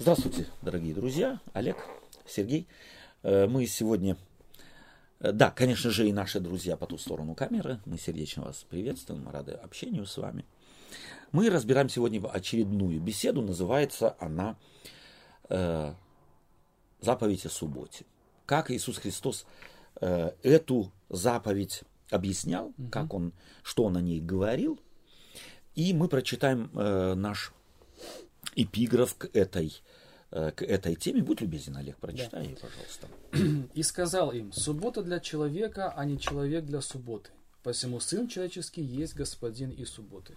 [0.00, 1.40] Здравствуйте, дорогие друзья.
[1.52, 1.76] Олег,
[2.24, 2.66] Сергей.
[3.22, 4.16] Э, мы сегодня...
[5.18, 7.80] э, Да, конечно же, и наши друзья по ту сторону камеры.
[7.84, 10.46] Мы сердечно вас приветствуем, рады общению с вами.
[11.32, 13.42] Мы разбираем сегодня очередную беседу.
[13.42, 14.56] Называется она
[15.50, 15.92] э,
[17.02, 18.06] «Заповедь о субботе».
[18.46, 19.44] Как Иисус Христос
[20.00, 24.80] э, эту заповедь объяснял, как он, что он о ней говорил.
[25.74, 27.52] И мы прочитаем э, наш
[28.56, 29.80] эпиграф к этой,
[30.30, 31.22] к этой теме.
[31.22, 33.08] Будь любезен, Олег, прочитай, ее, пожалуйста.
[33.74, 37.30] И сказал им, суббота для человека, а не человек для субботы.
[37.62, 40.34] Посему Сын Человеческий есть Господин и субботы.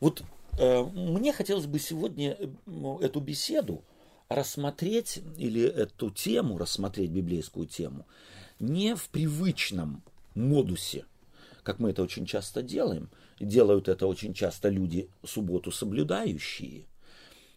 [0.00, 0.22] Вот
[0.58, 3.84] э, мне хотелось бы сегодня э, м, эту беседу
[4.28, 8.06] рассмотреть, или эту тему, рассмотреть библейскую тему,
[8.58, 10.02] не в привычном
[10.34, 11.06] модусе,
[11.62, 13.10] как мы это очень часто делаем.
[13.40, 16.86] Делают это очень часто люди субботу соблюдающие.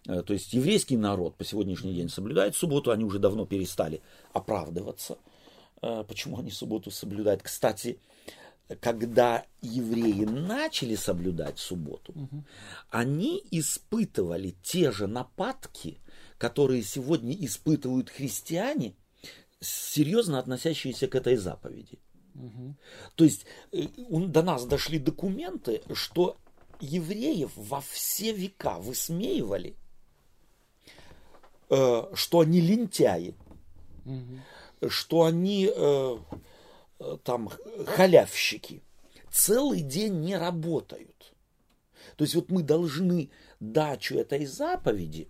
[0.08, 4.02] Э, То есть еврейский народ по сегодняшний день соблюдает субботу, они уже давно перестали
[4.34, 5.18] оправдываться,
[5.82, 7.44] э, почему они субботу соблюдают.
[7.44, 8.00] Кстати,
[8.80, 12.14] когда евреи начали соблюдать субботу,
[12.90, 15.98] они испытывали те же нападки,
[16.38, 18.96] которые сегодня испытывают христиане,
[19.60, 22.00] серьезно относящиеся к этой заповеди.
[23.16, 26.38] То есть э, до нас дошли документы, что
[26.80, 29.76] евреев во все века высмеивали,
[32.14, 33.34] что они лентяи,
[34.90, 36.18] что они э,
[37.00, 37.50] э, там
[37.86, 38.84] халявщики,
[39.32, 41.34] целый день не работают.
[42.18, 45.30] То есть вот мы должны дачу этой заповеди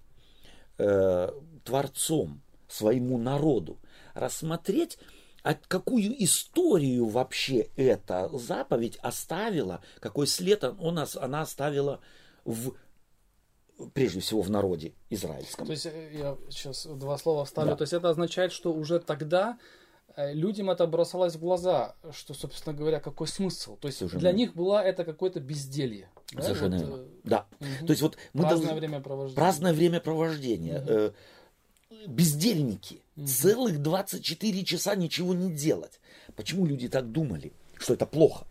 [0.77, 1.29] э,
[1.63, 3.77] Творцом, своему народу,
[4.13, 4.97] рассмотреть,
[5.43, 11.99] а какую историю вообще эта заповедь оставила, какой след он, нас- она оставила
[12.45, 12.73] в,
[13.93, 15.65] прежде всего в народе израильском.
[15.65, 17.71] То есть э, я сейчас два слова вставлю.
[17.71, 17.77] Да.
[17.77, 19.57] То есть это означает, что уже тогда
[20.15, 23.77] э, людям это бросалось в глаза, что, собственно говоря, какой смысл.
[23.77, 26.09] То есть Совершенно для них было это какое-то безделье.
[26.33, 27.01] да, Совершенно вот, верно.
[27.01, 27.45] э, Да.
[27.59, 27.87] мгм.
[27.87, 29.35] То есть вот мы праздное должны- времяпровождение.
[29.35, 30.83] праздное времяпровождение.
[30.87, 31.11] Э,
[32.07, 33.01] бездельники.
[33.25, 35.99] Целых 24 часа ничего не делать.
[36.35, 38.45] Почему люди так думали, что это плохо?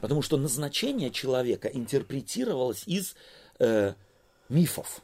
[0.00, 3.14] Потому что назначение человека интерпретировалось из
[3.58, 3.94] э,
[4.50, 5.00] мифов.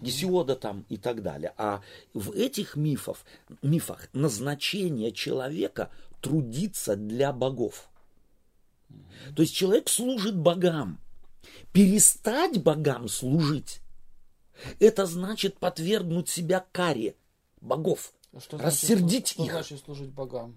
[0.00, 1.52] Гесиода там и так далее.
[1.58, 1.82] А
[2.14, 3.24] в этих мифов,
[3.62, 5.90] мифах назначение человека
[6.22, 7.88] трудиться для богов.
[9.36, 10.98] То есть человек служит богам.
[11.72, 13.80] Перестать богам служить
[14.78, 17.14] это значит подвергнуть себя каре
[17.60, 19.52] богов, Что значит рассердить что их.
[19.52, 20.56] значит служить богам?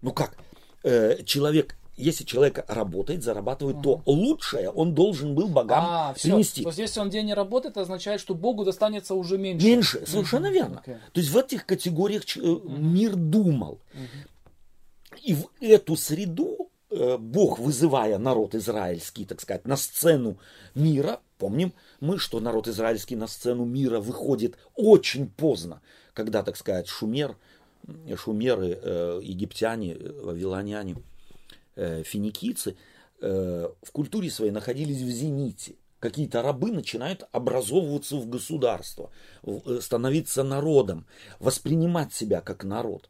[0.00, 0.36] Ну как?
[0.82, 6.30] Э, человек, если человек работает, зарабатывает, то лучшее он должен был богам а, все.
[6.30, 6.62] принести.
[6.62, 9.66] То есть если он день не работает, это означает, что Богу достанется уже меньше.
[9.66, 10.78] Меньше, совершенно верно.
[10.78, 10.94] Окей.
[11.12, 13.80] То есть в этих категориях э, мир думал.
[15.22, 20.38] И в эту среду э, Бог, вызывая народ израильский, так сказать, на сцену
[20.74, 25.80] мира, помним мы, что народ израильский на сцену мира выходит очень поздно,
[26.14, 27.36] когда, так сказать, шумер,
[28.16, 30.96] шумеры, э, египтяне, вавилоняне,
[32.04, 32.76] финикийцы
[33.20, 35.76] э, в культуре своей находились в зените.
[36.00, 39.10] Какие-то рабы начинают образовываться в государство,
[39.42, 41.06] э, становиться народом,
[41.40, 43.08] воспринимать себя как народ.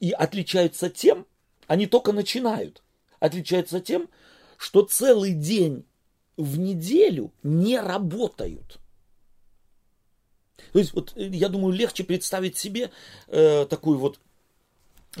[0.00, 1.26] И отличаются тем,
[1.66, 2.82] они только начинают,
[3.18, 4.08] отличаются тем,
[4.58, 5.84] что целый день
[6.36, 8.78] в неделю не работают.
[10.72, 12.90] То есть, вот, э, я думаю, легче представить себе
[13.26, 14.20] э, такую вот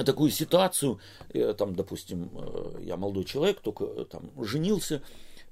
[0.02, 0.98] такую ситуацию,
[1.32, 5.02] э, там, допустим, э, я молодой человек, только э, там женился,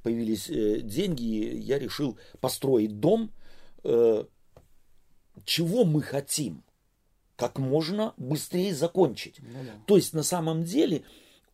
[0.03, 3.31] появились деньги, и я решил построить дом.
[5.45, 6.65] Чего мы хотим?
[7.37, 9.37] Как можно быстрее закончить.
[9.39, 9.73] Ну да.
[9.87, 11.05] То есть на самом деле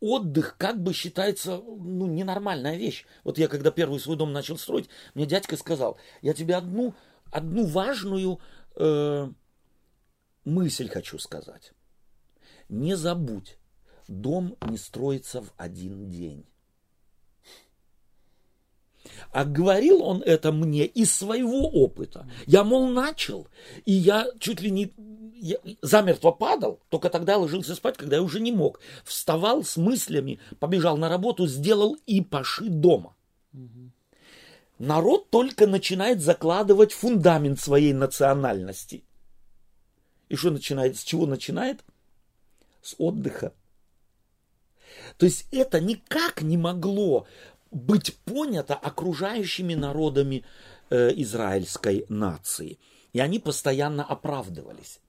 [0.01, 3.05] отдых как бы считается ну, ненормальная вещь.
[3.25, 6.95] Вот я когда первый свой дом начал строить, мне дядька сказал, я тебе одну,
[7.31, 8.41] одну важную
[8.77, 9.29] э,
[10.45, 11.73] мысль хочу сказать.
[12.69, 13.59] Не забудь,
[14.09, 16.45] дом не строится в один день.
[19.33, 22.29] А говорил он это мне из своего опыта.
[22.47, 23.49] Я, мол, начал,
[23.85, 24.93] и я чуть ли не
[25.41, 28.81] я замертво падал, только тогда ложился спать, когда я уже не мог.
[29.05, 33.15] Вставал с мыслями, побежал на работу, сделал и поши дома.
[34.79, 39.05] Народ только начинает закладывать фундамент своей национальности.
[40.29, 40.97] И что начинает?
[40.97, 41.85] С чего начинает?
[42.83, 43.53] С отдыха.
[45.17, 47.27] То есть это никак не могло
[47.71, 50.45] быть понято окружающими народами
[50.91, 52.79] э, израильской нации.
[53.13, 55.01] И они постоянно оправдывались.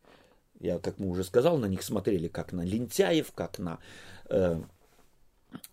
[0.59, 3.79] Я, как мы уже сказал, на них смотрели как на лентяев, как на
[4.29, 4.61] э,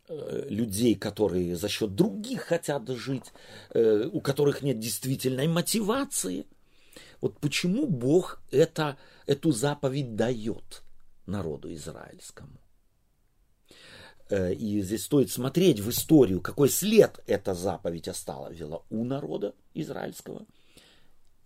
[0.09, 3.33] э, людей, которые за счет других хотят жить,
[3.71, 6.47] э, у которых нет действительной мотивации.
[7.21, 8.97] Вот почему Бог это,
[9.27, 10.83] эту заповедь дает
[11.27, 12.61] народу израильскому.
[14.29, 20.47] Э, и здесь стоит смотреть в историю, какой след эта заповедь оставила у народа израильского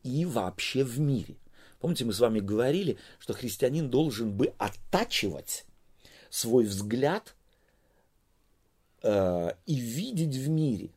[0.03, 1.37] и вообще в мире.
[1.79, 5.65] Помните, мы с вами говорили, что христианин должен бы оттачивать
[6.29, 7.35] свой взгляд
[9.03, 10.91] э, и видеть в мире,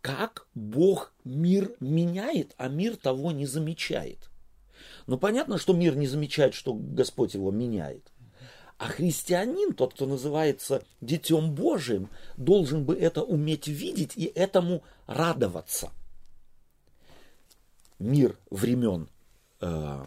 [0.00, 4.30] как Бог мир меняет, а мир того не замечает.
[5.08, 8.12] Но понятно, что мир не замечает, что Господь его меняет.
[8.76, 15.90] А христианин, тот, кто называется Детем Божиим, должен бы это уметь видеть и этому радоваться.
[17.98, 19.08] Мир времен
[19.62, 20.04] э,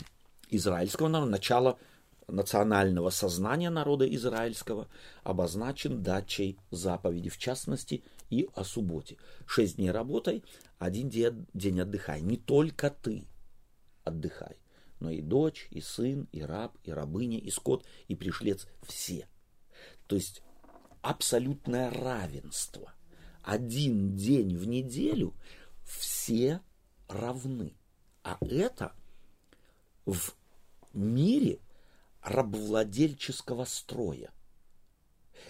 [0.51, 1.80] израильского народа, начало
[2.27, 4.88] национального сознания народа израильского
[5.24, 9.18] обозначен дачей заповеди, в частности и о субботе.
[9.47, 10.44] Шесть дней работай,
[10.77, 12.21] один день отдыхай.
[12.21, 13.25] Не только ты
[14.04, 14.57] отдыхай
[15.01, 19.27] но и дочь, и сын, и раб, и рабыня, и скот, и пришлец– все.
[20.07, 20.44] То есть
[21.01, 22.94] абсолютное равенство.
[23.42, 25.33] Один день в неделю
[25.83, 26.62] все
[27.07, 27.75] равны.
[28.24, 28.94] А это
[30.06, 30.36] в
[30.94, 31.59] мире
[32.21, 34.31] рабовладельческого строя,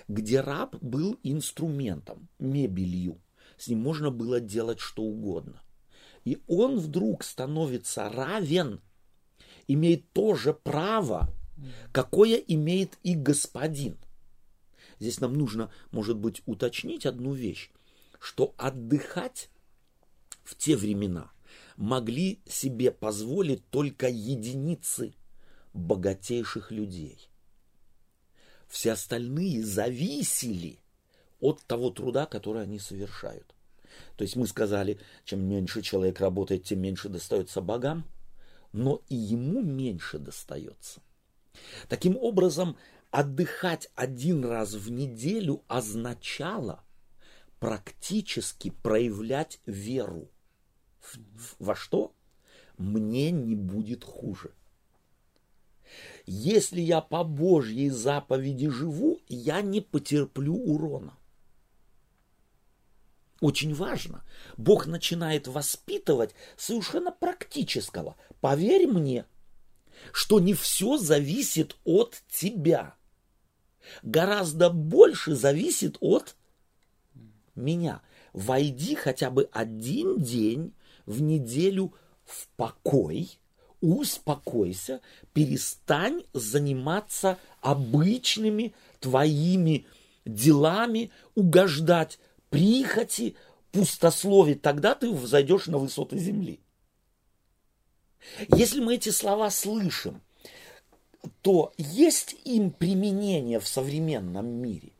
[0.08, 3.22] где раб был инструментом, мебелью.
[3.58, 5.62] С ним можно было делать что угодно.
[6.24, 8.80] И он вдруг становится равен–
[9.74, 11.34] имеет то же право,
[11.92, 13.98] какое имеет и господин.
[15.00, 17.72] Здесь нам нужно, может быть, уточнить одну вещь,
[18.20, 19.50] что отдыхать
[20.44, 21.32] в те времена
[21.76, 25.14] могли себе позволить только единицы
[25.74, 27.30] богатейших людей.
[28.68, 30.80] Все остальные зависели
[31.40, 33.56] от того труда, который они совершают.
[34.16, 38.06] То есть мы сказали, чем меньше человек работает, тем меньше достается богам–
[38.72, 41.02] но и ему меньше достается.
[41.90, 42.78] Таким образом,
[43.10, 46.84] отдыхать один раз в неделю означало
[47.60, 50.30] практически проявлять веру.
[51.60, 52.14] Во что?
[52.78, 54.54] Мне не будет хуже.
[56.26, 61.18] Если я по Божьей заповеди живу, я не потерплю урона.
[63.42, 64.24] Очень важно.
[64.56, 68.16] Бог начинает воспитывать совершенно практического.
[68.40, 69.26] Поверь мне,
[70.14, 72.96] что не все зависит от тебя.
[74.04, 76.36] Гораздо больше зависит от
[77.56, 78.04] меня.
[78.32, 80.74] Войди хотя бы один день
[81.08, 83.40] в неделю в покой,
[83.82, 85.02] успокойся,
[85.34, 89.88] перестань заниматься обычными твоими
[90.26, 92.20] делами, угождать
[92.52, 93.36] прихоти,
[93.72, 96.60] пустословить, тогда ты взойдешь на высоты земли.
[98.50, 100.22] Если мы эти слова слышим,
[101.42, 104.92] то есть им применение в современном мире?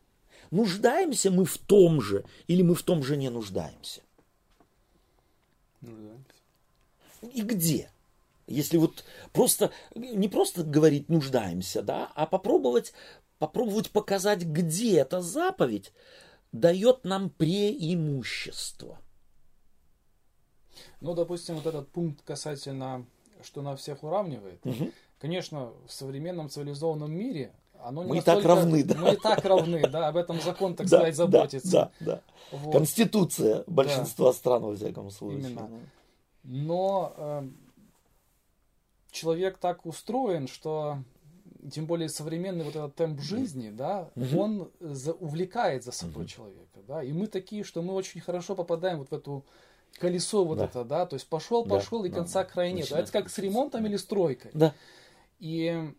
[0.50, 4.02] Нуждаемся мы в том же или мы в том же не нуждаемся?
[5.82, 6.26] Нуждаемся.
[7.34, 7.92] И где?
[8.48, 12.94] Если вот просто, не просто говорить нуждаемся, да, а попробовать,
[13.40, 15.94] попробовать показать, где эта заповедь
[16.52, 19.00] дает нам преимущество.
[21.00, 23.06] Ну, допустим, вот этот пункт касательно,
[23.44, 24.66] что на всех уравнивает.
[24.66, 24.92] Угу.
[25.20, 27.54] Конечно, в современном цивилизованном мире
[27.84, 28.96] оно не мы настолько, и так равны, да.
[28.96, 31.72] Мы и так равны, да, об этом закон, так сказать, заботится.
[31.72, 32.06] Да, да,
[32.52, 32.58] да.
[32.58, 32.74] Вот.
[32.74, 34.34] Конституция большинства да.
[34.34, 35.52] стран, во всяком случае.
[35.52, 35.70] Именно.
[36.44, 37.50] Но э,
[39.12, 41.00] человек так устроен, что
[41.70, 44.40] тем более современный вот этот темп жизни, да, угу.
[44.40, 46.30] он за, увлекает за собой угу.
[46.30, 49.46] человека, да, и мы такие, что мы очень хорошо попадаем вот в эту
[50.00, 50.66] колесо вот да.
[50.66, 52.92] это, да, то есть пошел, да, пошел, и да, конца да, края нет.
[52.92, 54.52] Это как с ремонтом или стройкой.
[54.54, 54.74] Да.
[55.40, 55.94] И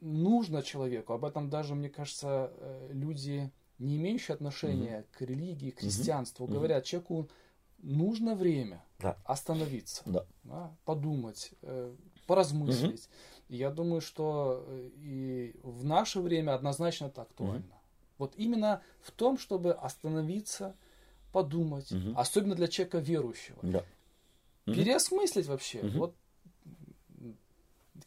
[0.00, 5.06] нужно человеку, об этом даже, мне кажется, э, люди, не имеющие отношения угу.
[5.12, 6.54] к религии, к христианству, угу.
[6.54, 7.28] говорят, человеку
[7.78, 9.16] нужно время да.
[9.24, 10.26] остановиться, да.
[10.44, 11.94] Да, подумать, э,
[12.26, 13.04] поразмыслить.
[13.04, 13.14] Угу.
[13.50, 17.58] Я думаю, что э, и в наше время однозначно так актуально.
[17.58, 17.74] Угу.
[18.18, 20.76] Вот именно в том, чтобы остановиться,
[21.32, 22.12] подумать, угу.
[22.16, 23.58] особенно для человека верующего.
[23.62, 23.84] Да.
[24.66, 25.80] Переосмыслить вообще.
[25.80, 25.98] Угу.
[25.98, 26.14] Вот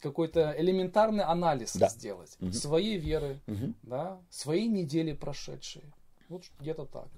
[0.00, 1.88] какой-то элементарный анализ да.
[1.88, 2.52] сделать угу.
[2.52, 3.74] своей веры, угу.
[3.82, 5.84] да, своей недели прошедшие.
[6.28, 7.08] Вот где-то так.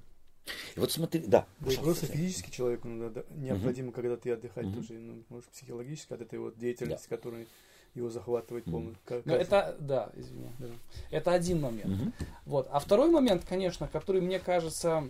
[0.77, 1.47] И вот смотри, да.
[1.61, 3.95] Да и просто физически человеку надо, необходимо угу.
[3.95, 4.77] когда-то отдыхать угу.
[4.77, 7.17] тоже, ну, может, психологически от этой вот деятельности, да.
[7.17, 7.47] которая
[7.97, 9.01] его захватывает полностью.
[9.05, 10.51] Как, ну, это, да, извини.
[10.59, 10.67] Да.
[11.11, 11.87] Это один момент.
[11.87, 12.13] Угу.
[12.47, 12.69] Вот.
[12.71, 15.05] А второй момент, конечно, который, мне кажется,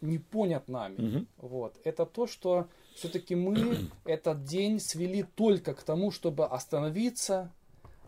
[0.00, 1.26] не понят нами, угу.
[1.38, 7.52] вот, это то, что все-таки мы этот день свели только к тому, чтобы остановиться,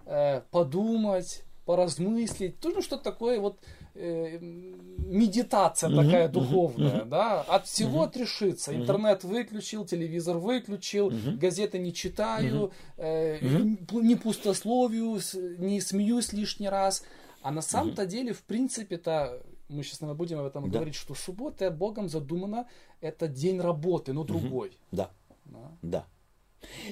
[0.06, 3.58] э, подумать, поразмыслить, тоже что-то такое вот
[3.94, 8.74] э, медитация угу, такая духовная, угу, да, от всего угу, отрешиться.
[8.74, 14.00] Интернет выключил, телевизор выключил, угу, газеты не читаю, э, угу.
[14.00, 15.20] не пустословию,
[15.58, 17.04] не смеюсь лишний раз.
[17.42, 18.10] А на самом-то угу.
[18.10, 20.78] деле, в принципе-то, мы сейчас, наверное, будем об этом да.
[20.78, 22.66] говорить, что суббота Богом задумана,
[23.00, 24.68] это день работы, но другой.
[24.68, 24.76] Угу.
[24.92, 25.10] Да.
[25.46, 25.78] да.
[25.82, 26.06] Да.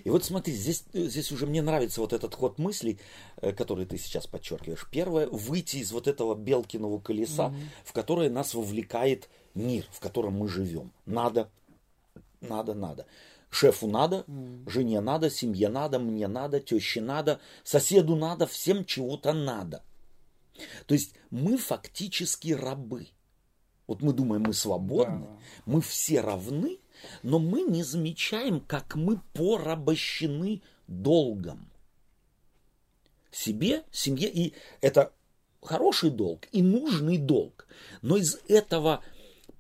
[0.05, 2.99] И вот смотри, здесь, здесь уже мне нравится вот этот ход мыслей,
[3.41, 4.89] э, который ты сейчас подчеркиваешь.
[4.91, 10.35] Первое, выйти из вот этого Белкиного колеса, mm в которое нас вовлекает мир, в котором
[10.35, 10.93] мы живем.
[11.07, 11.51] Надо,
[12.41, 13.07] надо, надо.
[13.51, 19.33] Шефу надо, mm жене надо, семье надо, мне надо, теще надо, соседу надо, всем чего-то
[19.33, 19.83] надо.
[20.87, 23.09] То есть мы фактически рабы.
[23.87, 25.39] Вот мы думаем, мы свободны, да.
[25.65, 26.79] мы все равны,
[27.23, 31.71] но мы не замечаем, как мы порабощены долгом.
[33.31, 34.31] Себе, семье.
[34.31, 35.13] И это
[35.63, 37.67] хороший долг и нужный долг.
[38.03, 39.03] Но из этого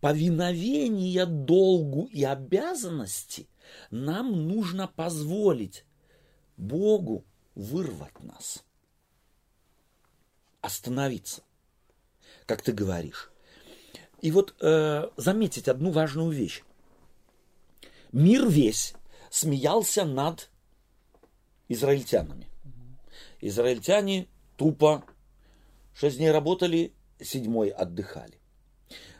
[0.00, 3.49] повиновения долгу и обязанности
[3.90, 5.85] нам нужно позволить
[6.57, 8.64] Богу вырвать нас.
[10.61, 11.42] Остановиться,
[12.47, 13.30] как ты говоришь.
[14.21, 16.64] И вот э, заметить одну важную вещь
[18.12, 18.95] мир весь
[19.31, 20.50] смеялся над
[21.69, 22.49] израильтянами.
[23.41, 25.05] Израильтяне тупо
[25.95, 28.38] шесть дней работали, седьмой отдыхали.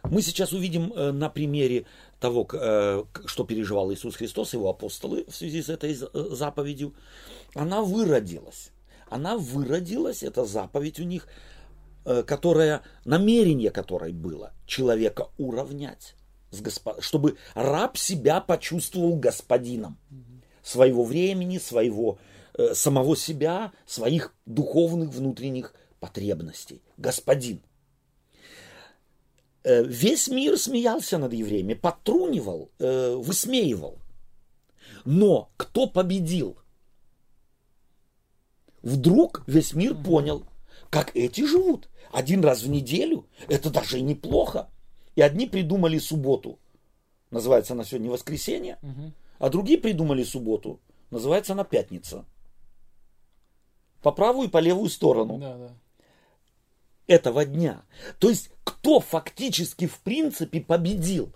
[0.05, 1.87] Мы сейчас увидим э, на примере
[2.21, 6.95] того, э, что переживал Иисус Христос, его апостолы в связи с этой э, заповедью.
[7.55, 8.71] Она выродилась.
[9.11, 11.29] Она выродилась, эта заповедь у них,
[12.05, 16.15] которая, намерение которой было человека уравнять
[16.51, 17.03] с господ...
[17.03, 19.99] чтобы раб себя почувствовал господином
[20.63, 22.19] своего времени, своего
[22.55, 26.83] э, самого себя, своих духовных внутренних потребностей.
[26.97, 27.63] Господин.
[29.65, 33.99] Э, весь мир смеялся над евреями, подтрунивал, э, высмеивал.
[35.05, 36.59] Но кто победил?
[38.83, 40.45] Вдруг весь мир понял,
[40.91, 41.89] как эти живут.
[42.13, 44.71] Один раз в неделю, это даже неплохо.
[45.19, 46.61] И одни придумали субботу,
[47.33, 49.11] называется она сегодня воскресенье, угу.
[49.41, 50.79] а другие придумали субботу,
[51.11, 52.25] называется она пятница.
[54.01, 55.39] По правую и по левую сторону.
[55.39, 55.73] Да, да.
[57.09, 57.83] Этого дня.
[58.21, 61.33] То есть, кто фактически в принципе победил?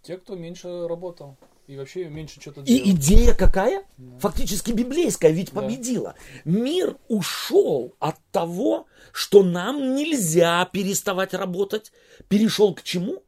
[0.00, 1.36] Те, кто меньше работал.
[1.70, 2.80] И вообще меньше что-то делал.
[2.80, 3.84] И идея какая?
[3.96, 4.18] Да.
[4.18, 5.60] Фактически библейская, ведь да.
[5.60, 6.16] победила.
[6.44, 11.92] Мир ушел от того, что нам нельзя переставать работать.
[12.26, 13.22] Перешел к чему?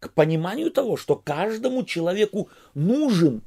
[0.00, 3.44] К пониманию того, что каждому человеку нужен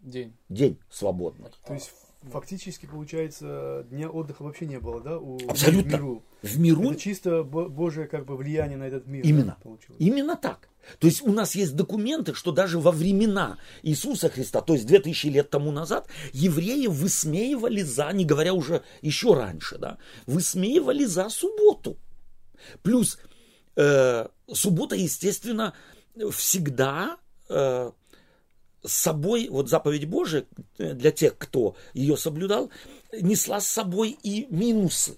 [0.00, 1.50] день, день свободный.
[1.66, 1.92] То есть
[2.22, 5.18] фактически, получается, дня отдыха вообще не было, да?
[5.18, 5.98] У, Абсолютно.
[5.98, 6.22] В миру.
[6.40, 6.82] В миру.
[6.84, 9.22] Это чисто Божье как бы влияние на этот мир.
[9.22, 9.58] Именно.
[9.62, 10.70] Да, Именно так.
[10.98, 15.26] То есть у нас есть документы, что даже во времена Иисуса Христа, то есть 2000
[15.28, 21.96] лет тому назад, евреи высмеивали за, не говоря уже еще раньше, да, высмеивали за субботу.
[22.82, 23.18] Плюс
[23.76, 25.74] э, суббота, естественно,
[26.32, 27.90] всегда э,
[28.84, 30.44] с собой, вот заповедь Божия
[30.78, 32.70] для тех, кто ее соблюдал,
[33.12, 35.16] несла с собой и минусы.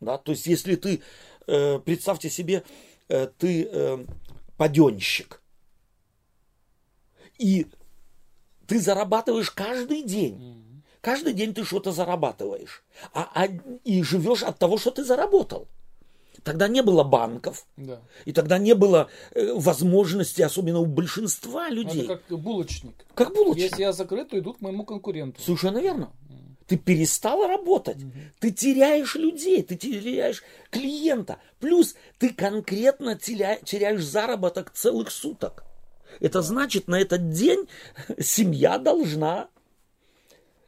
[0.00, 0.18] Да?
[0.18, 1.00] То есть если ты,
[1.46, 2.62] э, представьте себе,
[3.08, 4.04] э, ты э,
[4.56, 5.40] паденщик.
[7.38, 7.66] И
[8.66, 10.82] ты зарабатываешь каждый день.
[11.00, 12.84] Каждый день ты что-то зарабатываешь.
[13.12, 13.48] А, а,
[13.84, 15.66] и живешь от того, что ты заработал.
[16.44, 17.66] Тогда не было банков.
[17.76, 18.00] Да.
[18.24, 22.04] И тогда не было э, возможности, особенно у большинства людей.
[22.04, 22.94] Это как булочник.
[23.14, 23.70] Как булочник.
[23.70, 25.40] Если я закрыт, то идут к моему конкуренту.
[25.40, 26.12] Совершенно верно.
[26.72, 27.98] Ты перестал работать.
[27.98, 28.12] Угу.
[28.40, 31.36] Ты теряешь людей, ты теряешь клиента.
[31.60, 35.64] Плюс ты конкретно теряешь заработок целых суток.
[36.18, 37.68] Это значит, на этот день
[38.18, 39.50] семья должна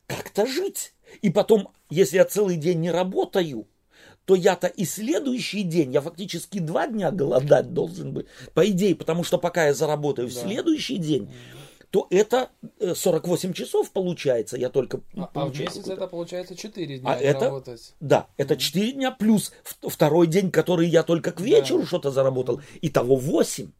[0.06, 0.92] как-то жить.
[1.23, 3.66] И потом, если я целый день не работаю,
[4.26, 9.25] то я-то и следующий день, я фактически два дня голодать должен быть, по идее, потому
[9.25, 10.40] что пока я заработаю в да.
[10.42, 11.30] следующий день,
[11.95, 14.57] то это э, 48 часов получается.
[14.57, 17.95] Я только А, а в получаю месяц это получается 4 дня А это- работать.
[18.01, 22.61] Да, это 4 дня плюс второй день, который я только к вечеру что-то заработал.
[22.83, 23.71] Итого 8.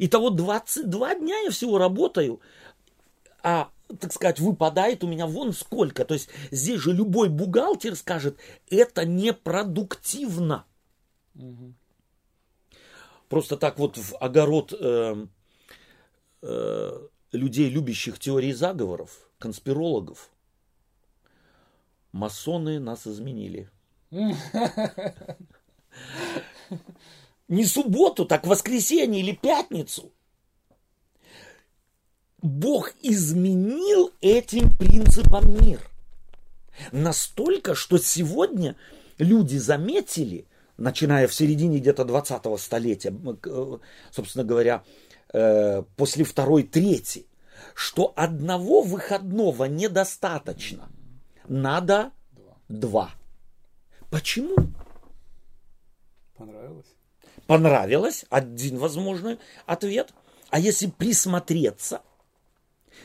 [0.00, 2.40] Итого 22 дня я всего работаю.
[3.44, 6.04] А, так сказать, выпадает у меня вон сколько.
[6.04, 8.36] То есть здесь же любой бухгалтер скажет,
[8.68, 10.64] это непродуктивно.
[11.34, 11.76] Мгм.
[13.28, 15.26] Просто так вот в огород э,
[16.42, 20.30] э, людей, любящих теории заговоров, конспирологов,
[22.12, 23.70] масоны нас изменили.
[27.48, 30.12] Не субботу, так воскресенье или пятницу.
[32.42, 35.80] Бог изменил этим принципом мир.
[36.92, 38.76] Настолько, что сегодня
[39.18, 40.46] люди заметили,
[40.78, 43.12] начиная в середине где-то 20-го столетия,
[43.44, 43.78] э,
[44.10, 44.82] собственно говоря,
[45.32, 47.26] э, после второй трети,
[47.74, 50.88] что одного выходного недостаточно.
[51.48, 52.56] Надо Два.
[52.68, 53.10] два.
[54.10, 54.56] Почему?
[56.36, 56.86] Понравилось?
[57.46, 60.14] понравилось, один возможный ответ.
[60.50, 62.02] А если присмотреться,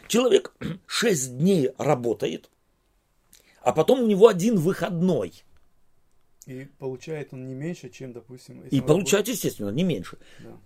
[0.07, 0.53] человек
[0.85, 2.49] 6 дней работает,
[3.61, 5.43] а потом у него один выходной.
[6.45, 8.61] И получает он не меньше, чем, допустим...
[8.61, 10.17] И получает, естественно, не меньше.
[10.39, 10.59] работает-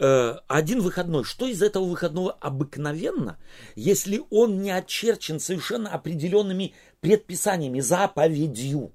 [0.00, 1.24] Э, Один выходной.
[1.24, 3.36] Что из этого выходного обыкновенно,
[3.76, 8.92] если он не очерчен совершенно определенными предписаниями, заповедью?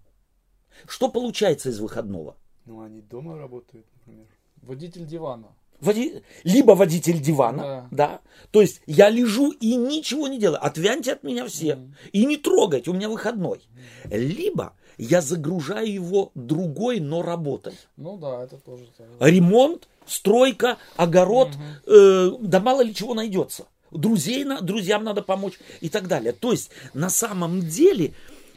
[0.87, 2.35] Что получается из выходного?
[2.65, 2.71] Да.
[2.73, 4.25] Ну, они дома работают, например.
[4.61, 5.47] Водитель дивана.
[5.81, 8.21] Води- Либо водитель дивана, да.
[8.51, 10.65] То есть я лежу и ничего не делаю.
[10.65, 11.77] Отвяньте от меня все.
[12.13, 13.61] И не трогайте, у меня выходной.
[14.05, 17.73] Либо я загружаю его другой, но работой.
[17.97, 18.87] Ну да, это тоже.
[19.19, 21.49] Ремонт, стройка, огород,
[21.85, 23.65] э, да мало ли чего найдется.
[23.91, 26.33] Друзей, на- друзьям надо помочь и так далее.
[26.33, 28.13] То есть на самом деле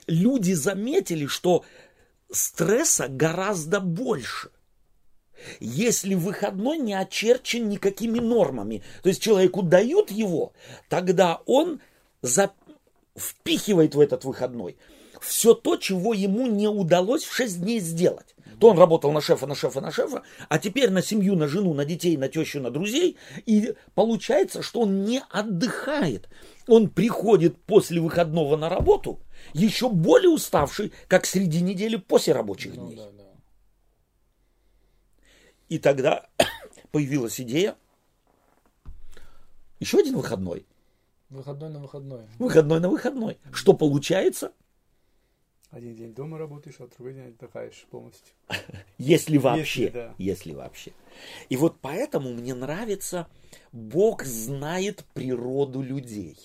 [0.06, 1.64] люди заметили, что
[2.30, 4.50] стресса гораздо больше.
[5.60, 10.52] Если выходной не очерчен никакими нормами, то есть человеку дают его,
[10.88, 11.80] тогда он
[12.22, 12.50] за-
[13.16, 14.76] впихивает в этот выходной
[15.20, 18.34] все то, чего ему не удалось в 6 дней сделать.
[18.58, 21.74] То он работал на шефа, на шефа, на шефа, а теперь на семью, на жену,
[21.74, 23.16] на детей, на тещу, на друзей.
[23.46, 26.28] И получается, что он не отдыхает.
[26.66, 29.20] Он приходит после выходного на работу
[29.52, 32.96] еще более уставший, как среди недели после рабочих Ну дней.
[32.96, 33.24] да, да.
[35.68, 36.26] И тогда
[36.90, 37.76] появилась идея.
[39.80, 40.66] Еще один выходной.
[41.30, 42.22] Выходной на выходной.
[42.38, 43.38] Выходной на выходной.
[43.52, 44.52] Что получается?
[45.70, 48.34] Один день дома работаешь, а другой день отдыхаешь полностью.
[48.98, 49.90] Если вообще.
[49.90, 50.14] да.
[50.16, 50.92] Если вообще.
[51.50, 53.28] И вот поэтому мне нравится,
[53.72, 56.38] Бог знает природу людей.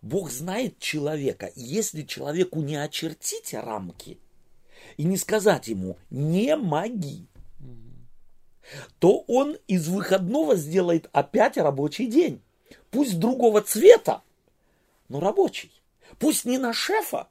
[0.00, 1.50] Бог знает человека.
[1.56, 4.18] Если человеку не очертить рамки
[4.96, 7.26] и не сказать ему «не моги»,
[8.98, 12.40] то он из выходного сделает опять рабочий день.
[12.90, 14.22] Пусть другого цвета,
[15.08, 15.72] но рабочий.
[16.18, 17.28] Пусть не на шефа,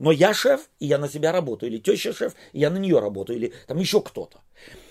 [0.00, 1.70] но я шеф, и я на себя работаю.
[1.70, 3.38] Или теща шеф, и я на нее работаю.
[3.38, 4.40] Или там еще кто-то.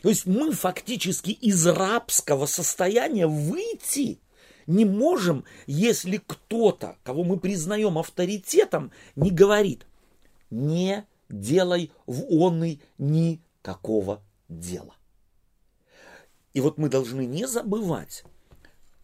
[0.03, 4.21] То есть мы фактически из рабского состояния выйти
[4.67, 9.87] не можем, если кто-то, кого мы признаем авторитетом, не говорит,
[10.51, 14.95] не делай в онный никакого дела.
[16.53, 18.23] И вот мы должны не забывать,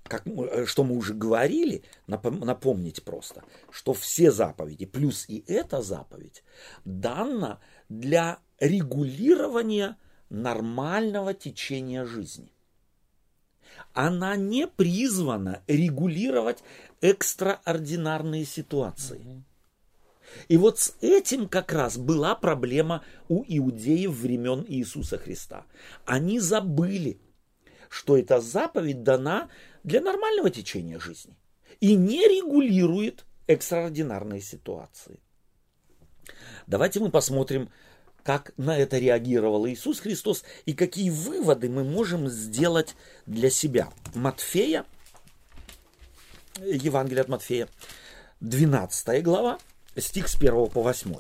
[0.08, 5.82] как э, что мы уже говорили, напом- напомнить просто, что все заповеди, плюс и эта
[5.82, 6.44] заповедь,
[6.86, 9.98] дана для регулирования
[10.30, 12.52] нормального течения жизни.
[13.94, 16.64] Она не призвана регулировать
[17.02, 19.44] экстраординарные ситуации.
[20.48, 25.66] И вот с этим как раз была проблема у иудеев времен Иисуса Христа.
[26.06, 27.20] Они забыли,
[27.90, 29.50] что эта заповедь дана
[29.84, 31.36] для нормального течения жизни
[31.80, 35.20] и не регулирует экстраординарные ситуации.
[36.68, 37.70] Давайте мы посмотрим,
[38.24, 42.96] как на это реагировал Иисус Христос и какие выводы мы можем сделать
[43.28, 43.92] для себя.
[44.16, 44.86] Матфея,
[46.60, 47.68] Евангелие от Матфея,
[48.40, 49.60] 12 глава,
[49.96, 51.16] стих с 1 по 8.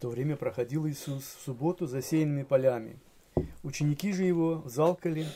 [0.00, 2.98] То время проходил Иисус в субботу засеянными полями.
[3.62, 5.26] Ученики же его залкали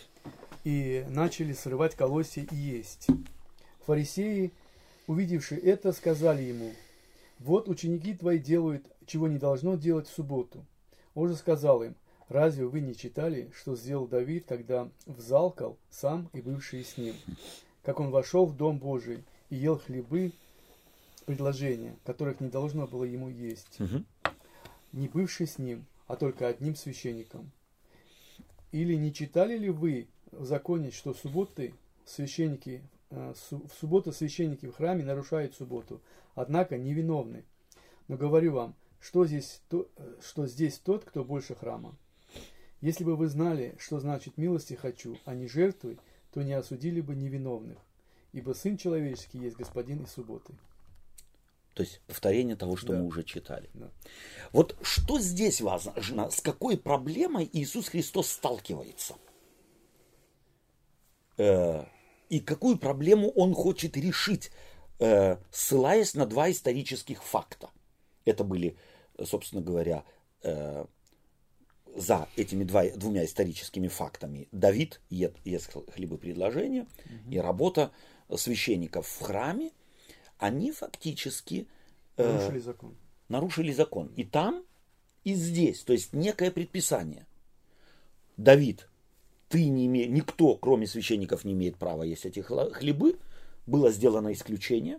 [0.65, 3.07] и начали срывать колосья и есть.
[3.87, 4.53] Фарисеи
[5.07, 6.73] Увидевши это, сказали ему,
[7.39, 10.65] вот ученики твои делают, чего не должно делать в субботу.
[11.15, 11.95] Он же сказал им,
[12.29, 17.15] разве вы не читали, что сделал Давид, когда взалкал сам и бывшие с ним?
[17.83, 20.33] Как он вошел в Дом Божий и ел хлебы,
[21.27, 23.79] предложения, которых не должно было ему есть.
[24.95, 27.51] Не бывший с ним, а только одним священником.
[28.73, 34.75] Или не читали ли вы в законе, что субботы священники, э, в субботу священники в
[34.75, 36.01] храме нарушают субботу,
[36.35, 37.45] однако невиновны?
[38.09, 41.97] Но говорю вам, что здесь, то- э, что здесь тот, кто больше храма.
[42.81, 45.99] Если бы вы знали, что значит милости хочу, а не жертвы,
[46.33, 47.79] то не осудили бы невиновных,
[48.33, 50.55] ибо Сын Человеческий есть Господин и субботы.
[51.75, 52.99] То есть повторение того, что Да.
[52.99, 53.69] мы уже читали.
[53.75, 53.91] Да.
[54.53, 59.17] Вот что здесь важно, с какой проблемой Иисус Христос сталкивается?
[61.37, 61.85] Э,
[62.29, 64.51] и какую проблему он хочет решить,
[65.01, 67.71] э, ссылаясь на два исторических факта.
[68.25, 68.77] Это были,
[69.23, 70.05] собственно говоря,
[70.43, 70.87] э,
[71.97, 76.87] за этими два, двумя историческими фактами Давид ест хлебы предложения
[77.31, 77.93] и работа
[78.37, 79.71] священников в храме,
[80.39, 81.67] они фактически
[82.17, 82.95] э, Нарушили закон.
[83.29, 84.09] нарушили закон.
[84.17, 84.65] И там,
[85.25, 85.83] и здесь.
[85.83, 87.27] То есть некое предписание.
[88.37, 88.89] Давид,
[89.49, 93.19] ты не имеешь, никто, кроме священников, не имеет права есть эти хлебы.
[93.67, 94.99] Было сделано исключение.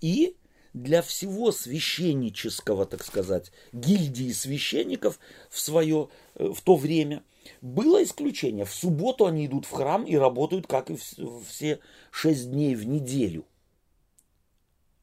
[0.00, 0.36] И
[0.74, 5.18] для всего священнического, так сказать, гильдии священников
[5.50, 7.22] в, свое, э, в то время
[7.62, 8.64] было исключение.
[8.64, 12.86] В субботу они идут в храм и работают, как и вс- все шесть дней в
[12.86, 13.44] неделю.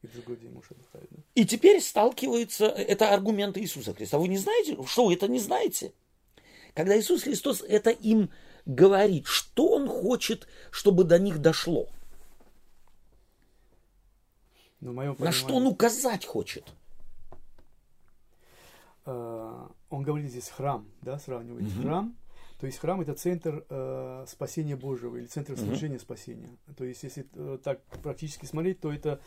[0.02, 1.08] И в другой день муж отдыхает.
[1.10, 1.22] Да?
[1.34, 4.18] И теперь сталкиваются, это аргументы Иисуса Христа.
[4.18, 4.76] Вы не знаете?
[4.86, 5.92] Что, вы это не знаете?
[6.74, 8.30] Когда Иисус Христос это им
[8.66, 11.88] говорит, что Он хочет, чтобы до них дошло?
[14.80, 14.92] На
[15.32, 16.64] что Он понимании, указать хочет?
[19.06, 22.14] э, он говорит здесь храм, да, сравнивает храм.
[22.60, 26.48] То есть храм это центр э, спасения Божьего или центр совершения спасения.
[26.76, 29.20] То есть если э, так практически смотреть, то это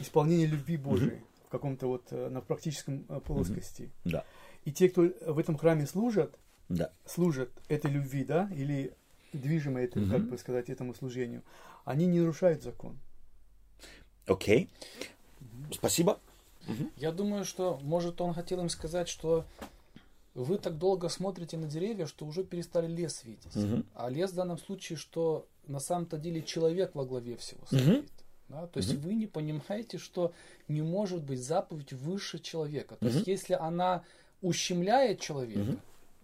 [0.00, 3.90] исполнение любви Божией в каком-то вот э, на практическом э, плоскости.
[4.04, 4.24] Да,
[4.64, 6.90] И те, кто в этом храме служат, да.
[7.06, 8.94] служат этой любви, да, или
[9.32, 11.42] движимы этим, как бы сказать, этому служению,
[11.84, 12.98] они не нарушают закон.
[14.26, 14.68] Окей.
[15.72, 16.20] Спасибо.
[16.96, 19.44] Я думаю, что, может, он хотел им сказать, что
[20.34, 23.54] вы так долго смотрите на деревья, что уже перестали лес видеть.
[23.54, 23.84] Мгм.
[23.94, 28.10] А лес в данном случае, что на самом-то деле человек во главе всего стоит.
[28.52, 28.66] Да?
[28.66, 30.32] То есть вы не понимаете, что
[30.68, 32.96] не может быть заповедь выше человека.
[32.96, 34.02] То есть если она
[34.42, 35.76] ущемляет человека,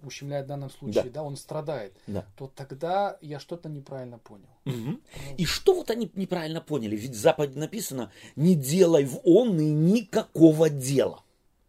[0.05, 1.11] ущемляет в данном случае, Да.
[1.11, 2.25] да, он страдает, Да.
[2.37, 4.49] то тогда я что-то неправильно понял.
[4.65, 5.01] Мгм.
[5.39, 6.97] И что вот они неправильно поняли?
[6.97, 11.23] Ведь в Западе написано, не делай в он и никакого дела.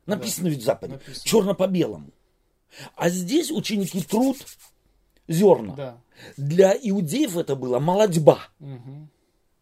[0.06, 0.94] Написано ведь в Западе.
[0.94, 1.26] Написано.
[1.26, 2.12] Черно по белому.
[2.96, 4.38] А здесь ученики труд
[5.28, 5.74] зерна.
[5.76, 6.02] Да.
[6.38, 9.10] Для иудеев это была молодьба Мгм.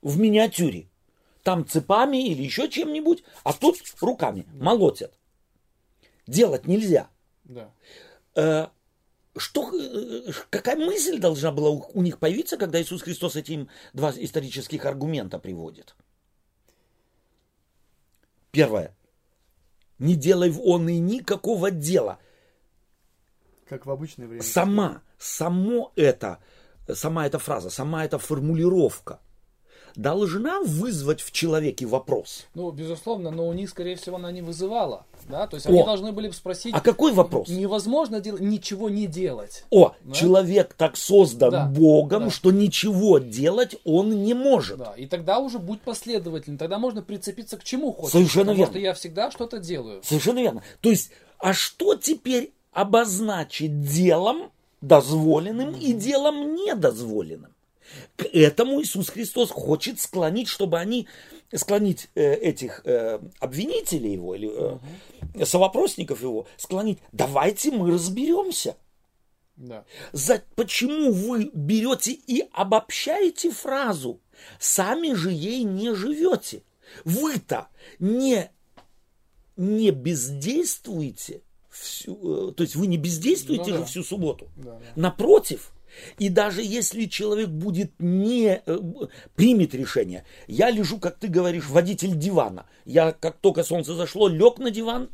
[0.01, 0.89] В миниатюре.
[1.43, 5.17] Там цепами или еще чем-нибудь, а тут руками молотят.
[6.27, 7.09] Делать нельзя.
[7.45, 7.71] Да.
[8.35, 8.67] Э,
[9.37, 13.69] Что, э, какая мысль должна была у у них появиться, когда Иисус Христос эти им
[13.93, 15.95] два исторических аргумента приводит?
[18.51, 18.95] Первое.
[19.99, 22.19] Не делай в он и никакого дела.
[23.69, 24.43] Как в обычное время.
[24.43, 26.39] Сама, само это,
[26.93, 29.19] сама эта фраза, сама эта формулировка
[29.97, 32.45] должна вызвать в человеке вопрос.
[32.53, 35.05] Ну, безусловно, но у них, скорее всего, она не вызывала.
[35.27, 35.47] Да?
[35.47, 35.71] То есть О!
[35.71, 37.49] они должны были бы спросить, А какой вопрос?
[37.49, 39.65] невозможно дел- ничего не делать.
[39.71, 40.13] О, Да.
[40.13, 41.65] человек так создан Да.
[41.65, 42.29] Богом, Да.
[42.29, 44.77] что ничего делать он не может.
[44.77, 48.11] Да, и тогда уже будь последовательным, тогда можно прицепиться к чему хочешь.
[48.13, 48.73] Совершенно потому верно.
[48.73, 50.01] что я всегда что-то делаю.
[50.03, 50.63] Совершенно верно.
[50.81, 57.51] То есть, а что теперь обозначить делом дозволенным и делом недозволенным?
[58.15, 61.07] К этому Иисус Христос хочет склонить, чтобы они
[61.53, 64.51] склонить э, этих э, обвинителей его или
[65.35, 66.99] э, совопросников его, склонить.
[67.11, 68.75] Давайте мы разберемся.
[69.55, 69.85] Да.
[70.11, 74.21] За, почему вы берете и обобщаете фразу?
[74.59, 76.63] Сами же ей не живете.
[77.05, 77.67] Вы-то
[77.99, 78.51] не,
[79.55, 83.85] не бездействуете, всю, э, то есть вы не бездействуете Ну же да.
[83.85, 84.49] всю субботу.
[84.55, 84.79] Да, да.
[84.95, 85.71] Напротив,
[86.17, 88.79] и даже если человек будет не э,
[89.35, 92.65] примет решение, я лежу, как ты говоришь, водитель дивана.
[92.85, 95.09] Я как только солнце зашло, лег на диван.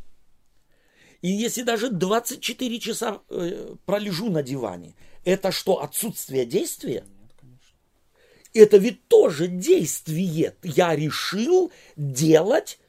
[1.22, 7.04] И если даже 24 часа э, пролежу на диване, это что, отсутствие действия?
[8.54, 10.56] это ведь тоже действие.
[10.64, 12.80] Я решил делать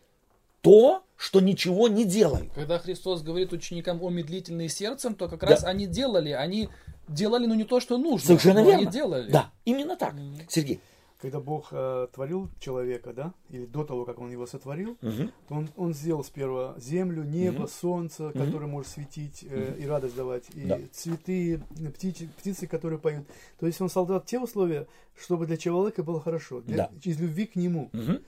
[0.60, 2.50] то, что ничего не делаю.
[2.54, 5.46] Когда Христос говорит ученикам о медлительные сердцем, то как Да.
[5.48, 6.68] раз они делали, они
[7.08, 8.82] делали, ну не то, что нужно, Совершенно но верно.
[8.82, 9.30] они делали.
[9.30, 10.14] Да, именно так.
[10.48, 10.80] Сергей.
[11.20, 15.30] Когда Бог э, творил человека, да, или до того, как Он его сотворил, Мгм.
[15.48, 17.68] то он, он сделал сперва землю, небо, Мгм.
[17.68, 20.78] солнце, которое может светить э, и радость давать, и Да.
[20.92, 23.26] цветы, э, птичи, птицы, которые поют.
[23.58, 24.86] То есть он создал те условия,
[25.18, 26.90] чтобы для человека было хорошо, для- Да.
[27.02, 27.88] из любви к нему.
[27.94, 28.18] Мгм.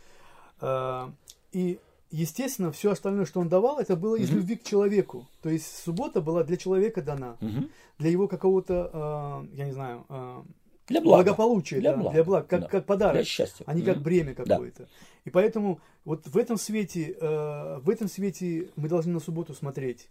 [0.60, 1.12] А,
[1.52, 1.78] и,
[2.10, 4.38] естественно, все остальное, что он давал, это было из Мгм.
[4.38, 5.26] любви к человеку.
[5.42, 7.70] То есть суббота была для человека дана, Мгм.
[7.98, 10.44] для его какого-то, а, я не знаю, а,
[10.88, 11.24] Для блага.
[11.24, 12.68] благополучия, Для да, блага, для благ, как, да.
[12.68, 13.64] как подарок Для счастья.
[13.66, 14.44] а не как бремя Да.
[14.44, 14.88] какое-то.
[15.24, 20.08] И поэтому вот в этом свете, э, в этом свете мы должны на субботу смотреть.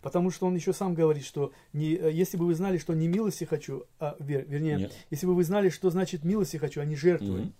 [0.00, 3.06] Потому что он еще сам говорит, что не, э, если бы вы знали, что не
[3.06, 4.92] милости хочу, а, вер- вернее, Нет.
[5.10, 7.40] если бы вы знали, что значит милости хочу, а не жертвы.
[7.40, 7.54] Мгм.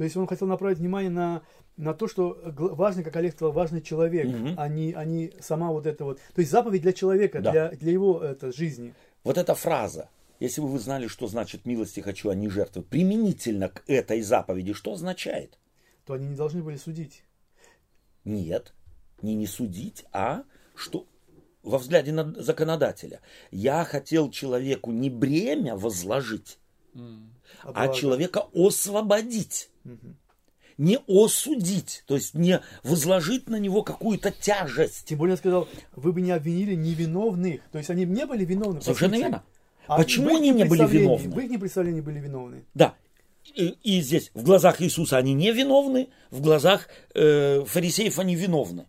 [0.00, 1.42] То есть он хотел направить внимание на,
[1.76, 4.54] на то, что важный, как Олег сказал, важный человек, Мгм.
[4.56, 6.18] а, не, а не сама вот это вот.
[6.34, 7.50] То есть заповедь для человека, Да.
[7.52, 8.94] для, для его это, жизни.
[9.24, 10.08] Вот эта фраза,
[10.38, 14.72] если бы вы знали, что значит милости хочу, а не жертвы, применительно к этой заповеди,
[14.72, 15.58] что означает?
[16.06, 17.22] То они не должны были судить.
[18.24, 18.72] Нет,
[19.20, 21.04] не не судить, а что
[21.62, 23.20] во взгляде на законодателя.
[23.50, 26.58] Я хотел человеку не бремя возложить,
[26.94, 27.34] М.
[27.62, 29.69] а а человека освободить.
[30.78, 35.04] Не осудить, то есть не возложить на него какую-то тяжесть.
[35.04, 37.60] Тем более он сказал, вы бы не обвинили невиновных.
[37.70, 38.80] То есть они не были виновны.
[38.80, 39.42] Совершенно верно.
[39.86, 41.34] А Почему они не были виновны?
[41.34, 42.64] В их представлении были виновны.
[42.74, 42.94] Да.
[43.54, 48.86] И, и здесь в глазах Иисуса они не виновны, в глазах э, фарисеев они виновны.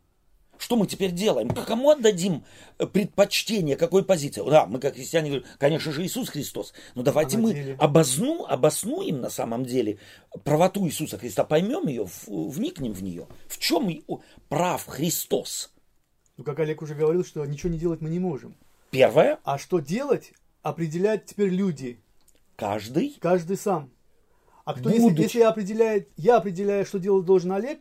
[0.62, 1.50] Что мы теперь делаем?
[1.50, 2.44] Кому отдадим
[2.78, 4.48] э, предпочтение, какой позиции?
[4.48, 7.76] Да, мы как христиане говорим, конечно же Иисус Христос, но давайте А мы деле?
[7.80, 9.98] обозну, обоснуем на самом деле
[10.44, 13.26] правоту Иисуса Христа, поймем ее, вникнем в нее.
[13.48, 13.90] В чем
[14.50, 15.74] прав Христос?
[16.38, 18.56] Ну, как Олег уже говорил, что ничего не делать мы не можем.
[18.92, 22.00] Первое, А что делать, определяют теперь люди.
[22.56, 23.90] каждый Каждый сам.
[24.64, 27.80] А кто, если, Будучи- если определяет, я определяю, что делать должен Олег,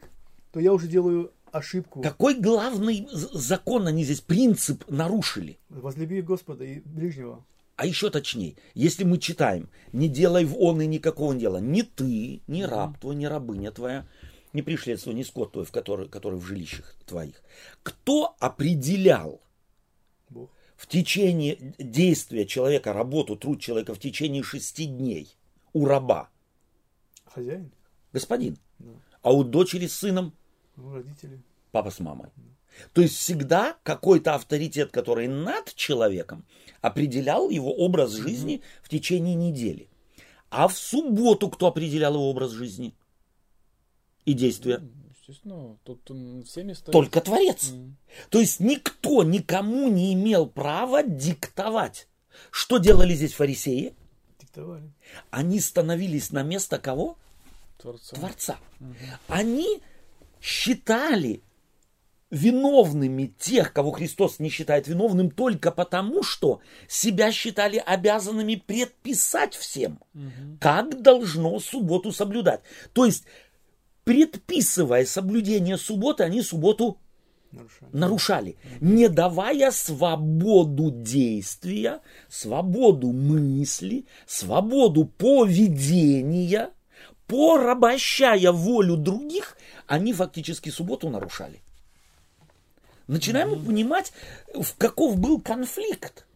[0.50, 2.02] то я уже делаю ошибку.
[2.02, 5.58] какой главный закон они здесь, принцип нарушили?
[5.68, 7.44] Возлюби Господа и ближнего.
[7.76, 12.42] А еще точнее, если мы читаем, не делай в он и никакого дела, ни ты,
[12.46, 14.06] ни раб твой, ни рабыня твоя,
[14.52, 17.42] ни пришледство, ни скот твой, в который, который в жилищах твоих.
[17.82, 19.40] Кто определял
[20.28, 20.50] Бог.
[20.76, 25.34] в течение действия человека, работу, труд человека в течение шести дней
[25.72, 26.28] у раба?
[27.24, 27.72] Хозяин,
[28.12, 28.58] Господин.
[28.78, 28.90] Да.
[29.22, 30.34] А у дочери с сыном
[30.76, 31.40] ну, родители.
[31.72, 32.30] папа с мамой.
[32.92, 36.44] То есть всегда какой-то авторитет, который над человеком,
[36.80, 39.88] определял его образ жизни в течение недели.
[40.50, 42.94] А в субботу кто определял его образ жизни
[44.24, 44.80] и действия?
[45.10, 46.92] Естественно, тут м, всеми стоит.
[46.92, 47.72] Только Творец.
[48.30, 52.08] То есть никто никому не имел права диктовать.
[52.50, 53.94] Что делали здесь фарисеи?
[54.40, 54.90] Диктовали.
[55.30, 57.16] Они становились на место кого?
[57.78, 58.16] Творца.
[58.16, 58.58] Творца.
[59.28, 59.80] Они
[60.40, 61.42] считали
[62.30, 69.98] виновными тех, кого Христос не считает виновным, только потому, что себя считали обязанными предписать всем,
[70.60, 72.60] как должно субботу соблюдать.
[72.92, 73.24] То есть,
[74.04, 76.98] предписывая соблюдение субботы, они субботу
[77.52, 77.90] Нарушали.
[77.92, 86.70] нарушали, не давая свободу действия, свободу мысли, свободу поведения,
[87.26, 89.56] порабощая волю других,
[89.90, 91.62] они фактически субботу нарушали.
[93.08, 94.12] Начинаем мы понимать,
[94.54, 96.26] в каков был конфликт,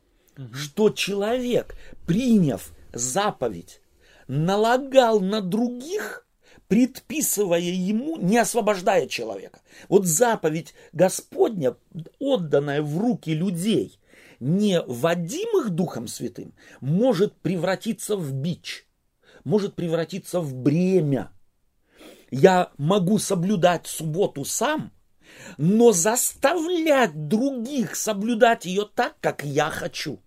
[0.53, 3.81] что человек, приняв заповедь,
[4.27, 6.27] налагал на других,
[6.67, 9.61] предписывая ему, не освобождая человека.
[9.88, 11.77] Вот заповедь Господня,
[12.19, 14.01] отданная в руки людей,
[14.40, 18.85] не водимых Духом Святым, может превратиться в бич,
[19.45, 21.31] может превратиться в бремя.
[22.35, 24.90] Я могу соблюдать субботу сам,
[25.57, 30.18] но заставлять других соблюдать ее так, как я хочу.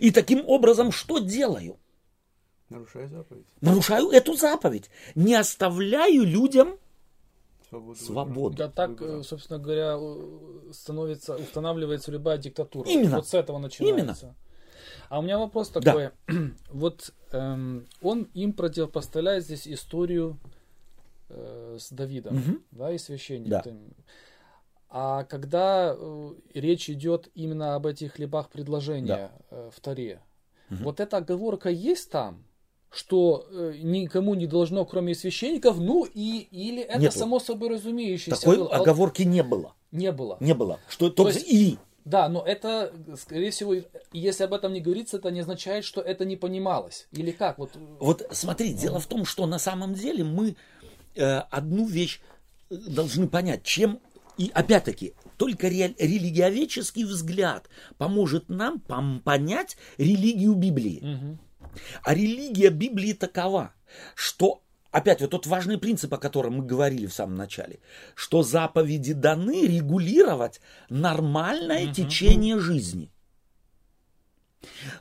[0.00, 1.78] И таким образом что делаю?
[2.70, 3.46] Нарушая заповедь.
[3.60, 4.90] Нарушаю эту заповедь.
[5.14, 6.78] Не оставляю людям
[7.68, 7.98] Свободу.
[7.98, 8.56] свободу.
[8.56, 9.98] Да так, э, собственно говоря,
[10.72, 12.88] становится, устанавливается любая диктатура.
[12.88, 13.16] Именно.
[13.16, 14.34] Вот с этого начинается.
[15.10, 15.80] А у меня вопрос Да.
[15.80, 16.10] такой.
[16.70, 20.38] Вот эм, он им противопоставляет здесь историю
[21.28, 22.62] э, с Давидом, Мгм.
[22.70, 23.62] да, и священником.
[23.96, 24.04] Да.
[24.88, 30.20] А когда э, речь идет именно об этих хлебах предложения э, в Таре,
[30.70, 32.44] вот эта оговорка есть там,
[32.90, 37.18] что э, никому не должно, кроме священников, ну и или это Нету.
[37.18, 38.40] само собой разумеющееся.
[38.40, 38.70] Такой было.
[38.72, 39.74] А оговорки не было.
[39.90, 40.36] Не было.
[40.40, 40.78] Не было.
[40.88, 41.78] Что То есть- и.
[42.04, 43.74] Да, но это, скорее всего,
[44.12, 47.08] если об этом не говорится, это не означает, что это не понималось.
[47.12, 47.56] Или как?
[47.58, 50.54] Вот, Вот смотри, дело в том, что на самом деле мы
[51.22, 52.20] одну вещь
[52.70, 54.00] э, должны понять, чем
[54.36, 61.38] и опять-таки только ре- религиоведческий взгляд поможет нам пом- понять религию Библии.
[62.02, 63.74] А религия Библии такова,
[64.14, 67.80] что опять вот тот важный принцип, о котором мы говорили в самом начале,
[68.14, 73.10] что заповеди даны регулировать нормальное течение жизни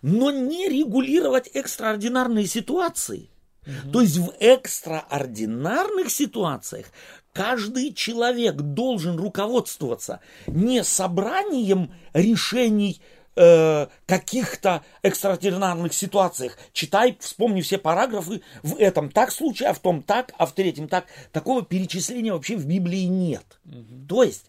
[0.01, 3.29] но не регулировать экстраординарные ситуации.
[3.91, 6.87] То есть в экстраординарных ситуациях
[7.33, 13.01] каждый человек должен руководствоваться не собранием решений
[13.35, 16.57] э, каких-то экстраординарных ситуациях.
[16.71, 20.87] Читай, вспомни все параграфы, в этом так случай, а в том так, а в третьем
[20.87, 21.05] так.
[21.31, 23.59] Такого перечисления вообще в Библии нет.
[24.07, 24.45] То есть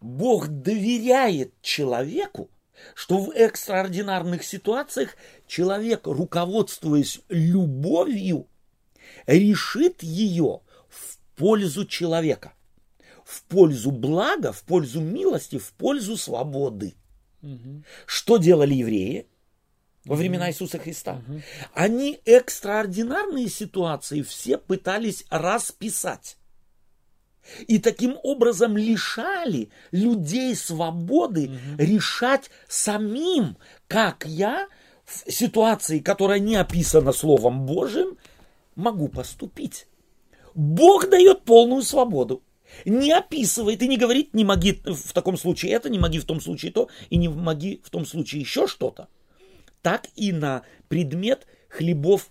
[0.00, 2.50] Бог доверяет человеку,
[2.94, 8.46] что в экстраординарных ситуациях человек, руководствуясь любовью,
[9.36, 12.52] решит ее в пользу человека,
[13.24, 16.94] в пользу блага, в пользу милости, в пользу свободы.
[18.06, 19.28] Что делали евреи
[20.04, 21.22] во времена Иисуса Христа?
[21.74, 26.36] Они экстраординарные ситуации все пытались расписать.
[27.66, 34.68] И таким образом лишали людей свободы решать самим, как я
[35.04, 38.18] в ситуации, которая не описана Словом Божьим,
[38.78, 39.86] могу поступить.
[40.54, 42.42] Бог дает полную свободу.
[42.84, 46.40] Не описывает и не говорит, не моги в таком случае это, не моги в том
[46.40, 49.08] случае то, и не моги в том случае еще что-то.
[49.82, 52.30] Так и на предмет хлебов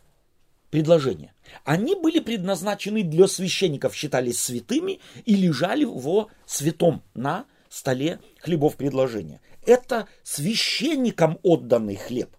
[0.69, 1.33] предложения.
[1.63, 9.41] Они были предназначены для священников, считались святыми и лежали во святом на столе хлебов предложения.
[9.65, 12.29] Это священникам отданный хлеб.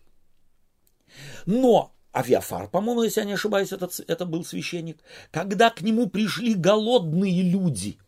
[1.47, 4.99] Но Авиафар, по-моему, если я не ошибаюсь, это, это был священник,
[5.31, 7.99] когда к нему пришли голодные люди,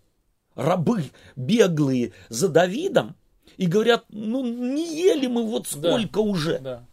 [0.55, 3.15] рабы беглые за Давидом,
[3.57, 6.21] и говорят, ну не ели мы вот сколько Да.
[6.21, 6.59] уже.
[6.61, 6.87] да.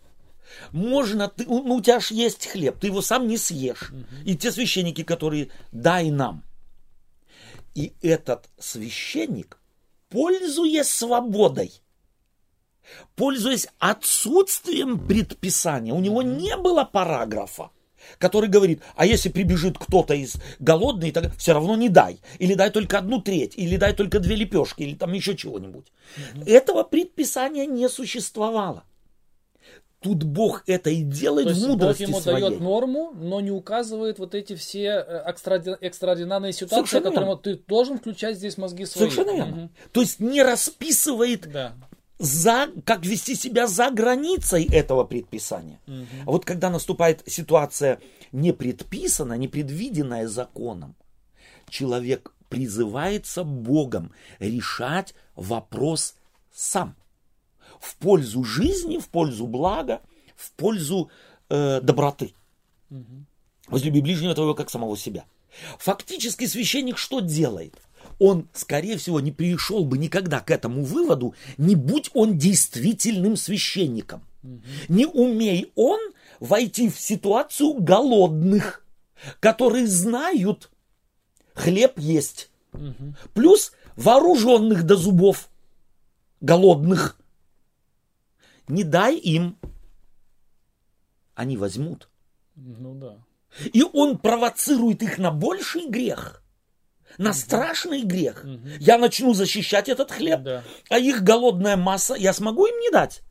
[0.72, 3.91] Можно, ты, ну у тебя ж есть хлеб, ты его сам не съешь.
[4.26, 6.43] И те священники, которые дай нам.
[7.76, 9.60] И этот священник,
[10.10, 11.72] пользуясь свободой,
[13.15, 17.69] пользуясь отсутствием предписания, у него не было параграфа,
[18.19, 22.19] который говорит, а если прибежит кто-то из голодный, так все равно не дай.
[22.39, 25.91] Или дай только одну треть, или дай только две лепешки, или там еще чего-нибудь.
[26.45, 28.84] Этого предписания не существовало.
[30.00, 32.41] Тут Бог это и делает То есть в Бог мудрости ему своей.
[32.41, 37.32] дает норму, но не указывает вот эти все э, экстраорди- экстраординарные ситуации, Совершенно которым верно.
[37.32, 39.10] вот ты должен включать здесь мозги свои.
[39.10, 39.56] Совершенно верно.
[39.56, 39.69] Мгм.
[39.91, 41.73] То есть не расписывает Да.
[42.19, 45.80] За, как вести себя за границей этого предписания.
[46.25, 47.99] А вот когда наступает ситуация
[48.32, 50.95] не предписанная, не предвиденная законом,
[51.69, 56.15] человек призывается Богом решать вопрос
[56.53, 56.95] сам.
[57.80, 60.01] В пользу жизни, в пользу блага,
[60.36, 61.12] в пользу
[61.49, 62.34] э, доброты.
[63.67, 65.25] Возлюби ближнего твоего как самого себя.
[65.77, 67.75] Фактически священник что делает?
[68.19, 74.23] Он, скорее всего, не пришел бы никогда к этому выводу, не будь он действительным священником.
[74.88, 75.99] Не умей он
[76.39, 78.86] войти в ситуацию голодных,
[79.39, 80.71] которые знают,
[81.53, 82.49] хлеб есть.
[83.34, 85.49] Плюс вооруженных до зубов,
[86.41, 87.17] голодных.
[88.67, 89.58] Не дай им,
[91.36, 92.10] они возьмут.
[92.56, 93.17] Ну да.
[93.73, 96.43] И он провоцирует их на больший грех,
[97.17, 98.45] на страшный грех.
[98.80, 103.21] Я начну защищать этот хлеб, а их голодная масса, я смогу им не дать.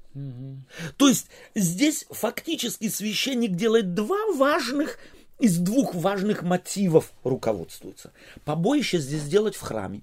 [0.96, 4.98] То есть здесь фактически священник делает два важных,
[5.38, 8.12] из двух важных мотивов руководствуется.
[8.44, 10.02] Побоище здесь сделать в храме.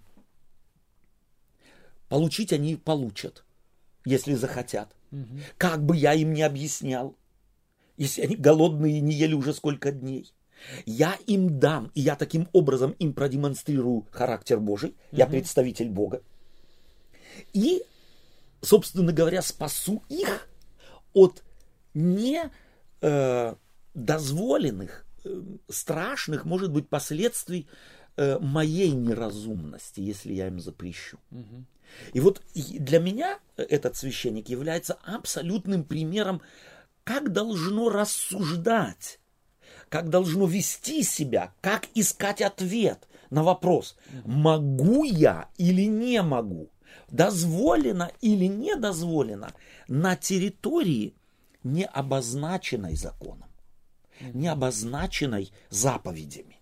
[2.08, 3.44] Получить они получат,
[4.06, 4.94] если захотят.
[5.58, 7.16] Как бы я им не объяснял,
[7.98, 10.32] если они голодные и не ели уже сколько дней.
[10.86, 14.96] Я им дам, и я таким образом им продемонстрирую характер Божий.
[15.12, 16.22] Я представитель Бога.
[17.54, 17.84] И,
[18.62, 20.48] собственно говоря, спасу их
[21.14, 21.44] от
[21.94, 22.50] не
[23.02, 23.56] э,
[23.94, 27.68] дозволенных, э, страшных, может быть, последствий
[28.18, 31.18] э, моей неразумности, если я им запрещу.
[32.14, 36.42] И вот для меня этот священник является абсолютным примером,
[37.04, 39.20] как должно рассуждать,
[39.94, 46.72] как должно вести себя, как искать ответ на вопрос, могу я или не могу,
[47.12, 49.54] дозволено или не дозволено
[49.88, 51.14] на территории,
[51.64, 53.52] не обозначенной законом,
[54.20, 56.60] не обозначенной заповедями.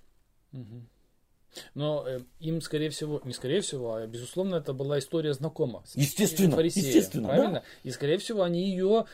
[1.73, 5.84] Но э, им, скорее всего, не скорее всего, а безусловно, это была история знакома.
[5.86, 7.34] с Естественно, фарисеем, естественно, да.
[7.34, 7.63] правильно?
[7.84, 9.05] И, скорее всего, они ее,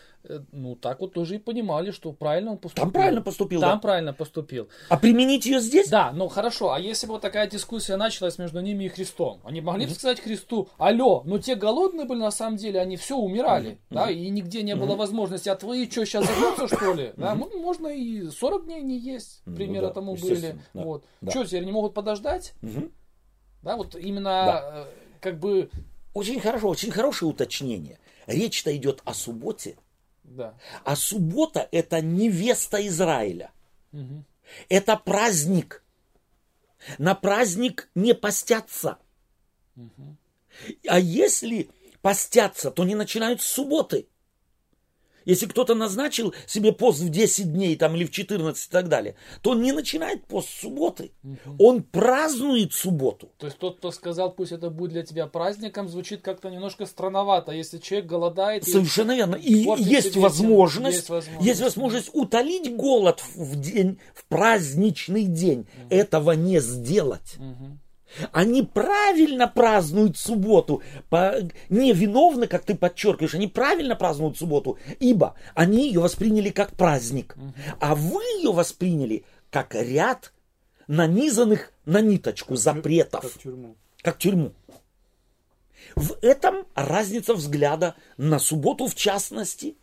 [0.52, 2.84] ну, так вот тоже и понимали, что правильно он поступил.
[2.86, 3.78] Там правильно поступил, Там да.
[3.80, 4.68] правильно поступил.
[4.90, 5.90] А применить ее здесь?
[5.90, 9.62] Да, ну хорошо, а если бы вот такая дискуссия началась между ними и Христом, они
[9.62, 13.80] могли бы сказать Христу, алло, ну те голодные были на самом деле, они все умирали,
[13.90, 17.14] да, и нигде не было возможности, а твои что, сейчас загнутся, что ли?
[17.18, 20.60] Да, ну, можно и 40 дней не есть, Ну примеры да, тому были.
[20.74, 21.06] да, Вот.
[21.22, 21.32] да.
[21.32, 22.54] Что, теперь не могут подождать?
[22.62, 22.92] Мгм.
[23.64, 24.64] Да, вот именно Да.
[24.74, 24.86] э,
[25.22, 25.70] как бы,
[26.14, 28.00] Очень хорошо, очень хорошее уточнение.
[28.28, 29.78] Речь-то идет о субботе,
[30.28, 30.58] да.
[30.84, 33.52] а суббота это невеста Израиля.
[33.92, 34.26] Мгм.
[34.70, 35.84] Это праздник.
[36.98, 39.00] На праздник не постятся.
[40.88, 41.70] А если
[42.02, 44.08] постятся, то не начинают с субботы.
[45.28, 49.16] Если кто-то назначил себе пост в 10 дней там, или в 14 и так далее,
[49.42, 51.12] то он не начинает пост с субботы.
[51.60, 53.30] Он празднует субботу.
[53.38, 57.52] То есть тот, кто сказал, пусть это будет для тебя праздником, звучит как-то немножко странновато.
[57.52, 58.68] Если человек голодает...
[58.68, 59.36] и- Совершенно верно.
[59.36, 61.48] И есть возможность, есть возможность.
[61.48, 65.68] есть возможность утолить голод в день, в праздничный день.
[65.90, 67.36] Этого не сделать.
[67.38, 67.80] Мгм.
[68.32, 71.36] Они правильно празднуют субботу, по-
[71.70, 77.36] невиновны, как ты подчеркиваешь, они правильно празднуют субботу, ибо они ее восприняли как праздник,
[77.80, 80.34] а вы ее восприняли как ряд
[80.88, 83.76] нанизанных на ниточку запретов, Как тюрьму.
[84.02, 84.54] как тюрьму.
[85.96, 89.78] В этом разница взгляда на субботу, в частности,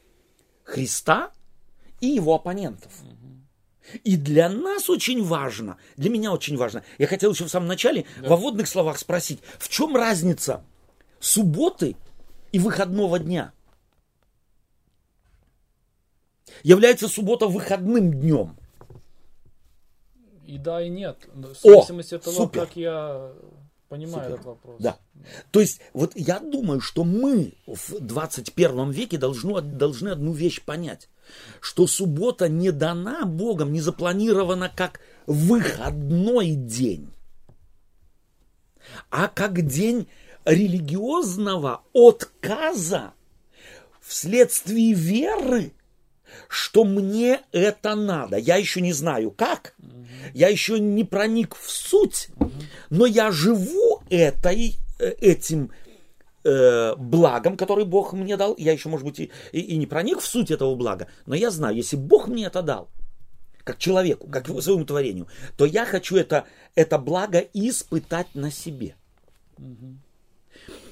[0.62, 1.30] Христа
[2.00, 2.92] и его оппонентов.
[4.02, 8.06] И для нас очень важно, для меня очень важно, я хотел еще в самом начале
[8.20, 10.64] во вводных словах спросить, в чем разница
[11.20, 11.96] субботы
[12.52, 13.52] и выходного дня?
[16.62, 18.56] Является суббота выходным днем?
[20.46, 21.18] И да, и нет.
[21.34, 22.60] В О, зависимости от того, супер.
[22.60, 23.32] как я
[23.88, 24.34] понимаю Супер.
[24.34, 24.76] этот вопрос.
[24.78, 24.98] Да.
[25.50, 31.08] То есть, вот я думаю, что мы в 21 веке должны, должны одну вещь понять.
[31.60, 37.10] Что суббота не дана Богом, не запланирована как выходной день,
[39.10, 40.08] а как день
[40.44, 43.14] религиозного отказа
[44.00, 45.72] вследствие веры,
[46.48, 48.36] что мне это надо.
[48.36, 49.74] Я еще не знаю как,
[50.32, 52.28] я еще не проник в суть,
[52.90, 55.70] но я живу этой, э, этим
[56.44, 58.54] э, благом, который Бог мне дал.
[58.58, 61.50] Я еще, может быть, и, и- и не проник в суть этого блага, но я
[61.50, 62.88] знаю, если Бог мне это дал,
[63.64, 65.26] как человеку, как своему творению,
[65.56, 68.94] то я хочу это, это благо испытать на себе.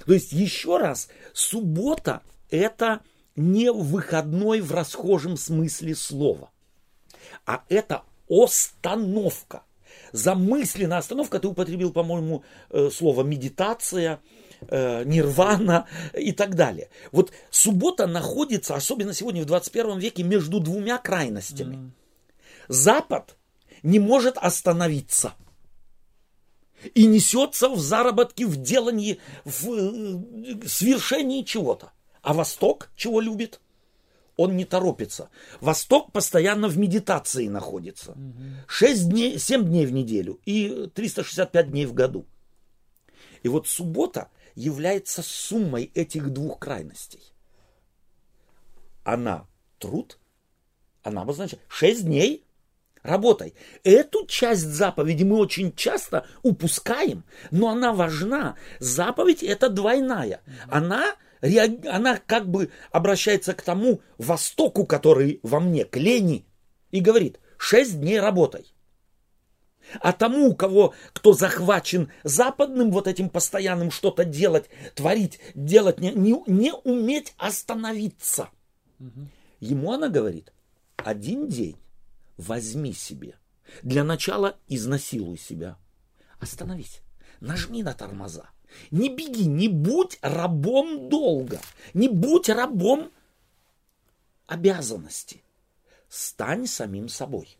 [0.06, 3.00] То есть, еще раз, суббота– это
[3.36, 6.50] не выходной в расхожем смысле слова,
[7.46, 9.62] а это остановка.
[10.12, 14.20] Замысленная остановка, ты употребил, по-моему, э, слово медитация,
[14.68, 16.88] э, нирвана и так далее.
[17.10, 21.92] Вот суббота находится, особенно сегодня в 21 веке, между двумя крайностями.
[22.68, 23.36] Запад
[23.82, 25.34] не может остановиться
[26.94, 31.92] и несется в заработки, в делании, в э, свершении чего-то.
[32.22, 33.60] А Восток чего любит?
[34.36, 35.28] Он не торопится.
[35.60, 38.16] Восток постоянно в медитации находится.
[38.66, 42.24] 6 дней, 7 дней в неделю и 365 дней в году.
[43.42, 47.22] И вот суббота является суммой этих двух крайностей.
[49.04, 49.46] Она
[49.78, 50.18] труд,
[51.02, 52.44] она обозначает 6 дней
[53.02, 53.54] работай.
[53.84, 58.56] Эту часть заповеди мы очень часто упускаем, но она важна.
[58.78, 60.40] Заповедь это двойная.
[60.68, 61.16] Она,
[61.90, 66.46] она как бы обращается к тому востоку, который во мне, к лени,
[66.90, 68.71] и говорит, шесть дней работай.
[70.00, 76.12] А тому, у кого, кто захвачен западным вот этим постоянным что-то делать, творить, делать, не,
[76.12, 78.48] не, не уметь остановиться.
[79.60, 80.52] Ему она говорит,
[80.96, 81.76] один день
[82.36, 83.36] возьми себе.
[83.82, 85.78] Для начала изнасилуй себя.
[86.38, 87.00] Остановись.
[87.40, 88.50] Нажми на тормоза.
[88.90, 91.60] Не беги, не будь рабом долга.
[91.94, 93.10] Не будь рабом
[94.46, 95.42] обязанности.
[96.08, 97.56] Стань самим собой.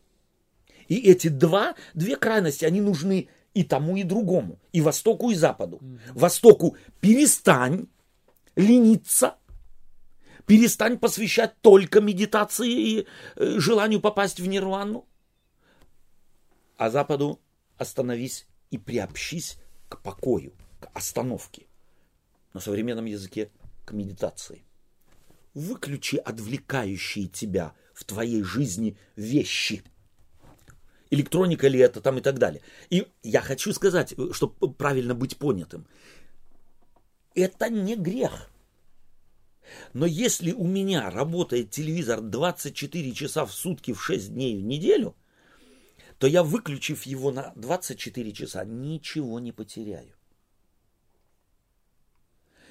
[0.87, 4.59] И эти два, две крайности, они нужны и тому, и другому.
[4.71, 5.81] И Востоку, и Западу.
[6.13, 7.87] Востоку перестань
[8.55, 9.35] лениться,
[10.45, 15.07] перестань посвящать только медитации и э, желанию попасть в нирвану.
[16.77, 17.39] А Западу
[17.77, 19.57] остановись и приобщись
[19.89, 21.67] к покою, к остановке.
[22.53, 23.51] На современном языке
[23.85, 24.63] к медитации.
[25.53, 29.83] Выключи отвлекающие тебя в твоей жизни вещи.
[31.13, 32.63] Электроника ли это там и так далее.
[32.89, 35.85] И я хочу сказать, чтобы правильно быть понятым.
[37.35, 38.49] Это не грех.
[39.93, 45.15] Но если у меня работает телевизор 24 часа в сутки в 6 дней в неделю,
[46.17, 50.15] то я, выключив его на 24 часа, ничего не потеряю.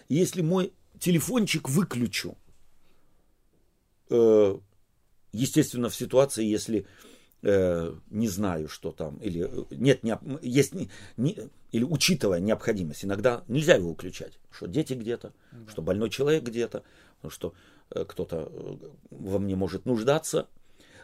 [0.08, 2.36] Если мой телефончик выключу,
[4.10, 4.58] э,
[5.30, 6.88] естественно, в ситуации, если
[7.42, 11.36] э, не знаю, что там, или э, нет, не, есть, не, не,
[11.70, 15.70] или учитывая необходимость, иногда нельзя его выключать, что дети где-то, да.
[15.70, 16.82] что больной человек где-то,
[17.28, 17.54] что
[17.90, 18.76] э, кто-то э,
[19.10, 20.48] во мне может нуждаться,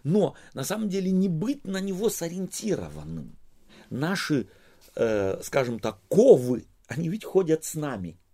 [0.05, 3.37] но на самом деле не быть на него сориентированным.
[3.91, 4.49] Наши,
[4.95, 8.19] э, скажем так, ковы, они ведь ходят с нами–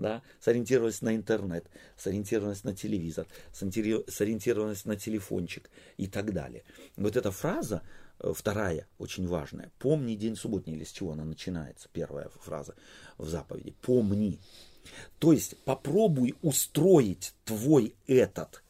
[0.00, 6.64] да, сориентированность на интернет, сориентированность на телевизор, сориентированность на телефончик и так далее.
[6.96, 7.82] Вот эта фраза,
[8.18, 12.74] э, вторая, очень важная, помни день субботний, или с чего она начинается, первая фраза
[13.18, 14.38] в заповеди, помни.
[15.18, 18.64] То есть попробуй устроить твой этот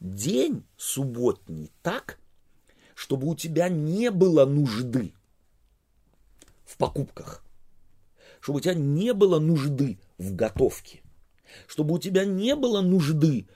[0.00, 2.18] день субботний так,
[2.94, 5.12] чтобы у тебя не было нужды
[6.64, 7.44] в покупках,
[8.40, 11.02] чтобы у тебя не было нужды в готовке,
[11.66, 13.48] чтобы у тебя не было нужды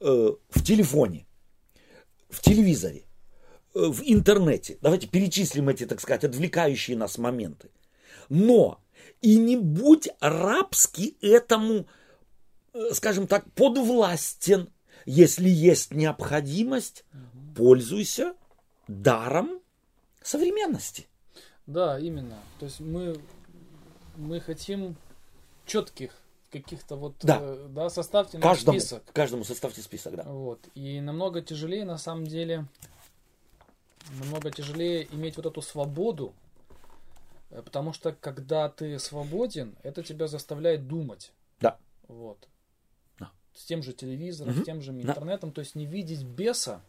[0.00, 1.26] э, в телефоне,
[2.28, 3.04] в телевизоре,
[3.74, 4.78] э, в интернете.
[4.82, 7.70] Давайте перечислим эти, так сказать, отвлекающие нас моменты.
[8.28, 8.80] Но
[9.22, 11.86] и не будь рабски этому,
[12.74, 14.70] э, скажем так, подвластен.
[15.06, 17.04] Если есть необходимость,
[17.56, 18.34] пользуйся
[18.88, 19.60] даром
[20.22, 21.06] современности.
[21.66, 22.38] Да, именно.
[22.58, 23.16] То есть мы,
[24.16, 24.96] мы хотим
[25.68, 26.12] четких
[26.50, 29.04] каких-то вот, да, э, да составьте каждому, список.
[29.12, 30.22] Каждому составьте список, да.
[30.24, 30.66] Вот.
[30.74, 32.64] И намного тяжелее, на самом деле,
[34.18, 36.32] намного тяжелее иметь вот эту свободу,
[37.50, 41.32] э, потому что когда ты свободен, это тебя заставляет думать.
[41.60, 41.76] Да.
[42.08, 42.48] Вот.
[43.18, 43.30] Да.
[43.54, 44.62] С тем же телевизором, Мгм.
[44.62, 45.10] с тем же Да.
[45.10, 46.80] интернетом, то есть не видеть беса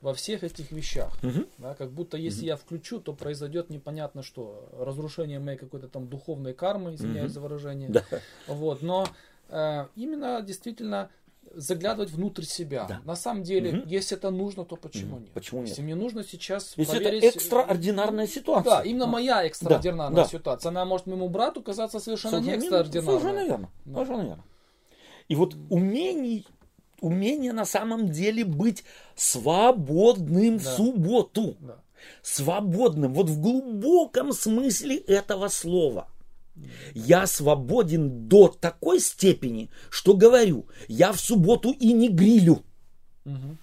[0.00, 1.16] во всех этих вещах.
[1.22, 1.46] Мгм.
[1.58, 4.68] Да, как будто если я включу, то произойдет непонятно что.
[4.78, 7.34] Разрушение моей какой-то там духовной кармы, извиняюсь Мгм.
[7.34, 7.88] за выражение.
[7.88, 8.04] Да.
[8.46, 9.06] Вот, но
[9.48, 11.10] э, именно действительно
[11.54, 12.86] заглядывать внутрь себя.
[12.88, 13.00] Да.
[13.04, 13.86] На самом деле, Мгм.
[13.86, 15.24] если это нужно, то почему Мгм.
[15.24, 15.32] нет?
[15.32, 15.70] Почему нет?
[15.70, 17.24] Если мне нужно сейчас Если проверить...
[17.24, 18.70] это экстраординарная ситуация.
[18.70, 20.28] Да, именно моя экстраординарная да.
[20.28, 20.70] ситуация.
[20.70, 23.20] Она может моему брату казаться совершенно не Совершенно экстраординарной.
[23.20, 23.70] Совершенно верно.
[23.84, 23.94] Да.
[23.94, 24.44] Совершенно верно.
[25.28, 26.46] И вот умений,
[27.06, 28.84] умение на самом деле быть
[29.14, 30.76] свободным в Да.
[30.76, 31.56] субботу.
[31.60, 31.76] Да.
[32.22, 36.08] Свободным, вот в глубоком смысле этого слова.
[36.94, 42.62] Я свободен до такой степени, что говорю, я в субботу и не грилю.
[43.24, 43.58] Мгм.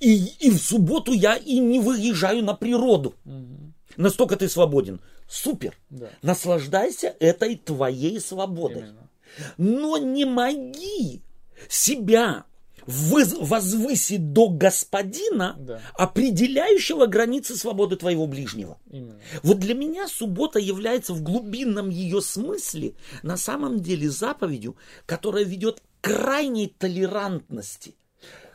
[0.00, 3.14] И, и в субботу я и не выезжаю на природу.
[3.24, 3.74] Мгм.
[3.96, 5.00] Настолько ты свободен.
[5.28, 5.76] Супер.
[5.90, 6.10] Да.
[6.22, 8.82] Наслаждайся этой твоей свободой.
[8.82, 9.08] Именно.
[9.56, 11.22] Но не моги
[11.68, 12.44] себя
[12.86, 15.80] возвысить до господина, Да.
[15.94, 18.78] определяющего границы свободы твоего ближнего.
[18.90, 19.20] Именно.
[19.42, 25.80] Вот для меня суббота является в глубинном ее смысле на самом деле заповедью, которая ведет
[26.00, 27.94] к крайней толерантности,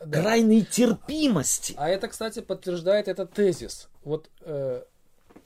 [0.05, 0.21] Да.
[0.21, 1.73] крайней терпимости.
[1.77, 3.87] А это, кстати, подтверждает этот тезис.
[4.03, 4.81] Вот э,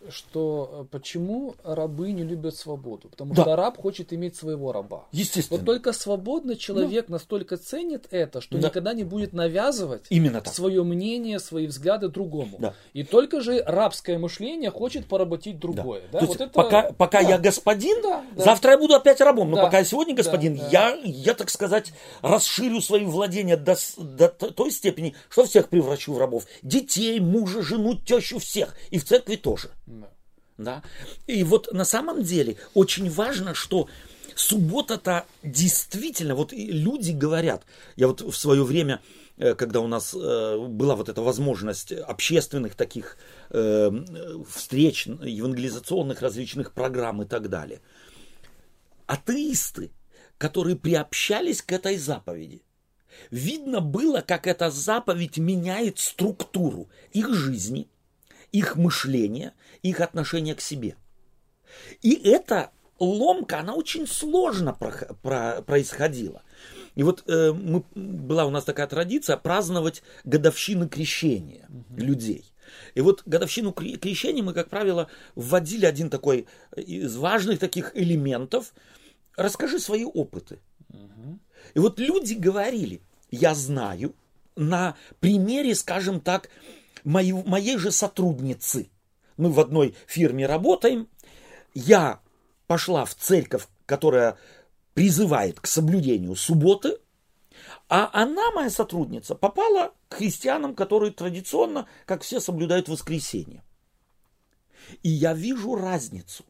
[0.09, 3.09] что э, почему рабы не любят свободу?
[3.09, 3.43] Потому Да.
[3.43, 5.05] что раб хочет иметь своего раба.
[5.11, 5.59] Естественно.
[5.59, 8.67] Вот только свободный человек настолько ценит это, что Да.
[8.67, 10.53] никогда не будет навязывать Именно так.
[10.53, 12.57] свое мнение, свои взгляды другому.
[12.59, 12.73] Да.
[12.93, 16.03] И только же рабское мышление хочет поработить другое.
[16.11, 16.19] Да.
[16.19, 17.29] То Вот есть это- пока, пока да.
[17.29, 18.43] я господин, Да, да.
[18.43, 19.49] завтра я буду опять рабом.
[19.51, 20.69] Но Да, пока я сегодня господин, да, да.
[20.71, 26.17] Я, я, так сказать, расширю свои владения до, до той степени, что всех превращу в
[26.17, 26.45] рабов.
[26.63, 28.75] Детей, мужа, жену, тещу, всех.
[28.89, 29.69] И в церкви тоже.
[30.63, 30.83] Да.
[31.27, 33.87] И вот на самом деле очень важно, что
[34.35, 39.01] суббота-то действительно, вот люди говорят, я вот в свое время,
[39.37, 43.17] э, когда у нас э, была вот эта возможность общественных таких
[43.49, 43.91] э,
[44.49, 47.81] встреч, евангелизационных различных программ и так далее,
[49.07, 49.91] атеисты,
[50.37, 52.63] которые приобщались к этой заповеди,
[53.29, 57.89] видно было, как эта заповедь меняет структуру их жизни,
[58.51, 60.95] их мышления, их отношения к себе.
[62.01, 66.43] И эта ломка, она очень сложно прох- про- происходила.
[66.95, 72.45] И вот э, мы, была у нас такая традиция праздновать годовщины крещения людей.
[72.95, 78.73] И вот годовщину кре- крещения мы, как правило, вводили один такой из важных таких элементов.
[79.37, 80.59] Расскажи свои опыты.
[81.73, 84.13] И вот люди говорили, я знаю,
[84.57, 86.49] на примере, скажем так,
[87.03, 88.89] моей, моей же сотрудницы.
[89.37, 91.07] Мы в одной фирме работаем.
[91.73, 92.21] Я
[92.67, 94.37] пошла в церковь, которая
[94.93, 96.97] призывает к соблюдению субботы,
[97.89, 103.63] а она, моя сотрудница, попала к христианам, которые традиционно, как все, соблюдают воскресенье.
[105.03, 106.45] И я вижу разницу.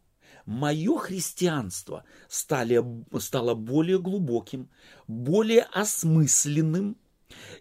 [0.46, 2.84] Мое христианство стали,
[3.20, 4.70] стало более глубоким,
[5.08, 6.98] более осмысленным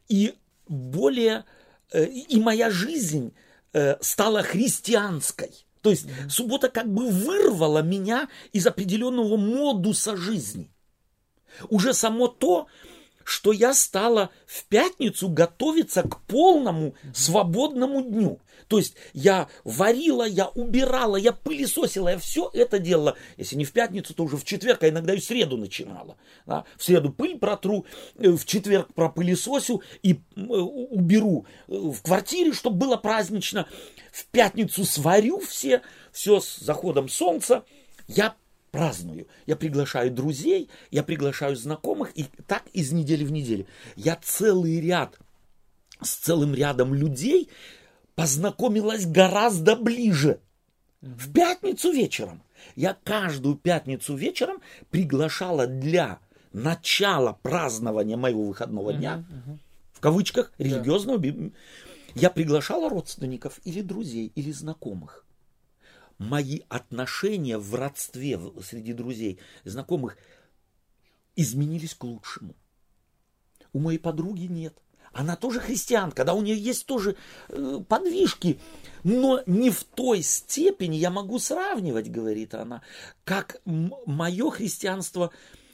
[0.09, 0.35] и
[0.69, 1.45] более...
[1.93, 3.35] Э, и моя жизнь
[3.73, 5.51] э, стала христианской.
[5.83, 10.71] То есть суббота как бы вырвала меня из определенного модуса жизни.
[11.69, 12.69] Уже само то,
[13.31, 18.41] что я стала в пятницу готовиться к полному свободному дню.
[18.67, 23.17] То есть я варила, я убирала, я пылесосила, я все это делала.
[23.37, 26.17] Если не в пятницу, то уже в четверг, а иногда и в среду начинала.
[26.45, 26.65] Да?
[26.77, 27.87] В среду пыль протру,
[28.19, 33.69] э, в четверг пропылесосю и э, уберу э, в квартире, чтобы было празднично.
[34.11, 37.63] В пятницу сварю все, все с заходом солнца.
[38.09, 38.35] Я
[38.71, 39.27] праздную.
[39.47, 43.67] Я приглашаю друзей, я приглашаю знакомых, и так из недели в неделю.
[43.97, 45.19] Я целый ряд,
[46.01, 47.49] с целым рядом людей
[48.15, 50.41] познакомилась гораздо ближе.
[51.01, 52.43] В пятницу вечером.
[52.77, 54.61] Я каждую пятницу вечером
[54.91, 56.19] приглашала для
[56.53, 59.25] начала празднования моего выходного дня,
[59.93, 61.23] в кавычках, религиозного,
[62.15, 65.25] я приглашала родственников или друзей, или знакомых.
[66.21, 70.19] Мои отношения в родстве среди друзей, знакомых
[71.35, 72.55] изменились к лучшему.
[73.73, 74.77] У моей подруги нет.
[75.13, 77.17] Она тоже христианка, да, у нее есть тоже
[77.49, 78.61] э, подвижки,
[79.03, 82.83] но не в той степени я могу сравнивать, говорит она,
[83.25, 85.31] как мое христианство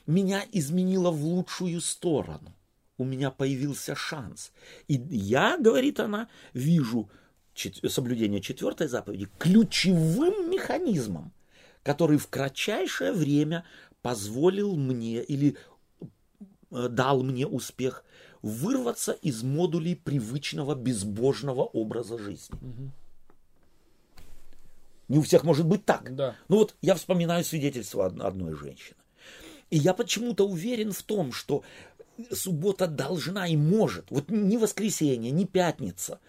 [0.06, 2.54] меня изменило в лучшую сторону.
[2.98, 4.52] У меня появился шанс.
[4.86, 7.10] И я, говорит она, вижу
[7.88, 11.32] соблюдение четвертой заповеди ключевым механизмом,
[11.82, 13.64] который в кратчайшее время
[14.02, 15.56] позволил мне или
[16.70, 18.04] э, дал мне успех
[18.42, 22.56] вырваться из модулей привычного безбожного образа жизни.
[22.56, 22.90] Угу.
[25.08, 26.14] Не у всех может быть так.
[26.14, 26.36] Да.
[26.48, 28.96] Ну вот я вспоминаю свидетельство одной женщины.
[29.70, 31.62] И я почему-то уверен в том, что
[32.32, 36.20] суббота должна и может, вот не воскресенье, не пятница,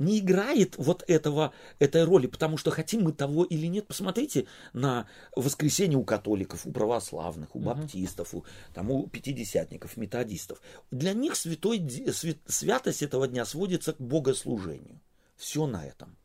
[0.00, 3.86] не играет вот этого, этой роли, потому что хотим мы того или нет.
[3.86, 8.44] Посмотрите на воскресенье у католиков, у православных, у баптистов, у,
[8.74, 10.60] там, у пятидесятников, методистов.
[10.90, 15.00] Для них святой, свят, святость этого дня сводится к богослужению.
[15.36, 16.16] Все на этом.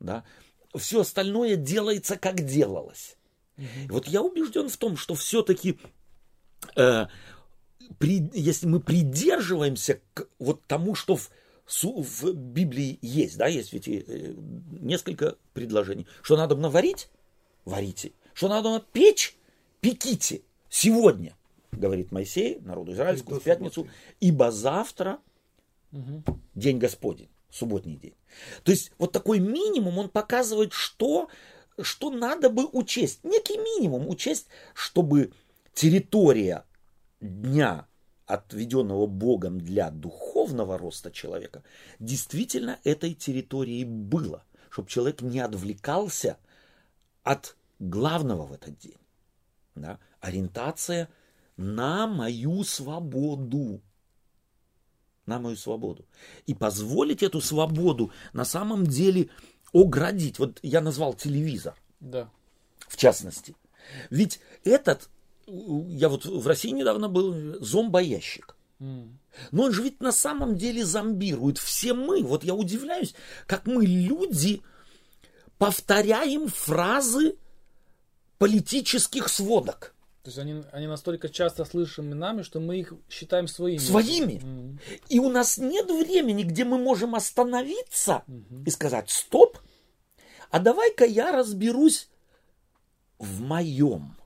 [0.00, 0.24] Да?
[0.74, 3.16] Все остальное делается, как делалось.
[3.56, 3.66] Угу.
[3.90, 5.78] Вот я убежден в том, что все-таки
[6.74, 7.06] э,
[7.98, 11.30] при, если мы придерживаемся к вот тому, что в
[11.66, 14.34] в Библии есть, да, есть ведь э,
[14.80, 16.06] несколько предложений.
[16.22, 17.08] Что надо наварить?
[17.64, 18.12] Варите.
[18.34, 19.36] Что надо печь?
[19.80, 20.42] Пеките.
[20.68, 21.36] Сегодня,
[21.72, 23.88] говорит Моисей, народу израильскому, в пятницу,
[24.20, 25.18] ибо завтра
[25.92, 26.22] угу.
[26.54, 28.14] день Господень, субботний день.
[28.62, 31.28] То есть вот такой минимум, он показывает, что,
[31.80, 33.24] что надо бы учесть.
[33.24, 35.32] Некий минимум учесть, чтобы
[35.72, 36.64] территория
[37.20, 37.86] дня
[38.26, 41.62] отведенного Богом для духовного роста человека,
[41.98, 46.38] действительно этой территорией было, чтобы человек не отвлекался
[47.22, 48.98] от главного в этот день.
[49.74, 49.98] Да?
[50.20, 51.08] Ориентация
[51.56, 53.82] на мою свободу.
[55.26, 56.06] На мою свободу.
[56.46, 59.30] И позволить эту свободу на самом деле
[59.72, 60.38] оградить.
[60.38, 61.74] Вот я назвал телевизор.
[62.00, 62.30] Да.
[62.88, 63.56] В частности.
[64.10, 65.08] Ведь этот
[65.46, 68.56] я вот в России недавно был зомбоящик.
[69.50, 71.58] Но он же ведь на самом деле зомбирует.
[71.58, 73.14] Все мы, вот я удивляюсь,
[73.46, 74.62] как мы, люди,
[75.58, 77.36] повторяем фразы
[78.38, 79.94] политических сводок.
[80.22, 83.78] То есть они, они настолько часто слышимы нами, что мы их считаем своими.
[83.78, 84.32] Своими.
[84.34, 84.78] Mm.
[85.10, 88.64] И у нас нет времени, где мы можем остановиться mm-hmm.
[88.64, 89.58] и сказать, стоп,
[90.50, 92.08] а давай-ка я разберусь
[93.18, 94.16] в моем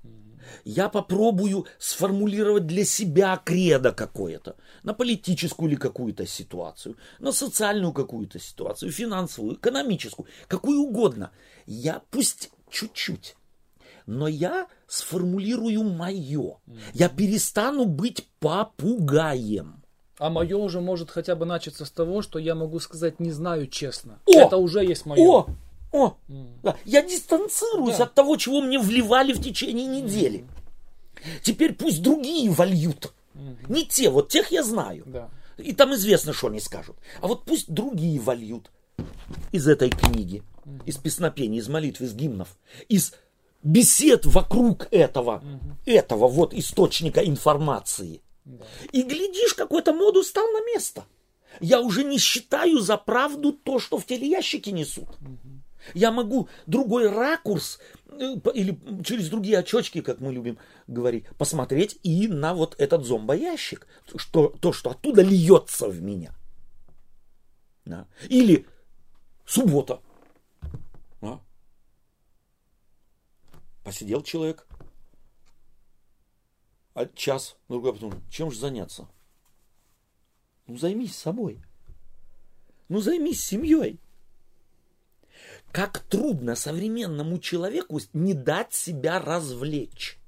[0.64, 8.38] я попробую сформулировать для себя кредо какое-то, на политическую или какую-то ситуацию, на социальную какую-то
[8.38, 11.30] ситуацию, финансовую, экономическую, какую угодно.
[11.66, 13.36] Я пусть чуть-чуть,
[14.06, 16.56] но я сформулирую мое.
[16.94, 19.82] Я перестану быть попугаем.
[20.18, 23.68] А мое уже может хотя бы начаться с того, что я могу сказать не знаю
[23.68, 24.18] честно.
[24.26, 24.32] О!
[24.32, 25.20] Это уже есть мое.
[25.20, 25.46] О!
[25.92, 26.16] О!
[26.62, 26.76] Да.
[26.84, 28.04] Я дистанцируюсь Да.
[28.04, 30.44] от того, чего мне вливали в течение недели.
[31.42, 33.12] Теперь пусть другие вольют.
[33.68, 35.04] Не те, вот тех я знаю.
[35.06, 35.28] Да.
[35.56, 36.96] И там известно, что они скажут.
[37.20, 38.70] А вот пусть другие вольют
[39.52, 40.42] из этой книги,
[40.86, 42.56] из песнопений, из молитв, из гимнов,
[42.88, 43.14] из
[43.62, 45.42] бесед вокруг этого,
[45.86, 48.20] этого вот источника информации.
[48.92, 51.04] И глядишь, какой-то модус стал на место.
[51.60, 55.08] Я уже не считаю за правду то, что в телеящике несут.
[55.94, 62.28] Я могу другой ракурс э, или через другие очечки, как мы любим говорить, посмотреть и
[62.28, 63.86] на вот этот зомбоящик,
[64.16, 66.34] что, то, что оттуда льется в меня.
[67.84, 68.06] Да.
[68.28, 68.66] Или
[69.46, 70.00] суббота.
[71.20, 71.40] Да.
[73.84, 74.66] Посидел человек,
[76.98, 79.08] а час, другой потом, чем же заняться?
[80.66, 81.62] Ну, займись собой.
[82.88, 84.00] Ну, займись семьей.
[85.78, 90.18] Как трудно современному человеку не дать себя развлечь.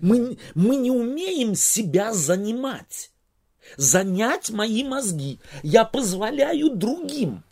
[0.00, 3.12] Мы, мы не умеем себя занимать.
[3.76, 5.38] Занять мои мозги.
[5.62, 7.44] Я позволяю другим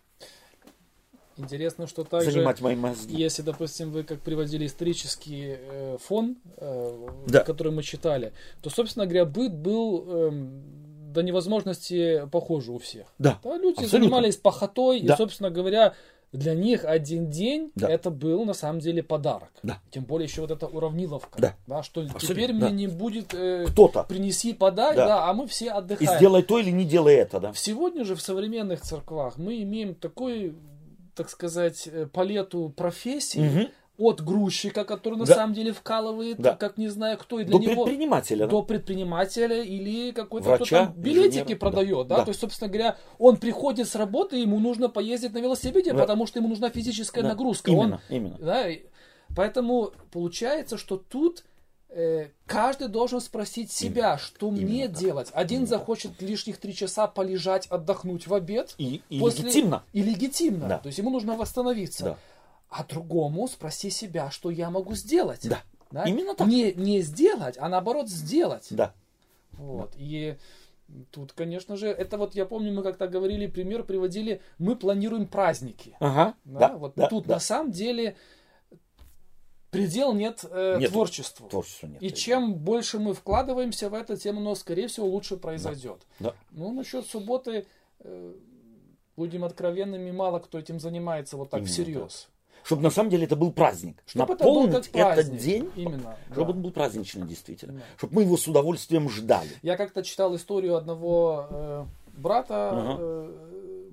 [1.36, 3.14] Интересно, что также, занимать мои мозги.
[3.16, 7.44] если, допустим, вы как приводили исторический э, фон, э, Да.
[7.44, 13.06] который мы читали, то, собственно говоря, быт был эм, до невозможности похожий у всех.
[13.20, 13.98] Да, Да, люди абсолютно.
[14.00, 15.14] занимались пахотой, Да.
[15.14, 15.94] и, собственно говоря,
[16.32, 17.88] для них один день Да.
[17.88, 19.50] это был на самом деле подарок.
[19.62, 19.78] Да.
[19.90, 21.38] Тем более еще вот эта уравниловка.
[21.40, 21.82] Да.
[21.82, 22.68] что Абсолютно, теперь да.
[22.70, 24.04] мне не будет э, Кто-то.
[24.04, 25.06] принеси, подай, Да.
[25.06, 25.28] да.
[25.30, 26.16] а мы все И отдыхаем.
[26.18, 27.52] сделай то или не делай это, да.
[27.54, 30.54] Сегодня же в современных церквах мы имеем такой,
[31.14, 33.40] так сказать, э, палету профессий.
[33.40, 33.68] Мгм.
[34.04, 35.34] От грузчика, который на Да.
[35.34, 36.54] самом деле вкалывает, Да.
[36.54, 38.46] как не знаю кто, и для До него предпринимателя.
[38.46, 42.24] до предпринимателя или какой-то Врача, кто там билетики инженера, продает, да, да?
[42.24, 45.98] То есть, собственно говоря, он приходит с работы, ему нужно поездить на велосипеде, Да.
[46.00, 47.30] потому что ему нужна физическая Да.
[47.30, 47.70] нагрузка.
[47.70, 48.38] Именно, Он, именно.
[48.38, 48.66] да,
[49.34, 51.44] поэтому получается, что тут
[51.94, 54.98] э, каждый должен спросить себя, что мне Именно так.
[54.98, 55.28] делать.
[55.34, 58.74] Один захочет лишних три часа полежать, отдохнуть в обед.
[58.78, 59.82] И, и после- легитимно.
[59.92, 60.68] И легитимно.
[60.68, 60.78] Да.
[60.78, 62.04] То есть ему нужно восстановиться.
[62.04, 62.18] Да.
[62.72, 65.46] А другому спроси себя, что я могу сделать.
[65.90, 66.04] Да.
[66.04, 66.48] Именно так.
[66.48, 68.68] Не, не сделать, а наоборот сделать.
[68.70, 68.94] Да.
[69.52, 69.92] Вот.
[69.98, 70.38] И
[71.10, 75.96] тут, конечно же, это вот я помню, мы как-то говорили, пример приводили, мы планируем праздники.
[76.00, 76.34] Ага.
[76.44, 76.76] Да, Да.
[76.78, 77.34] вот да, тут да.
[77.34, 78.16] на самом деле
[79.70, 81.48] предел нет, э, Нет, творчеству.
[81.50, 82.02] Творчества нет.
[82.02, 86.06] И чем больше мы вкладываемся в это, тем оно, скорее всего, лучше произойдет.
[86.20, 86.34] Да.
[86.52, 87.66] Ну, насчет субботы,
[88.00, 88.34] э,
[89.16, 92.28] будем откровенными, мало кто этим занимается вот так Именно всерьез.
[92.64, 94.02] Чтобы на самом деле это был праздник.
[94.06, 95.26] Чтобы был Наполнить как праздник.
[95.34, 96.16] этот день, Именно.
[96.30, 96.56] чтобы да.
[96.58, 97.74] он был праздничный действительно.
[97.74, 97.84] Да.
[97.98, 99.50] Чтобы мы его с удовольствием ждали.
[99.62, 101.84] Я как-то читал историю одного э,
[102.16, 102.96] брата, Ага.
[103.00, 103.90] э,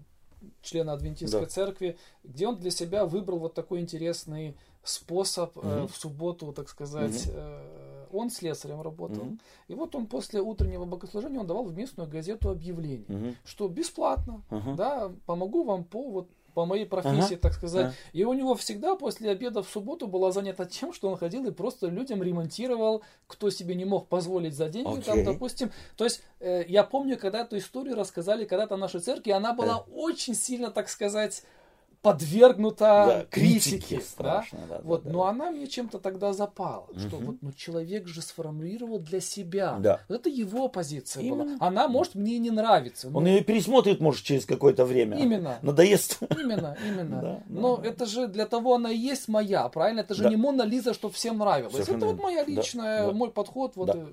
[0.61, 1.47] члена Адвентистской Да.
[1.47, 5.87] церкви, где он для себя выбрал вот такой интересный способ э, Мгм.
[5.87, 7.27] в субботу, так сказать.
[7.27, 9.23] э, он слесарем работал.
[9.23, 9.39] Мгм.
[9.67, 13.35] И вот он после утреннего богослужения он давал в местную газету объявление, Мгм.
[13.45, 14.73] что бесплатно, Ага.
[14.75, 17.87] да, помогу вам по вот по моей профессии, так сказать.
[17.87, 17.95] Ага.
[18.13, 21.51] И у него всегда после обеда в субботу была занята тем, что он ходил и
[21.51, 25.25] просто людям ремонтировал, кто себе не мог позволить за деньги, там, Окей.
[25.25, 25.71] допустим.
[25.95, 30.35] То есть, э, я помню, когда эту историю рассказали когда-то нашей церкви, она была очень
[30.35, 31.43] сильно, так сказать,
[32.01, 33.99] подвергнута Да, критике.
[34.01, 35.29] страшно, да, да, вот, да, но да.
[35.29, 37.25] она мне чем-то тогда запала, что Мгм.
[37.25, 39.77] вот, ну, человек же сформулировал для себя.
[39.79, 39.99] Да.
[40.07, 41.43] Вот это его позиция была.
[41.43, 41.57] Именно.
[41.59, 43.07] Она, может, мне не нравится.
[43.07, 45.17] Он ну, ее пересмотрит, может, через какое-то время.
[45.17, 45.59] Именно.
[45.61, 46.19] Надоест.
[46.37, 47.19] Именно, именно.
[47.19, 50.01] Да, Но да, это же для того она и есть моя, правильно?
[50.01, 50.29] Это же Да.
[50.29, 51.73] не Мона Лиза, что всем нравилось.
[51.73, 53.11] Совершенно это вот моя личная, да.
[53.11, 53.75] мой подход.
[53.75, 54.05] Вот, Да.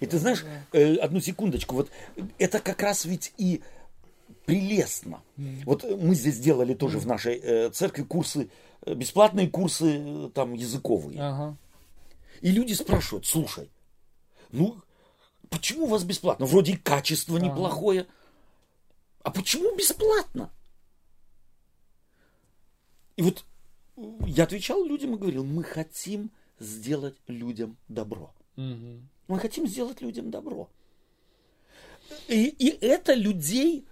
[0.00, 1.90] И ты знаешь, э, одну секундочку, вот
[2.38, 3.60] это как раз ведь и
[4.44, 5.22] прелестно.
[5.64, 8.50] Вот мы здесь делали тоже в нашей э, церкви курсы,
[8.84, 11.20] э, бесплатные курсы э, там языковые.
[11.20, 11.56] Ага.
[12.40, 13.70] И люди спрашивают, слушай,
[14.50, 14.80] ну
[15.48, 16.46] почему у вас бесплатно?
[16.46, 17.46] Вроде и качество Ага.
[17.46, 18.06] неплохое.
[19.22, 20.50] А почему бесплатно?
[23.16, 23.44] И вот
[24.26, 28.34] я отвечал людям и говорил, мы хотим сделать людям добро.
[28.56, 29.08] Мгм.
[29.28, 30.68] Мы хотим сделать людям добро.
[32.28, 33.86] И, и это людей,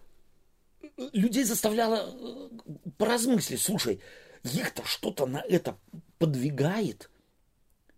[1.12, 3.60] людей заставляло э, поразмыслить.
[3.60, 4.00] Слушай,
[4.42, 5.76] их-то что-то на это
[6.18, 7.10] подвигает.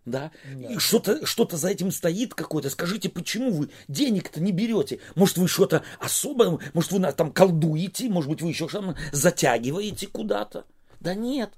[0.04, 0.32] Да?
[0.68, 2.70] И что-то, что-то за этим стоит какое-то.
[2.70, 4.98] Скажите, почему вы денег-то не берете?
[5.14, 10.64] Может, вы что-то особое, может, вы там колдуете, может быть, вы еще что-то затягиваете куда-то?
[10.98, 11.52] Да нет.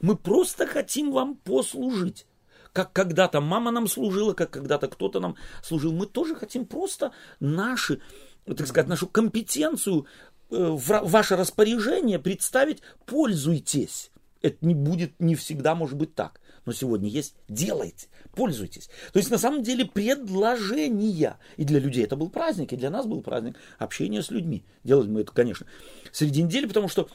[0.00, 2.26] Мы просто хотим вам послужить.
[2.72, 5.92] как когда-то мама нам служила, как когда-то кто-то нам служил.
[5.92, 8.00] Мы тоже хотим просто наши,
[8.46, 10.06] так сказать, нашу компетенцию
[10.54, 14.10] в ваше распоряжение представить, пользуйтесь.
[14.42, 16.40] Это не будет не всегда может быть так.
[16.66, 18.88] Но сегодня есть, делайте, пользуйтесь.
[19.12, 21.38] То есть на самом деле предложения.
[21.56, 24.64] И для людей это был праздник, и для нас был праздник общения с людьми.
[24.82, 25.66] Делать мы это, конечно,
[26.12, 27.08] среди недели, потому что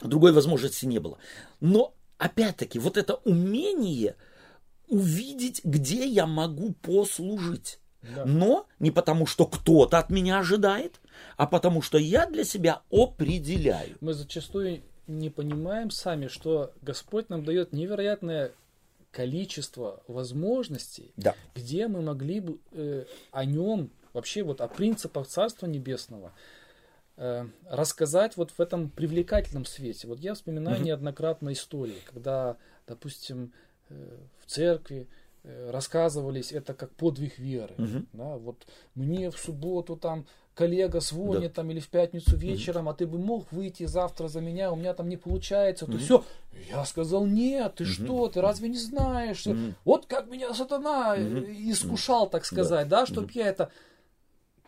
[0.00, 1.18] другой возможности не было.
[1.60, 4.16] Но опять-таки вот это умение
[4.88, 7.80] увидеть, где я могу послужить.
[8.14, 8.24] Да.
[8.24, 11.00] Но не потому, что кто-то от меня ожидает,
[11.36, 13.96] а потому, что я для себя определяю.
[14.00, 18.52] Мы зачастую не понимаем сами, что Господь нам дает невероятное
[19.10, 21.34] количество возможностей, да.
[21.54, 26.32] где мы могли бы э, о нем, вообще вот о принципах Царства Небесного,
[27.16, 30.08] э, рассказать вот в этом привлекательном свете.
[30.08, 30.86] Вот я вспоминаю угу.
[30.86, 32.56] неоднократно истории, когда,
[32.88, 33.52] допустим,
[33.88, 35.06] э, в церкви
[35.44, 37.74] рассказывались это как подвиг веры.
[37.78, 38.04] Угу.
[38.12, 41.56] Да, вот мне в субботу там коллега звонит да.
[41.56, 44.76] там или в пятницу вечером, mm а ты бы мог выйти завтра за меня, у
[44.76, 46.24] меня там не получается, то mm все.
[46.70, 49.46] Я сказал, нет, ты mm что, ты разве не знаешь?
[49.46, 53.70] mm Вот как меня сатана mm искушал, так сказать, да, да чтобы mm я это...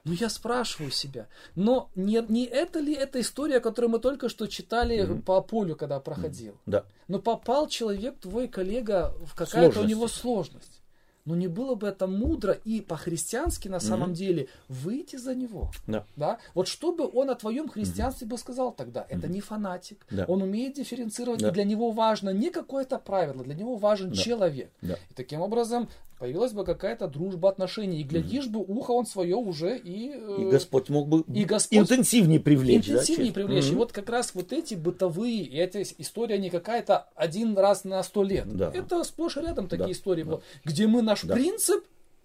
[0.07, 1.27] Ну, я спрашиваю себя,
[1.57, 5.75] но не, не это ли эта история, которую мы только что читали mm по полю,
[5.75, 6.53] когда проходил?
[6.53, 6.85] mm Да.
[7.09, 10.81] Но попал человек, твой коллега, в какая-то у него сложность.
[11.25, 14.15] Но не было бы это мудро и по-христиански на самом mm-hmm.
[14.15, 15.73] деле выйти за него.
[15.89, 16.07] Да.
[16.15, 16.39] Да?
[16.55, 18.31] Вот что бы он о твоем христианстве mm-hmm.
[18.31, 19.05] бы сказал тогда?
[19.09, 19.31] Это mm-hmm.
[19.31, 20.07] не фанатик.
[20.09, 20.25] Да.
[20.29, 21.49] Он умеет дифференцировать, да.
[21.49, 24.17] и для него важно не какое-то правило, для него важен да.
[24.17, 24.71] человек.
[24.83, 24.95] Да.
[25.11, 25.89] И таким образом
[26.19, 28.01] появилась бы какая-то дружба отношений.
[28.01, 28.51] И глядишь mm-hmm.
[28.51, 30.13] бы, ухо он свое уже и...
[30.15, 32.89] Э, и Господь мог бы и Господь интенсивнее привлечь.
[32.89, 33.65] Интенсивнее да, привлечь.
[33.65, 33.73] Mm-hmm.
[33.73, 38.03] И вот как раз вот эти бытовые, и эта история не какая-то один раз на
[38.03, 38.47] сто лет.
[38.49, 38.71] Да.
[38.75, 39.93] Это сплошь и рядом такие да.
[39.93, 40.41] истории, да.
[40.65, 41.35] где мы наш да.
[41.35, 41.85] принцип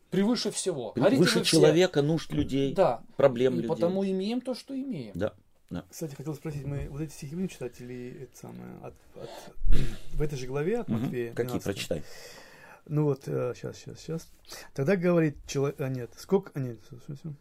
[0.09, 0.93] превыше всего.
[0.95, 3.01] Выше человека, нужд людей, да.
[3.17, 3.69] проблем и людей.
[3.69, 5.11] потому имеем то, что имеем.
[5.15, 5.33] Да.
[5.69, 5.85] Да.
[5.89, 9.29] Кстати, хотел спросить, мы вот эти стихи будем читать или это самое от, от,
[10.13, 11.29] в этой же главе от Матфея?
[11.29, 11.35] Угу.
[11.37, 12.03] Какие прочитай?
[12.87, 14.31] Ну вот, э, сейчас, сейчас, сейчас.
[14.73, 17.33] Тогда говорит человек, а нет, сколько, а нет, все.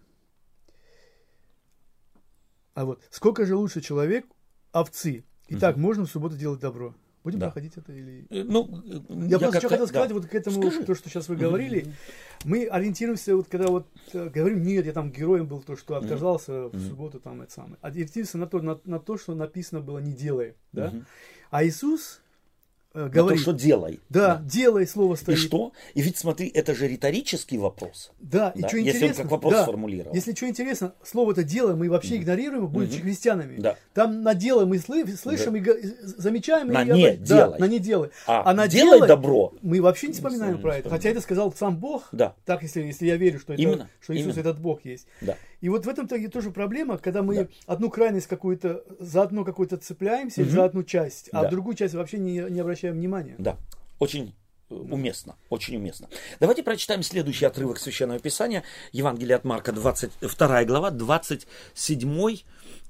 [2.74, 4.26] А вот, сколько же лучше человек
[4.72, 5.24] овцы?
[5.48, 5.82] Итак, угу.
[5.82, 6.94] можно в субботу делать добро.
[7.22, 7.46] Будем да.
[7.46, 8.26] проходить это или...
[8.30, 10.14] Э, ну, я, я просто еще хотел сказать да.
[10.14, 10.84] вот к этому, Скажи.
[10.84, 11.82] то, что сейчас вы говорили.
[11.82, 11.92] Mm-hmm.
[12.44, 16.52] Мы ориентируемся, вот когда вот э, говорим, нет, я там героем был, то, что отказался
[16.52, 16.76] mm-hmm.
[16.76, 17.76] в субботу, там это самое.
[17.82, 20.86] Ориентируемся на то, на, на то, что написано было не делай, да.
[20.86, 21.04] Mm-hmm.
[21.50, 22.22] А Иисус
[22.92, 23.38] Э, говорит.
[23.38, 24.00] то, что делай.
[24.08, 25.38] Да, да, делай слово стоит.
[25.38, 25.72] И что?
[25.94, 28.10] И ведь смотри, это же риторический вопрос.
[28.18, 28.68] Да, и да?
[28.68, 29.06] что Если интересно.
[29.06, 30.14] Если он как вопрос да, сформулировал.
[30.14, 33.60] Если что интересно, слово-то дело мы вообще mm игнорируем, будучи mm христианами.
[33.60, 33.76] Да.
[33.94, 35.72] Там на дело мы слышим да.
[35.72, 36.68] и замечаем.
[36.68, 37.58] На и не да, делай.
[37.60, 38.10] на не делай.
[38.26, 39.54] А, а на делай, делай добро.
[39.62, 40.90] Мы вообще не вспоминаем не про это.
[40.90, 42.08] Хотя это сказал сам Бог.
[42.10, 42.34] Да.
[42.44, 43.88] Так, если, если я верю, что, это, Именно.
[44.00, 44.40] что Иисус Именно.
[44.40, 45.06] этот Бог есть.
[45.20, 45.36] Да.
[45.60, 47.46] И вот в этом -то тоже проблема, когда мы да.
[47.66, 50.50] одну крайность какую-то, за одну какую-то цепляемся, угу.
[50.50, 51.48] за одну часть, а да.
[51.48, 53.34] в другую часть вообще не, не обращаем внимания.
[53.38, 53.56] Да.
[53.98, 54.34] Очень
[54.70, 56.08] э, уместно, очень уместно.
[56.40, 62.38] Давайте прочитаем следующий отрывок Священного Писания, Евангелие от Марка, 22 глава, 27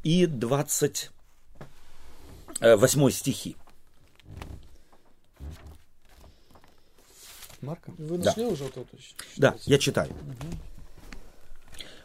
[0.04, 3.56] и 28 стихи.
[7.60, 7.90] Марка?
[7.98, 8.48] Вы нашли да.
[8.48, 8.96] уже вот эту?
[9.36, 10.10] Да, я читаю.
[10.10, 10.69] Угу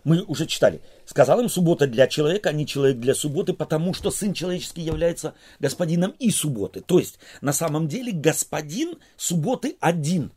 [0.05, 0.81] мы уже читали.
[1.05, 5.33] Сказал им суббота для человека, а не человек для субботы, потому что Сын Человеческий является
[5.59, 6.79] господином и субботы.
[6.79, 10.31] То есть, на самом деле, господин субботы один.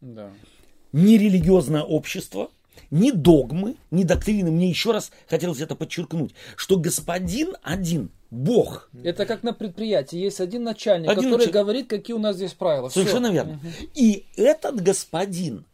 [0.00, 0.30] Да.
[0.92, 2.50] Не религиозное общество,
[2.90, 4.50] ни догмы, ни доктрины.
[4.50, 8.90] Мне еще раз хотелось это подчеркнуть, что господин один, Бог.
[9.02, 10.16] Это как на предприятии.
[10.16, 11.52] Есть один начальник, один который началь...
[11.52, 12.88] говорит, какие у нас здесь правила.
[12.88, 13.34] Совершенно Все.
[13.34, 13.52] верно.
[13.54, 13.90] Угу.
[13.94, 15.66] И этот господин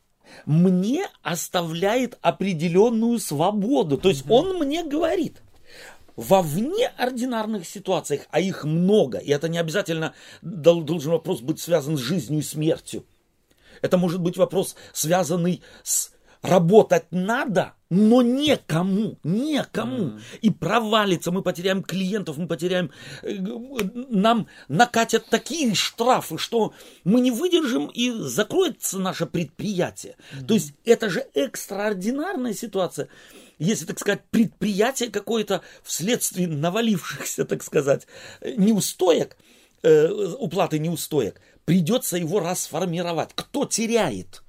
[0.46, 3.98] мне оставляет определенную свободу.
[3.98, 5.42] То есть он мне говорит,
[6.16, 11.96] во вне ординарных ситуациях, а их много, и это не обязательно должен вопрос быть связан
[11.96, 13.04] с жизнью и смертью.
[13.80, 16.12] Это может быть вопрос, связанный с
[16.42, 20.04] работать надо, но некому, некому.
[20.04, 20.20] Mm.
[20.42, 22.90] И провалится, мы потеряем клиентов, мы потеряем,
[23.22, 23.36] э,
[24.08, 26.72] нам накатят такие штрафы, что
[27.04, 30.16] мы не выдержим и закроется наше предприятие.
[30.32, 30.46] Mm.
[30.46, 33.08] То есть это же экстраординарная ситуация.
[33.58, 38.06] Если, так сказать, предприятие какое-то вследствие навалившихся, так сказать,
[38.40, 39.36] неустоек,
[39.82, 43.30] э, уплаты неустоек, придется его расформировать.
[43.34, 44.42] Кто теряет?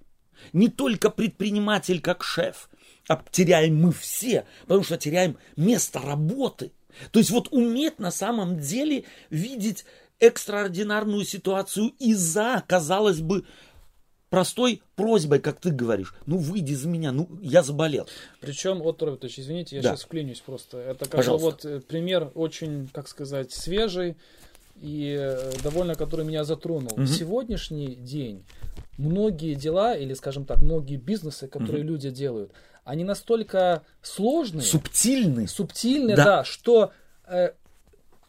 [0.54, 2.70] Не только предприниматель как шеф,
[3.08, 6.72] а теряем мы все, потому что теряем место работы.
[7.12, 9.86] То есть вот уметь на самом деле видеть
[10.20, 13.46] экстраординарную ситуацию из-за, казалось бы,
[14.30, 18.08] простой просьбой, как ты говоришь, ну выйди за меня, ну я заболел.
[18.40, 19.90] Причем, вот, Робертович, извините, я Да.
[19.90, 20.78] сейчас вклинюсь просто.
[20.78, 24.16] Это как вот э, пример очень, как сказать, свежий
[24.82, 26.92] и э, довольно, который меня затронул.
[26.98, 27.06] Мгм.
[27.08, 28.44] Сегодняшний день
[28.98, 32.52] многие дела, или, скажем так, многие бизнесы, которые люди делают,
[32.84, 35.48] они настолько сложные, Субтильный.
[35.48, 36.26] субтильные, Да.
[36.26, 36.92] да, что
[37.28, 37.52] э,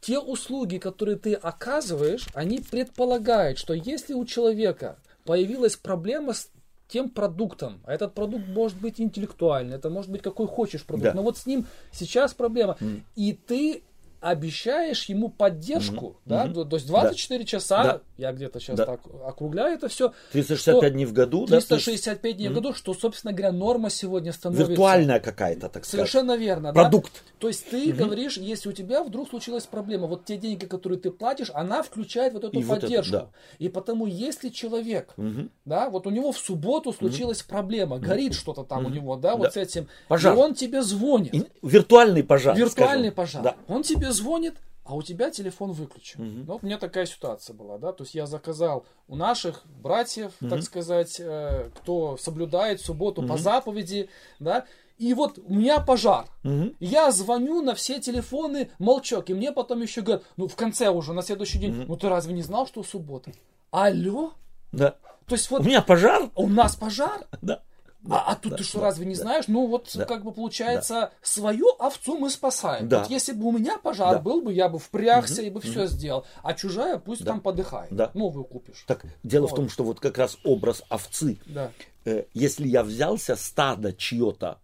[0.00, 6.50] те услуги, которые ты оказываешь, они предполагают, что если у человека появилась проблема с
[6.88, 11.14] тем продуктом, а этот продукт может быть интеллектуальный, это может быть какой хочешь продукт, Да.
[11.14, 13.04] но вот с ним сейчас проблема, Мгм.
[13.16, 13.82] и ты
[14.22, 16.16] обещаешь ему поддержку, Мгм.
[16.24, 16.68] да, Мгм.
[16.68, 18.00] то есть 24 часа, Да.
[18.22, 18.86] Я где-то сейчас Да.
[18.86, 21.50] так округляю это все, 365 дней в году, да?
[21.50, 24.70] то есть 365 дней в году, что, собственно говоря, норма сегодня становится.
[24.70, 26.08] Виртуальная какая-то, так сказать.
[26.08, 26.72] Совершенно верно.
[26.72, 26.82] да.
[26.82, 27.12] Продукт.
[27.38, 31.10] То есть ты говоришь, если у тебя вдруг случилась проблема, вот те деньги, которые ты
[31.10, 33.12] платишь, она включает вот эту И вот это, поддержку.
[33.12, 33.28] да.
[33.58, 35.50] И потому, если человек, Мгм.
[35.64, 39.44] да, вот у него в субботу случилась проблема, горит что-то там у него, да, вот
[39.46, 39.50] Да.
[39.50, 40.34] с этим, Пожар.
[40.34, 42.56] и он тебе звонит, И Виртуальный пожар.
[42.56, 43.42] виртуальный скажем.
[43.42, 43.56] пожар, Да.
[43.74, 44.54] он тебе звонит,
[44.84, 46.44] а у тебя телефон выключен.
[46.46, 50.32] Ну, вот у меня такая ситуация была, да, то есть я заказал у наших братьев,
[50.40, 54.08] так сказать, э, кто соблюдает субботу по заповеди,
[54.40, 54.66] да,
[54.98, 56.26] и вот у меня пожар.
[56.42, 56.76] Мгм.
[56.78, 61.12] Я звоню на все телефоны, молчок, и мне потом еще говорят, ну в конце уже,
[61.12, 63.32] на следующий день, ну ты разве не знал, что суббота?
[63.70, 64.34] Алло?
[64.70, 64.96] Да.
[65.26, 66.30] То есть У вот меня пожар?
[66.34, 67.62] у нас пожар, Да.
[68.10, 69.44] А, а тут ты что, разве не знаешь?
[69.48, 70.04] Ну вот, Да.
[70.04, 72.88] как бы получается, свою овцу мы спасаем.
[72.88, 73.00] Да.
[73.00, 74.18] Вот если бы у меня пожар Да.
[74.20, 76.26] был бы, я бы впрягся и бы все сделал.
[76.42, 77.92] А чужая пусть там подыхает.
[77.94, 78.10] Да.
[78.14, 78.84] Новую купишь.
[78.86, 79.56] Так, дело в Вот.
[79.56, 81.38] том, что вот как раз образ овцы.
[81.46, 81.70] Да.
[82.04, 84.58] Э, если я взялся стадо чье-то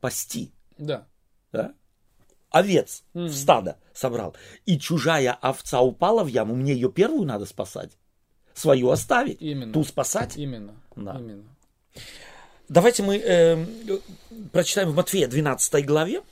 [0.00, 1.06] пасти, Да.
[1.52, 1.74] да?
[2.50, 4.34] овец в стадо собрал,
[4.66, 7.92] и чужая овца упала в яму, мне ее первую надо спасать.
[8.52, 9.72] Свою оставить, Именно.
[9.72, 10.36] ту спасать.
[10.36, 10.74] Именно.
[10.96, 11.16] Да.
[11.18, 11.44] Именно.
[12.72, 13.66] Давайте мы э,
[14.50, 16.22] прочитаем в Матфея 12 главе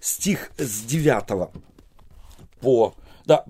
[0.00, 1.50] стих с 9
[2.58, 3.44] по, да,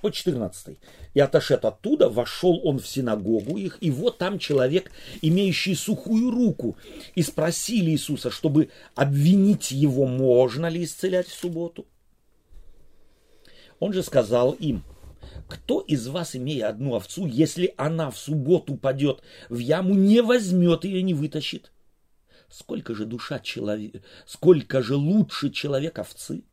[0.00, 0.76] по 14.
[1.14, 4.90] «И отошед оттуда, вошел он в синагогу их, и вот там человек,
[5.22, 6.76] имеющий сухую руку,
[7.14, 11.86] и спросили Иисуса, чтобы обвинить его, можно ли исцелять в субботу.
[13.78, 14.82] Он же сказал им,
[15.48, 20.84] кто из вас, имея одну овцу, если она в субботу упадет в яму, не возьмет
[20.84, 21.72] ее не вытащит?
[22.48, 26.44] Сколько же душа человека, сколько же лучше человек овцы?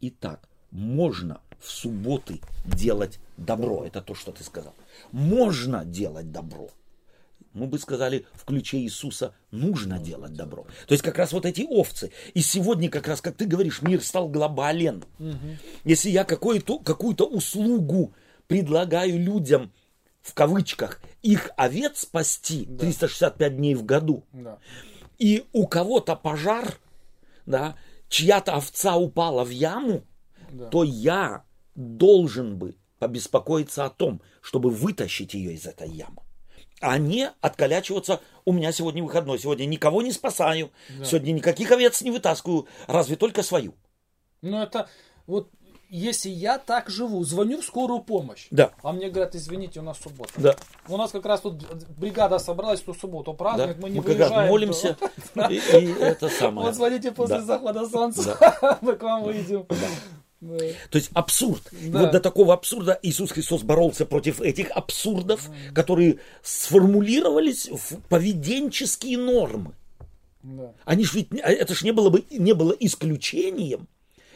[0.00, 3.84] Итак, можно в субботы делать добро.
[3.84, 4.74] Это то, что ты сказал.
[5.12, 6.70] Можно делать добро.
[7.58, 10.66] Мы бы сказали, в ключе Иисуса нужно делать добро.
[10.86, 12.12] То есть как раз вот эти овцы.
[12.34, 15.04] И сегодня как раз, как ты говоришь, мир стал глобален.
[15.84, 18.14] Если я какую-то, какую-то услугу
[18.46, 19.72] предлагаю людям,
[20.22, 24.58] в кавычках, их овец спасти 365 дней в году, Да.
[25.18, 26.78] и у кого-то пожар,
[27.46, 27.76] да,
[28.08, 30.04] чья-то овца упала в яму,
[30.50, 30.66] Да.
[30.66, 31.42] то я
[31.74, 36.22] должен бы побеспокоиться о том, чтобы вытащить ее из этой ямы.
[36.80, 40.70] А не откалячиваться, у меня сегодня выходной, сегодня никого не спасаю,
[41.04, 43.74] сегодня никаких овец не вытаскиваю, разве только свою.
[44.42, 44.88] Ну это
[45.26, 45.50] вот
[45.90, 48.72] если я так живу, звоню в скорую помощь, Да.
[48.82, 50.32] а мне говорят, извините, у нас суббота.
[50.36, 50.54] Да.
[50.86, 51.64] У нас как раз тут
[51.96, 53.36] бригада собралась ту субботу, Да.
[53.38, 54.48] праздник, мы не Мы выезжаем.
[54.50, 54.96] молимся,
[55.48, 56.66] и, и это самое.
[56.66, 57.42] Вот звоните после Да.
[57.44, 59.64] захода солнца, мы к вам выйдем.
[59.68, 59.76] Да.
[60.40, 61.62] То есть абсурд.
[61.72, 62.02] И Да.
[62.02, 69.72] Вот до такого абсурда Иисус Христос боролся против этих абсурдов, которые сформулировались в поведенческие нормы.
[70.42, 70.72] Да.
[70.84, 73.88] Они ж ведь, не- это ж не было бы не было исключением.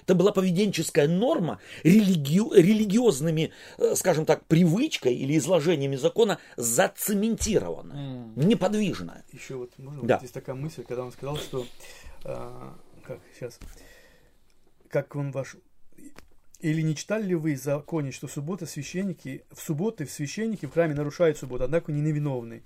[0.05, 9.25] Это была поведенческая норма религио- религиозными, э, скажем так, привычкой или изложениями закона зацементированная, неподвижная.
[9.33, 10.15] Еще вот, можно, Да.
[10.17, 11.65] вот есть такая мысль, когда он сказал, что,
[12.25, 12.75] а,
[13.05, 13.61] как сейчас,
[14.89, 15.57] как он ваш,
[16.63, 20.95] или не читали ли вы в законе, что суббота священники, в субботы священники в храме
[20.95, 22.63] нарушают субботу, однако не невиновны.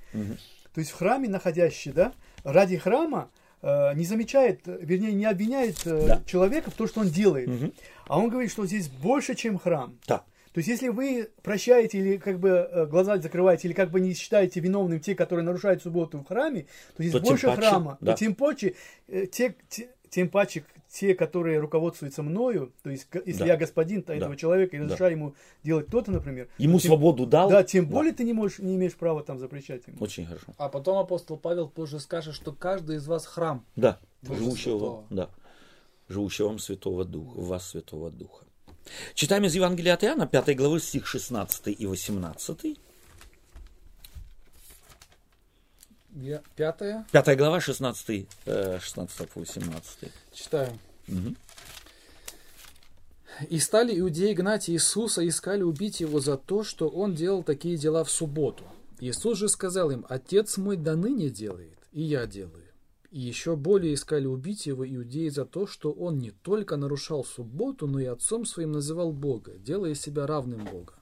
[0.75, 2.13] То есть в храме находящий, да,
[2.45, 3.31] ради храма
[3.63, 6.23] э, не замечает, вернее, не обвиняет э, Да.
[6.27, 7.49] человека в том, что он делает.
[7.49, 7.73] Мгм.
[8.07, 9.99] А он говорит, что здесь больше, чем храм.
[10.07, 10.19] Да.
[10.53, 14.13] То есть, если вы прощаете или как бы э, глаза закрываете, или как бы не
[14.15, 16.67] считаете виновным те, которые нарушают субботу в храме,
[16.97, 17.97] то здесь То больше паче, храма.
[18.03, 18.13] да.
[18.13, 18.75] То тем паче,
[19.09, 20.65] э, те, те- тем паче
[20.99, 23.47] те, которые руководствуются мною, то есть, если Да.
[23.47, 24.37] я господин то этого Да.
[24.41, 24.85] человека и Да.
[24.87, 27.51] разрешаю ему делать то-то, например, Ему тем- свободу дал.
[27.51, 29.99] Да, тем более ты не можешь, не имеешь права там запрещать ему.
[30.01, 30.47] Очень хорошо.
[30.57, 33.63] А потом апостол Павел позже скажет, что каждый из вас храм.
[33.77, 35.05] Да, живущего, Святого.
[35.11, 35.31] да,
[36.09, 38.45] живущего вам Святого Духа, в вас Святого Духа.
[39.15, 42.79] Читаем из Евангелия от Иоанна, 5 главы, стих 16 и 18.
[46.15, 47.05] Я- Пятое.
[47.13, 50.11] 5 глава, 16, э, 16 по 18.
[50.33, 50.71] Читаю.
[53.51, 58.03] И стали иудеи гнать Иисуса, искали убить его за то, что он делал такие дела
[58.03, 58.65] в субботу.
[58.99, 62.65] Иисус же сказал им, Отец мой до ныне делает, и я делаю.
[63.11, 67.87] И еще более искали убить его иудеи за то, что он не только нарушал субботу,
[67.87, 70.95] но и отцом своим называл Бога, делая себя равным Бога.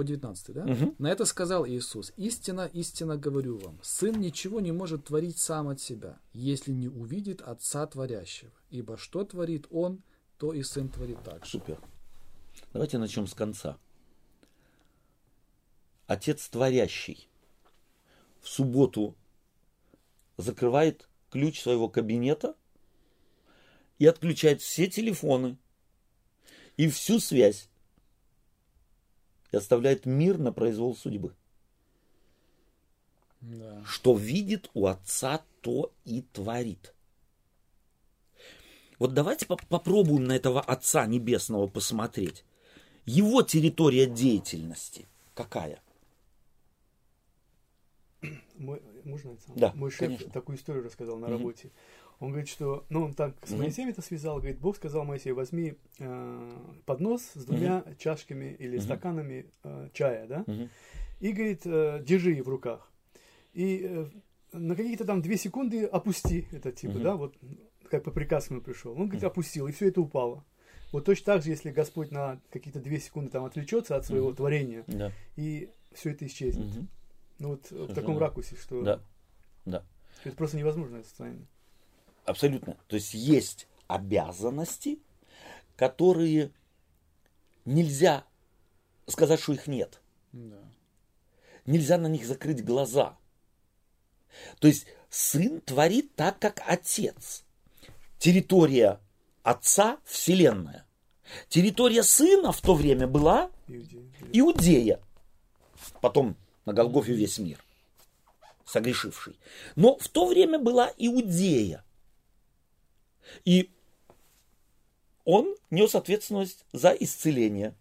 [0.00, 0.64] По 19, да?
[0.64, 0.94] Мгм.
[0.96, 5.78] На это сказал Иисус, истина, истинно говорю вам, сын ничего не может творить сам от
[5.78, 8.50] себя, если не увидит отца творящего.
[8.70, 10.02] Ибо что творит он,
[10.38, 11.50] то и сын творит так же.
[11.50, 11.78] Супер.
[12.72, 13.76] Давайте начнем с конца.
[16.06, 17.28] Отец творящий
[18.40, 19.14] в субботу
[20.38, 22.56] закрывает ключ своего кабинета
[23.98, 25.58] и отключает все телефоны
[26.78, 27.69] и всю связь
[29.52, 31.34] и оставляет мир на произвол судьбы.
[33.40, 33.82] Да.
[33.84, 36.94] Что видит у отца, то и творит.
[38.98, 42.44] Вот давайте поп- попробуем на этого Отца Небесного посмотреть.
[43.06, 45.82] Его территория деятельности какая?
[48.58, 49.40] Мой, можно это?
[49.56, 50.30] Да, Мой шеф конечно.
[50.30, 51.38] такую историю рассказал на Мгм.
[51.38, 51.70] работе.
[52.20, 53.50] Он говорит, что, ну, он так с.
[53.52, 56.50] Моисеем это связал, говорит, Бог сказал Моисею, возьми э,
[56.84, 58.84] поднос с двумя чашками или Мгм.
[58.84, 60.68] стаканами э, чая, да, Мгм.
[61.20, 62.92] и, говорит, э, держи в руках.
[63.54, 64.06] И э,
[64.52, 67.02] на какие-то там две секунды опусти это, типа, Мгм.
[67.02, 67.34] да, вот
[67.90, 68.92] как по приказу ему пришел.
[68.92, 70.44] Он, говорит, опустил, и все это упало.
[70.92, 74.36] Вот точно так же, если Господь на какие-то две секунды там отвлечется от своего Мгм.
[74.36, 75.10] творения, Да.
[75.36, 76.66] и все это исчезнет.
[76.66, 76.88] Мгм.
[77.38, 78.26] Ну вот в Совершенно таком верно.
[78.28, 79.00] ракурсе, что Да.
[79.64, 79.84] Да.
[80.24, 81.46] это просто невозможное состояние.
[82.30, 82.76] Абсолютно.
[82.86, 85.00] То есть есть обязанности,
[85.74, 86.52] которые
[87.64, 88.24] нельзя
[89.08, 90.00] сказать, что их нет.
[90.30, 90.62] Да.
[91.66, 93.18] Нельзя на них закрыть глаза.
[94.60, 97.42] То есть сын творит так, как отец.
[98.18, 99.00] Территория
[99.42, 100.86] отца– вселенная.
[101.48, 104.12] Территория сына в то время была Иудеи.
[104.32, 105.00] Иудея.
[106.00, 107.58] Потом на Голгофе весь мир,
[108.64, 109.36] согрешивший.
[109.74, 111.84] Но в то время была Иудея.
[113.44, 113.70] И
[115.24, 117.74] он нес ответственность за исцеление.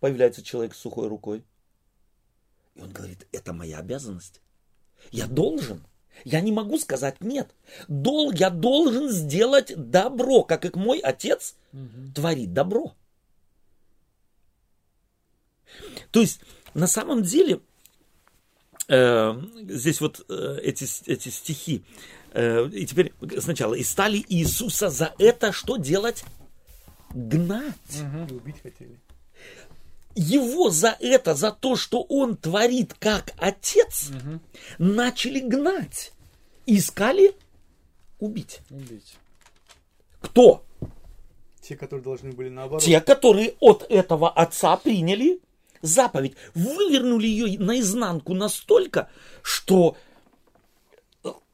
[0.00, 1.44] Появляется человек с сухой рукой.
[2.74, 4.40] И он говорит, это моя обязанность.
[5.10, 5.84] Я должен.
[6.24, 7.54] Я не могу сказать нет.
[7.88, 11.56] Дол, я должен сделать добро, как и мой отец
[12.14, 12.94] творит добро.
[16.10, 16.40] То есть,
[16.74, 17.60] на самом деле,
[18.88, 21.84] э, здесь вот э, эти, эти стихи,
[22.34, 26.24] и теперь сначала, и стали Иисуса за это что делать?
[27.10, 27.74] Гнать.
[28.30, 28.98] Убить хотели.
[30.14, 34.10] Его за это, за то, что он творит как отец,
[34.78, 36.12] начали гнать.
[36.66, 37.34] Искали
[38.18, 38.60] убить.
[38.70, 39.16] Убить.
[40.20, 40.64] Кто?
[41.62, 42.82] Те, которые должны были наоборот.
[42.82, 45.40] Те, которые от этого отца приняли
[45.82, 49.08] заповедь, вывернули ее наизнанку настолько,
[49.42, 49.96] что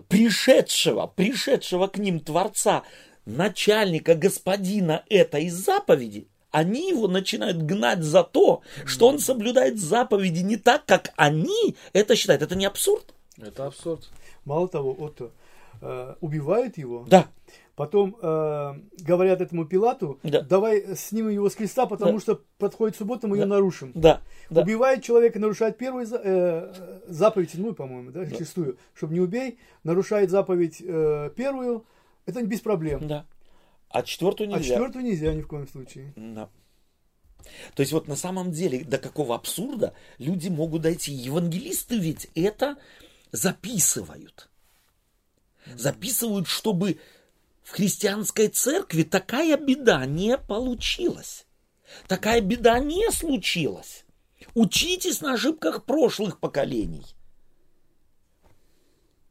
[0.08, 2.82] пришедшего, пришедшего к ним Творца,
[3.24, 10.56] начальника, господина этой заповеди, они его начинают гнать за то, что он соблюдает заповеди не
[10.56, 12.42] так, как они это считают.
[12.42, 13.14] Это не абсурд?
[13.38, 14.08] Это абсурд.
[14.44, 15.32] Мало того, Отто,
[15.82, 17.26] э, убивают его, Да.
[17.76, 20.40] Потом э, говорят этому Пилату, Да.
[20.40, 22.20] давай снимем его с креста, потому Да.
[22.20, 23.50] что подходит суббота, мы ее Да.
[23.50, 23.92] нарушим.
[23.94, 24.22] Да.
[24.50, 24.62] да.
[24.62, 30.78] Убивает человека, нарушает первую э, заповедь, седьмую, по-моему, да, шестую, чтобы не убей, нарушает заповедь
[30.80, 31.84] э, первую,
[32.24, 33.06] это без проблем.
[33.06, 33.26] Да.
[33.90, 34.74] А четвертую А нельзя.
[34.74, 36.12] четвертую нельзя ни в коем случае.
[36.16, 36.48] Да.
[37.74, 41.12] То есть вот на самом деле до какого абсурда люди могут дойти.
[41.12, 42.76] Евангелисты ведь это
[43.32, 44.48] записывают.
[45.76, 46.98] Записывают, чтобы
[47.66, 51.46] в христианской церкви такая беда не получилась.
[52.06, 54.04] Такая беда не случилась.
[54.54, 57.04] Учитесь на ошибках прошлых поколений.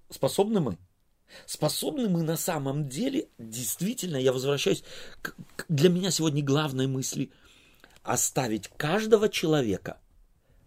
[0.09, 0.77] Способны мы?
[1.45, 4.83] Способны мы на самом деле, действительно, я возвращаюсь
[5.21, 5.33] к,
[5.69, 7.31] для меня сегодня главной мысли,
[8.03, 9.97] оставить каждого человека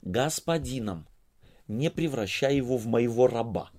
[0.01, 1.07] господином,
[1.66, 3.70] не превращая его в моего раба.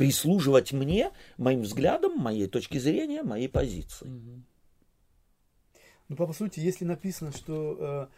[0.00, 4.10] Прислуживать мне, моим взглядам, моей точки зрения, моей позиции.
[6.08, 8.08] Ну, по сути, если написано, что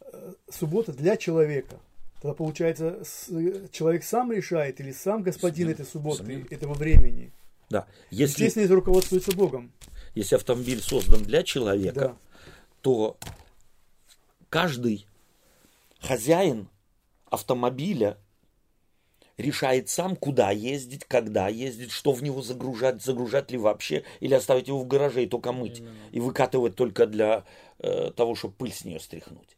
[0.00, 1.78] э, э, суббота для человека,
[2.22, 6.46] тогда получается, э, человек сам решает или сам господин Сам- этой субботы, сам.
[6.50, 7.30] этого времени.
[7.68, 7.86] Да.
[8.10, 9.70] Если, Естественно, это руководствуется Богом.
[10.14, 12.16] если автомобиль создан для человека, Да.
[12.80, 13.18] то
[14.48, 15.06] каждый
[16.00, 16.68] хозяин
[17.26, 18.16] автомобиля
[19.40, 24.68] решает сам, куда ездить, когда ездить, что в него загружать, загружать ли вообще, или оставить
[24.68, 27.44] его в гараже и только мыть, и выкатывать только для
[27.78, 29.56] э, того, чтобы пыль с нее стряхнуть.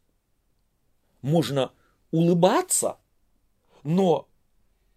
[1.21, 1.71] Можно
[2.11, 2.97] улыбаться,
[3.83, 4.27] но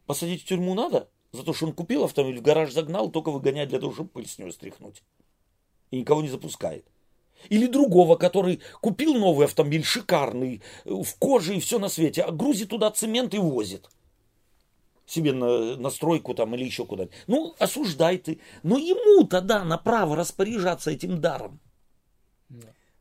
[0.07, 3.69] посадить в тюрьму надо за то, что он купил автомобиль, в гараж загнал, только выгонять
[3.69, 5.03] для того, чтобы пыль с него стряхнуть.
[5.91, 6.87] И никого не запускает.
[7.49, 12.33] Или другого, который купил новый автомобиль, шикарный, э, в коже и все на свете, а
[12.33, 13.89] грузит туда цемент и возит
[15.07, 17.17] себе на, на стройку там или еще куда-нибудь.
[17.27, 18.41] Ну, осуждай ты.
[18.63, 21.61] Но ему-то, да, на право распоряжаться этим даром.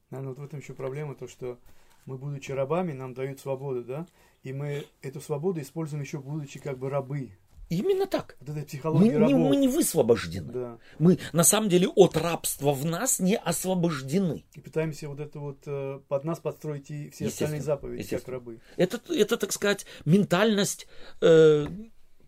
[0.09, 1.57] Наверное, вот в этом еще проблема, то, что
[2.05, 4.07] мы, будучи рабами, нам дают свободу, да?
[4.43, 7.31] И мы эту свободу используем еще будучи как бы рабы.
[7.69, 8.37] Именно так.
[8.41, 9.49] Вот Мы, психология не, рабов.
[9.49, 10.53] мы не высвобождены.
[10.53, 10.77] Да.
[10.99, 14.45] Мы на самом деле от рабства в нас не освобождены.
[14.53, 18.59] И пытаемся вот это вот э, под нас подстроить и все остальные заповеди, как рабы.
[18.77, 20.87] Это, это так сказать, ментальность,
[21.21, 21.65] э,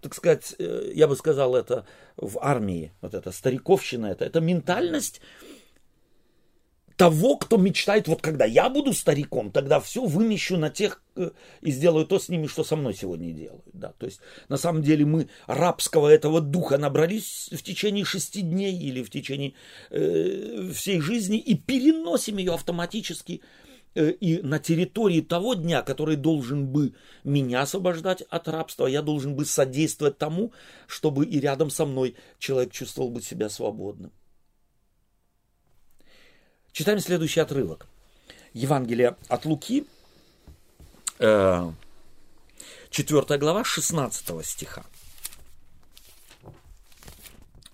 [0.01, 1.85] так сказать, э, я бы сказал, это
[2.17, 5.21] в армии, вот это стариковщина, это, это ментальность
[6.97, 11.29] того, кто мечтает, вот когда я буду стариком, тогда все вымещу на тех э,
[11.61, 13.63] и сделаю то с ними, что со мной сегодня делают.
[13.71, 13.93] Да.
[13.99, 14.19] То есть,
[14.49, 19.53] на самом деле, мы рабского этого духа набрались в течение шести дней или в течение
[19.91, 23.41] э, всей жизни и переносим ее автоматически
[24.05, 26.93] и на территории того дня, который должен бы
[27.23, 30.53] меня освобождать от рабства, я должен бы содействовать тому,
[30.87, 34.11] чтобы и рядом со мной человек чувствовал бы себя свободным.
[36.71, 37.87] Читаем следующий отрывок.
[38.53, 39.85] Евангелие от Луки,
[41.19, 41.71] э,
[42.89, 44.85] 4 глава, 16 стиха.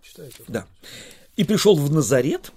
[0.01, 0.43] Читайте.
[0.47, 0.67] Да.
[1.35, 2.51] И пришел в Назарет,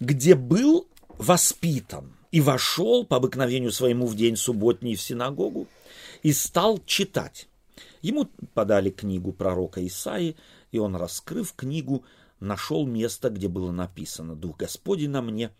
[0.00, 0.88] где был
[1.18, 5.68] воспитан, и вошел по обыкновению своему в день субботний в синагогу,
[6.24, 7.46] и стал читать.
[8.02, 10.34] Ему подали книгу пророка Исаи,
[10.72, 12.04] и он, раскрыв книгу,
[12.40, 15.52] нашел место, где было написано «Дух Господень на мне,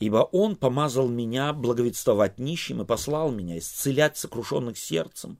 [0.00, 5.38] ибо Он помазал меня благовествовать нищим и послал меня исцелять сокрушенных сердцем,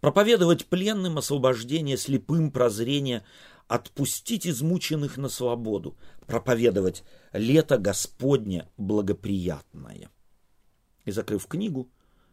[0.00, 3.24] проповедовать пленным освобождение, слепым прозрение,
[3.72, 5.96] отпустить измученных на свободу,
[6.26, 10.10] проповедовать лето Господне благоприятное».
[11.06, 11.88] И, закрыв книгу,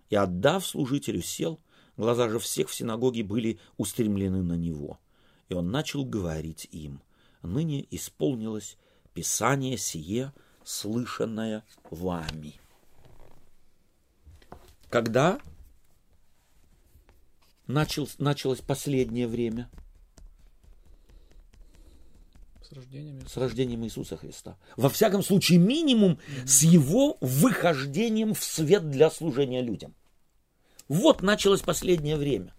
[0.10, 1.62] и отдав служителю, сел,
[1.96, 5.00] глаза же всех в синагоге были устремлены на него.
[5.48, 7.02] И он начал говорить им,
[7.42, 8.78] «Ныне исполнилось
[9.14, 10.34] Писание сие,
[10.66, 12.60] слышанное вами».
[14.90, 15.40] Когда
[17.66, 19.70] начал, началось последнее время?
[22.70, 23.28] С рождением.
[23.28, 24.58] С рождением Иисуса Христа.
[24.78, 29.96] Во всяком случае, минимум с его выхождением в свет для служения людям.
[30.88, 32.54] Вот началось последнее время.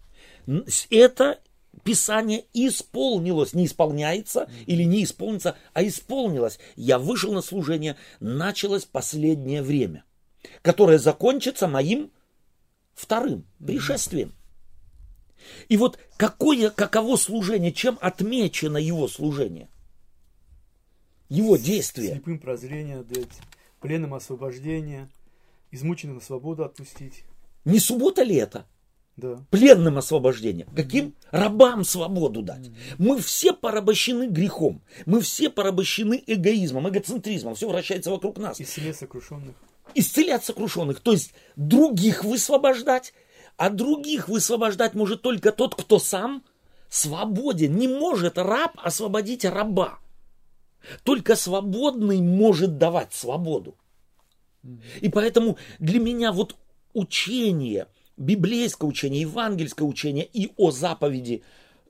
[0.91, 1.39] Это
[1.85, 6.59] Писание исполнилось, не исполняется или не исполнится, а исполнилось.
[6.75, 10.05] Я вышел на служение, началось последнее время,
[10.63, 12.11] которое закончится моим
[12.95, 14.35] вторым пришествием.
[15.69, 19.69] И вот какое, каково служение, чем отмечено его служение?
[21.31, 22.15] Его действие.
[22.15, 23.41] Слепым прозрение дать,
[23.81, 25.09] пленным освобождение,
[25.71, 27.25] измученным на свободу отпустить.
[27.65, 28.67] Не суббота ли это?
[29.17, 29.39] Да.
[29.51, 30.67] Пленным освобождение.
[30.75, 31.15] Каким?
[31.31, 32.71] Рабам свободу дать.
[32.99, 34.83] Мы все порабощены грехом.
[35.07, 37.55] Мы все порабощены эгоизмом, эгоцентризмом.
[37.55, 38.61] Все вращается вокруг нас.
[38.61, 39.55] Исцелять сокрушенных.
[39.95, 41.01] Исцелять сокрушенных.
[41.01, 43.13] То есть других высвобождать.
[43.57, 46.43] А других высвобождать может только тот, кто сам
[46.89, 47.77] свободен.
[47.77, 49.99] Не может раб освободить раба.
[51.03, 53.77] Только свободный может давать свободу.
[55.01, 56.57] И поэтому для меня вот
[56.93, 57.87] учение,
[58.17, 61.43] библейское учение, евангельское учение и о заповеди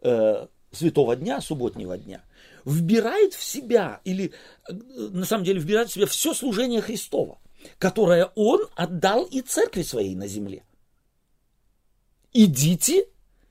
[0.02, 2.22] э, Святого Дня, субботнего дня,
[2.64, 4.32] вбирает в себя, или
[4.68, 7.38] э, на самом деле вбирает в себя все служение Христова,
[7.78, 10.64] которое Он отдал и церкви своей на земле.
[12.32, 13.06] Идите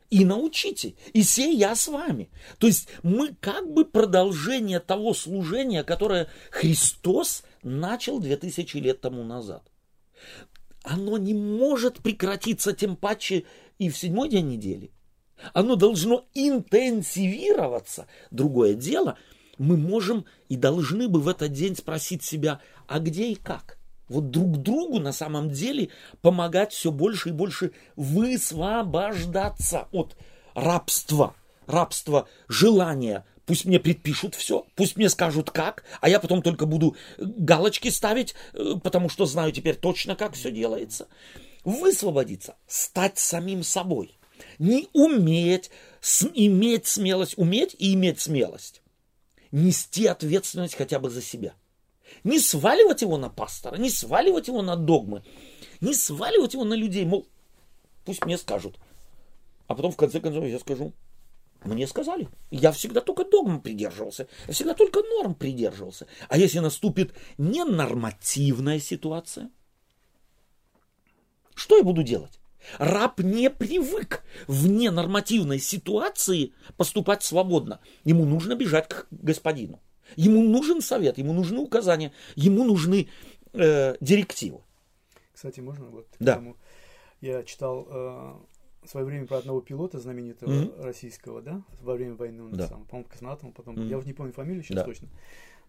[0.09, 2.29] и научите, и сей я с вами.
[2.57, 9.63] То есть мы как бы продолжение того служения, которое Христос начал 2000 лет тому назад.
[10.83, 13.45] Оно не может прекратиться тем паче
[13.77, 14.91] и в седьмой день недели.
[15.53, 18.07] Оно должно интенсивироваться.
[18.31, 19.17] Другое дело,
[19.57, 23.78] мы можем и должны бы в этот день спросить себя, а где и как?
[24.09, 25.89] Вот друг другу на самом деле
[26.21, 30.17] помогать все больше и больше высвобождаться от
[30.55, 31.35] рабства,
[31.67, 36.95] рабства желания Пусть мне предпишут все, пусть мне скажут как, а я потом только буду
[37.17, 41.07] галочки ставить, э, потому что знаю теперь точно, как все делается.
[41.63, 44.19] Высвободиться, стать самим собой.
[44.59, 45.71] Не уметь,
[46.35, 48.83] иметь смелость, уметь и иметь смелость.
[49.51, 51.55] Нести ответственность хотя бы за себя.
[52.23, 55.23] Не сваливать его на пастора, не сваливать его на догмы,
[55.81, 57.27] не сваливать его на людей, мол,
[58.05, 58.77] пусть мне скажут.
[59.67, 60.93] А потом в конце концов я скажу,
[61.63, 62.29] мне сказали.
[62.51, 64.27] Я всегда только догм придерживался.
[64.47, 66.07] Я всегда только норм придерживался.
[66.29, 69.49] А если наступит ненормативная ситуация,
[71.53, 72.39] что я буду делать?
[72.77, 77.79] Раб не привык в ненормативной ситуации поступать свободно.
[78.03, 79.81] Ему нужно бежать к господину.
[80.15, 83.07] Ему нужен совет, ему нужны указания, ему нужны
[83.53, 84.59] э, директивы.
[85.33, 86.35] Кстати, можно вот да.
[86.35, 86.55] тому,
[87.21, 88.33] я читал э,
[88.85, 90.81] в свое время про одного пилота знаменитого Мгм.
[90.81, 92.67] российского, да, во время войны, он Да.
[92.67, 93.87] сам, по-моему, космонавтом, потом, Мгм.
[93.89, 94.83] я уже не помню фамилию сейчас Да.
[94.83, 95.07] точно.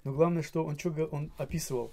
[0.04, 1.92] Но главное, что он что он описывал,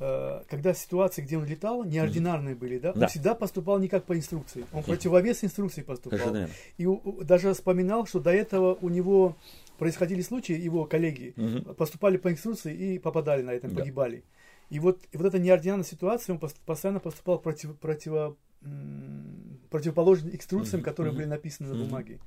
[0.00, 3.02] э, когда ситуации, где он летал, неординарные были, да, Да.
[3.02, 6.34] он всегда поступал не как по инструкции, он противовес инструкции поступал.
[6.78, 9.36] И у- даже вспоминал, что до этого у него
[9.78, 11.74] происходили случаи, его коллеги Мгм.
[11.74, 13.80] поступали по инструкции и попадали на этом, Да.
[13.80, 14.24] погибали.
[14.70, 20.30] И вот, и вот эта неординарная ситуация, он пос- постоянно поступал против, противо, м, противоположно
[20.30, 21.18] инструкциям, Мгм, которые мгм.
[21.18, 22.18] были написаны на бумаге.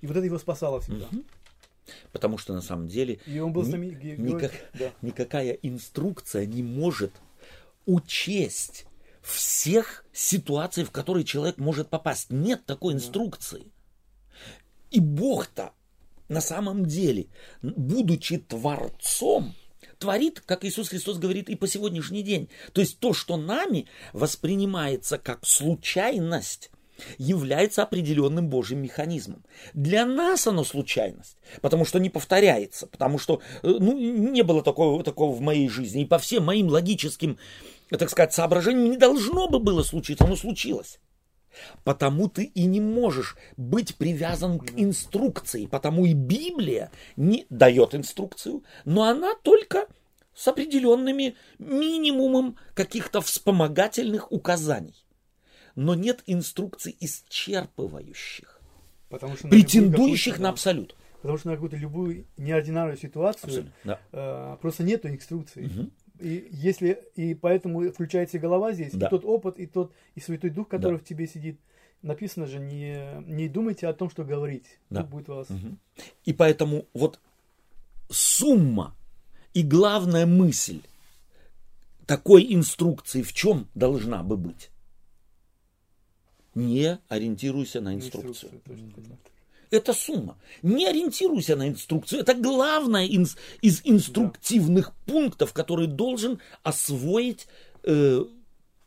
[0.00, 1.06] И вот это его спасало всегда.
[1.10, 1.24] Мгм.
[2.12, 4.92] Потому что на самом деле И он был Ни- знамени- ге- никак- да.
[5.00, 7.12] никакая инструкция не может
[7.86, 8.84] учесть
[9.22, 12.30] всех ситуаций, в которые человек может попасть.
[12.30, 13.72] Нет такой инструкции.
[14.90, 15.72] И Бог-то
[16.28, 17.26] на самом деле,
[17.62, 19.54] будучи Творцом,
[19.98, 22.48] творит, как Иисус Христос говорит, и по сегодняшний день.
[22.72, 26.70] То есть то, что нами воспринимается как случайность,
[27.16, 29.44] является определенным Божьим механизмом.
[29.72, 35.02] Для нас оно случайность, потому что не повторяется, потому что э, ну, не было такого,
[35.04, 36.02] такого в моей жизни.
[36.02, 37.38] И по всем моим логическим,
[37.90, 40.98] так сказать, соображениям не должно бы было случиться, оно случилось.
[41.84, 45.66] Потому ты и не можешь быть привязан к инструкции.
[45.66, 49.86] Потому и Библия не дает инструкцию, но она только
[50.34, 55.04] с определенными минимумом каких-то вспомогательных указаний.
[55.74, 58.60] Но нет инструкций исчерпывающих,
[59.08, 60.96] Потому что претендующих на абсолют.
[61.22, 64.00] Потому что на какую-то любую неординарную ситуацию Абсолютно, да.
[64.12, 65.64] э, просто нету инструкции.
[65.64, 65.90] Мгм.
[66.20, 69.06] И если и поэтому включается голова здесь, Да.
[69.06, 71.04] и тот опыт, и тот и Святой Дух, который Да.
[71.04, 71.58] в тебе сидит.
[72.02, 74.78] Написано же, не, не думайте о том, что говорить.
[74.90, 75.02] Да.
[75.02, 75.48] Будет вас.
[75.50, 75.78] Мгм.
[76.24, 77.20] И поэтому вот
[78.10, 78.94] сумма
[79.54, 80.80] и главная мысль
[82.06, 84.70] такой инструкции в чем должна бы быть?
[86.54, 88.60] Не ориентируйся на инструкцию.
[88.64, 89.16] точно, точно.
[89.70, 90.38] Это сумма.
[90.62, 92.20] Не ориентируйся на инструкцию.
[92.22, 97.46] Это главное инс- из инструктивных пунктов, который должен освоить
[97.84, 98.24] э,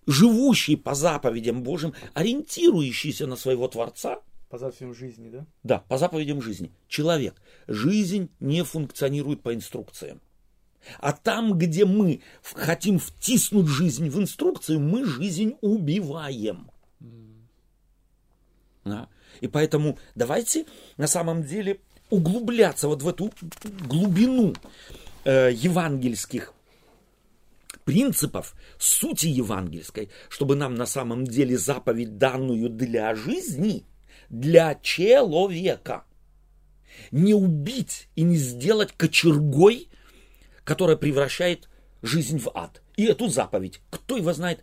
[0.07, 5.45] живущий по заповедям Божьим, ориентирующийся на своего Творца, По заповедям жизни, да?
[5.63, 6.71] да, по заповедям жизни.
[6.87, 7.35] Человек.
[7.67, 10.19] Жизнь не функционирует по инструкциям.
[10.99, 16.71] А там, где мы хотим втиснуть жизнь в инструкцию, мы жизнь убиваем.
[18.83, 19.07] Да.
[19.41, 20.65] И поэтому давайте
[20.97, 23.31] на самом деле углубляться вот в эту
[23.87, 24.53] глубину
[25.25, 26.53] э, евангельских
[27.83, 33.85] принципов, сути евангельской, чтобы нам на самом деле заповедь данную для жизни,
[34.29, 36.05] для человека,
[37.11, 39.89] не убить и не сделать кочергой,
[40.63, 41.67] которая превращает
[42.03, 42.81] жизнь в ад.
[43.01, 44.59] И эту заповедь, кто его знает,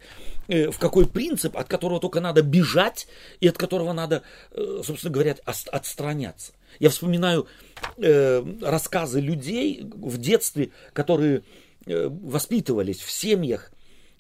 [0.47, 3.09] э, в какой принцип, от которого только надо бежать
[3.41, 6.53] и от которого надо, э, собственно говоря, отстраняться.
[6.79, 7.49] Я вспоминаю
[7.97, 11.43] э, рассказы людей в детстве, которые
[11.85, 13.73] воспитывались в семьях,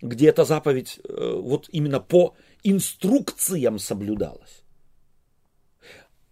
[0.02, 2.34] где эта заповедь вот именно по
[2.64, 4.62] инструкциям соблюдалась.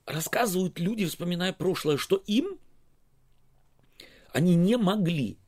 [0.07, 2.59] Рассказывают люди, вспоминая прошлое, что им
[4.33, 5.39] они не могли,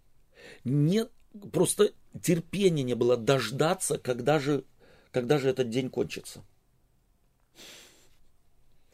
[0.65, 1.07] не,
[1.53, 4.65] просто терпения не было дождаться, когда же,
[5.11, 6.45] когда же этот день кончится.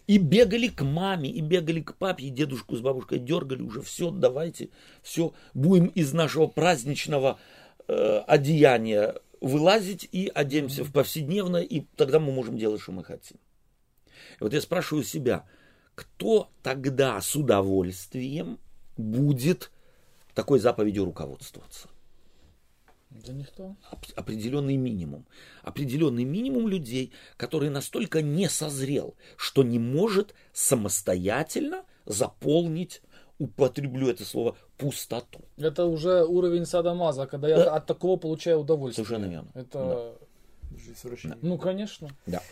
[0.06, 4.10] И бегали к маме, и бегали к папе, и дедушку с бабушкой дергали уже, все,
[4.10, 4.68] давайте,
[5.02, 7.38] все, будем из нашего праздничного
[7.88, 13.38] э, одеяния вылазить и оденемся в повседневное, и тогда мы можем делать, что мы хотим.
[14.40, 15.46] И вот я спрашиваю себя,
[15.94, 18.58] кто тогда с удовольствием
[18.96, 19.70] будет
[20.34, 21.88] такой заповедью руководствоваться?
[23.14, 23.76] Да никто.
[23.92, 25.24] Оп- определенный минимум.
[25.62, 33.02] Определенный минимум людей, который настолько не созрел, что не может самостоятельно заполнить
[33.38, 35.40] употреблю это слово, пустоту.
[35.56, 37.76] Это уже уровень садомаза, когда я Да.
[37.76, 39.04] от такого получаю удовольствие.
[39.06, 39.50] Совершенно верно.
[39.54, 40.16] Это,
[40.96, 41.38] совращения.
[41.42, 42.10] ну, конечно.
[42.26, 42.42] Да.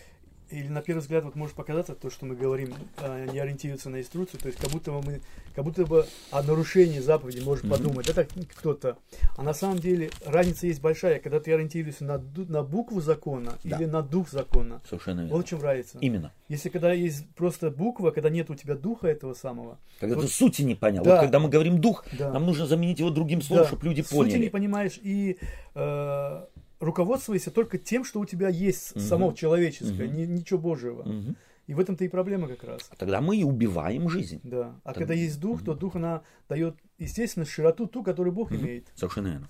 [0.52, 4.00] Или на первый взгляд вот может показаться то, что мы говорим, а, не ориентируется на
[4.00, 5.20] инструкцию, то есть как будто бы мы,
[5.54, 7.72] как будто бы о нарушении заповеди может Мгм.
[7.72, 8.98] подумать, так кто-то.
[9.36, 12.18] А на самом деле разница есть большая, когда ты ориентируешься на,
[12.48, 13.76] на букву закона Да.
[13.78, 14.82] или на дух закона.
[14.88, 15.36] Совершенно верно.
[15.36, 15.98] Вот в чем разница.
[16.00, 16.32] Именно.
[16.48, 20.30] Если когда есть просто буква, когда нет у тебя духа этого самого, Когда Вот- ты
[20.30, 21.02] сути не понял.
[21.02, 21.12] Да.
[21.12, 22.30] Вот когда мы говорим дух, Да.
[22.32, 23.68] нам нужно заменить его другим словом, Да.
[23.68, 24.38] чтобы люди сути поняли.
[24.44, 25.38] не понимаешь и
[25.74, 26.44] э,
[26.82, 29.04] руководствуйся только тем, что у тебя есть Мгм.
[29.04, 30.16] само человеческое, Мгм.
[30.16, 31.02] ни- ничего Божьего.
[31.04, 31.36] Мгм.
[31.68, 32.82] И в этом-то и проблема как раз.
[32.90, 34.40] А Тогда мы и убиваем жизнь.
[34.42, 34.74] Да.
[34.82, 38.88] А Так, когда есть дух, то дух она дает, естественно, широту ту, которую Бог имеет.
[38.96, 39.48] Совершенно верно.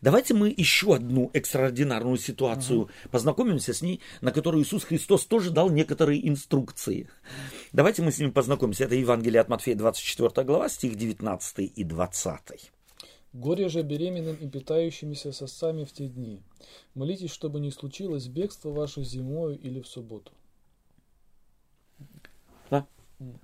[0.00, 5.70] Давайте мы еще одну экстраординарную ситуацию познакомимся с ней, на которую Иисус Христос тоже дал
[5.70, 7.08] некоторые инструкции.
[7.72, 8.84] Давайте мы с ними познакомимся.
[8.84, 12.70] Это Евангелие от Матфея, 24 глава, стих 19 и 20.
[13.32, 16.40] Горе же беременным и питающимися сосами в те дни.
[16.94, 20.32] Молитесь, чтобы не случилось бегство ваше зимою или в субботу.
[22.70, 22.84] Да?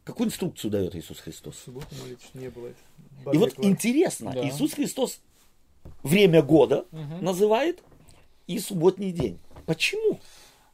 [0.04, 1.56] Какую инструкцию дает Иисус В Христос?
[1.64, 2.70] субботу молитесь, не было.
[3.32, 4.48] И вот интересно, Да.
[4.48, 5.20] Иисус Христос
[6.02, 7.24] время года Мгм.
[7.24, 7.80] называет
[8.48, 9.38] и субботний день.
[9.66, 10.18] Почему?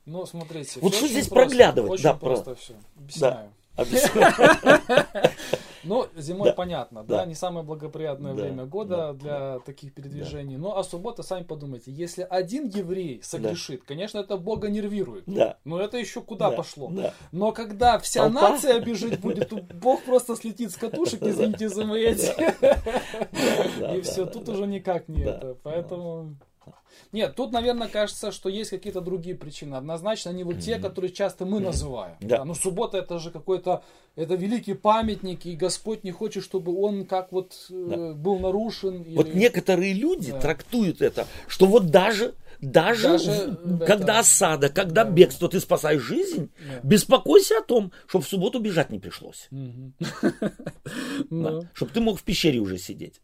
[0.06, 0.80] Ну, смотрите.
[0.80, 1.92] Вот что здесь просто, проглядывать?
[1.92, 2.74] Очень Да, просто все.
[2.96, 3.52] Объясняю.
[3.76, 4.32] Объясняю.
[5.84, 6.54] Ну, зимой Да.
[6.54, 7.18] понятно, да.
[7.18, 7.26] Да.
[7.26, 10.56] не самое благоприятное Да, время года да, для таких передвижений.
[10.56, 15.24] Ну, а суббота, сами подумайте, если один еврей согрешит, конечно, это Бога нервирует.
[15.26, 15.56] Да.
[15.64, 16.88] Но это еще куда Да, пошло.
[16.90, 17.14] да.
[17.32, 18.50] Но когда вся Толпа.
[18.50, 22.32] нация бежит будет, Бог просто слетит с катушек, извините за мои эти.
[23.80, 24.52] Да, И да, все, да, тут да.
[24.52, 25.56] уже никак не Да, это.
[25.62, 26.36] Поэтому...
[27.10, 29.74] Нет, тут, наверное, кажется, что есть какие-то другие причины.
[29.76, 32.16] Однозначно, они вот те, которые часто мы называем.
[32.20, 32.38] Да.
[32.38, 33.82] Да, Ну, суббота это же какой-то,
[34.16, 38.12] это великий памятник, и Господь не хочет, чтобы он как вот э, Да.
[38.14, 39.04] был нарушен.
[39.14, 40.40] Вот или- некоторые люди Да.
[40.40, 45.10] трактуют это, что вот даже, даже, Даже, э, когда это- осада, когда Да.
[45.10, 46.80] бегство, ты спасаешь жизнь, Да.
[46.82, 49.48] беспокойся о том, чтобы в субботу бежать не пришлось.
[51.30, 53.20] Ну, Чтобы ты мог в пещере уже сидеть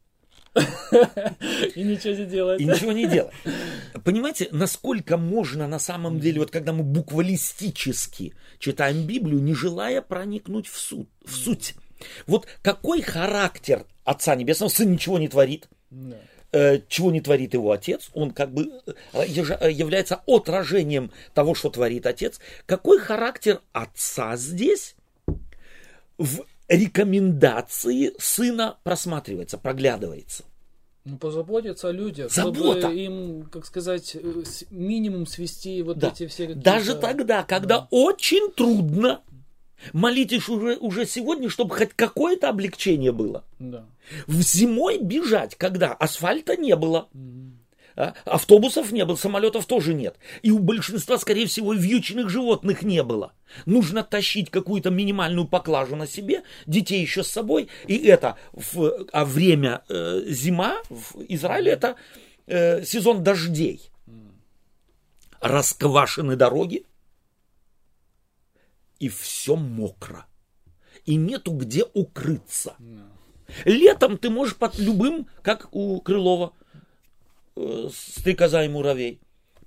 [1.75, 2.61] И ничего не делать.
[2.61, 3.33] и ничего не делать.
[4.05, 10.67] Понимаете, насколько можно на самом деле, вот когда мы буквалистически читаем Библию, не желая проникнуть
[10.67, 11.75] в, суть, в суть.
[12.27, 15.69] Вот какой характер Отца Небесного, Сын ничего не творит,
[16.53, 21.69] э, чего не творит его отец, он как бы э, э, является отражением того, что
[21.69, 22.41] творит отец.
[22.65, 24.97] Какой характер отца здесь
[26.17, 30.45] в рекомендации сына просматривается, проглядывается?
[31.11, 32.81] Ну, позаботиться о людях, Забота.
[32.81, 36.09] чтобы им, как сказать, э, минимум свести вот Да.
[36.09, 36.61] эти все какие-то...
[36.71, 39.23] Даже тогда, когда очень трудно,
[39.93, 43.45] молитесь уже, уже сегодня, чтобы хоть какое-то облегчение было.
[43.59, 43.87] Да.
[44.27, 47.58] В зимой бежать, когда асфальта не было, Мгм.
[47.99, 48.15] А?
[48.25, 50.17] Автобусов не было, самолетов тоже нет.
[50.43, 53.33] И у большинства, скорее всего, вьючных животных не было.
[53.67, 57.69] Нужно тащить какую-то минимальную поклажу на себе, детей еще с собой.
[57.89, 61.97] И это, в, а время э, зима в Израиле это
[62.47, 63.91] э, сезон дождей.
[65.41, 66.85] Расквашены дороги,
[69.01, 70.27] и все мокро.
[71.05, 72.77] И нету где укрыться.
[73.65, 76.53] Летом ты можешь под любым, как у Крылова,
[77.93, 79.21] стрекоза и муравей.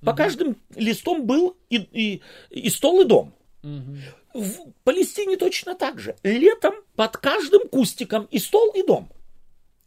[0.04, 3.36] По каждым листом был и, и, и стол, и дом.
[3.62, 4.00] Мгм.
[4.34, 6.16] В Палестине точно так же.
[6.24, 9.12] Летом под каждым кустиком и стол, и дом.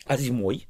[0.06, 0.68] А зимой?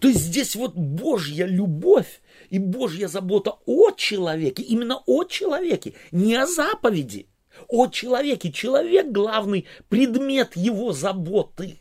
[0.00, 2.20] То есть здесь вот Божья любовь
[2.50, 7.26] и Божья забота о человеке, именно о человеке, не о заповеди,
[7.68, 8.52] о человеке.
[8.52, 11.78] Человек главный предмет его заботы.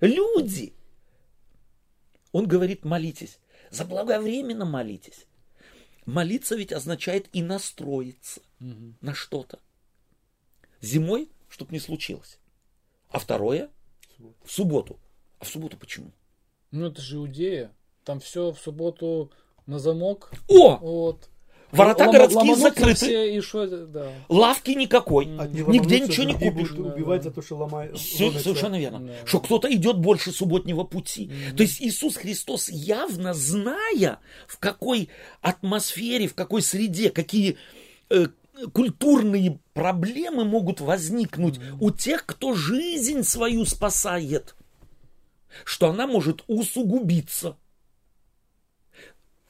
[0.00, 0.74] Люди.
[2.32, 3.38] Он говорит, молитесь.
[3.70, 5.26] Заблаговременно молитесь.
[6.06, 8.96] Молиться ведь означает и настроиться Мгм.
[9.00, 9.58] на что-то.
[10.80, 12.38] Зимой, чтобы не случилось.
[13.10, 13.70] А второе
[14.44, 14.98] в субботу.
[15.38, 16.12] А в субботу почему?
[16.70, 17.74] Ну, это же Иудея.
[18.04, 19.32] Там все в субботу
[19.66, 20.30] на замок.
[20.48, 20.76] О!
[20.78, 21.28] Вот.
[21.70, 22.94] Ворота Лома- городские закрыты.
[22.94, 24.12] все, и это- да.
[24.28, 25.28] Лавки никакой.
[25.38, 26.70] Одни Нигде ничего не купишь.
[26.70, 27.28] Да, убивать да.
[27.28, 27.98] за то, что ломают.
[27.98, 29.00] Все совершенно верно.
[29.00, 29.12] Да.
[29.26, 31.30] Что кто-то идет больше субботнего пути.
[31.56, 35.10] То есть Иисус Христос, явно зная, в какой
[35.42, 37.58] атмосфере, в какой среде, какие
[38.08, 38.28] э,
[38.72, 44.54] культурные проблемы могут возникнуть у тех, кто жизнь свою спасает,
[45.64, 47.56] что она может усугубиться.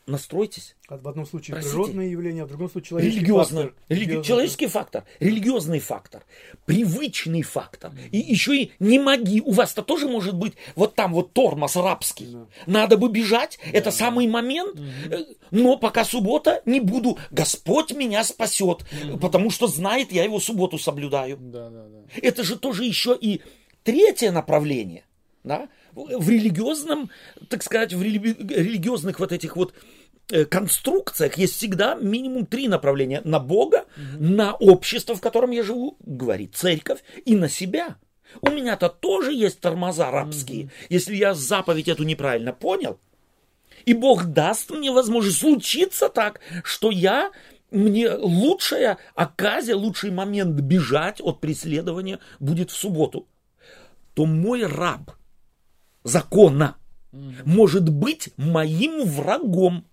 [0.08, 0.74] Настройтесь.
[0.88, 1.76] В одном случае Простите.
[1.76, 3.76] природное явление, а в другом случае человеческий Религиозный, фактор.
[3.88, 4.24] религи- Религиозный.
[4.24, 6.24] человеческий фактор, религиозный фактор,
[6.64, 7.92] привычный фактор.
[8.10, 9.40] И еще и не моги.
[9.40, 12.26] У вас-то тоже может быть вот там вот тормоз рабский.
[12.32, 12.46] Да.
[12.66, 14.80] Надо бы бежать, это самый момент.
[15.10, 17.18] Э, Но пока суббота, не буду.
[17.30, 18.84] Господь меня спасет,
[19.20, 21.36] потому что знает, я его субботу соблюдаю.
[21.38, 21.98] Да, да, да.
[22.22, 23.42] Это же тоже еще и
[23.84, 25.04] третье направление.
[25.44, 25.68] Да?
[25.94, 27.10] В религиозном,
[27.48, 29.72] так сказать, в рели- религиозных вот этих вот
[30.50, 33.22] конструкциях есть всегда минимум три направления.
[33.24, 33.84] На Бога,
[34.18, 37.96] на общество, в котором я живу, говорит церковь, и на себя.
[38.40, 40.70] У меня-то тоже есть тормоза рабские.
[40.90, 42.98] Если я заповедь эту неправильно понял,
[43.86, 47.30] и Бог даст мне возможность случиться так, что я
[47.70, 53.26] мне лучшая оказия, лучший момент бежать от преследования будет в субботу,
[54.14, 55.12] то мой раб
[56.02, 56.76] закона
[57.44, 59.86] может быть моим врагом,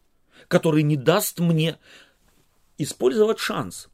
[0.47, 1.77] который не даст мне
[2.77, 3.89] использовать шанс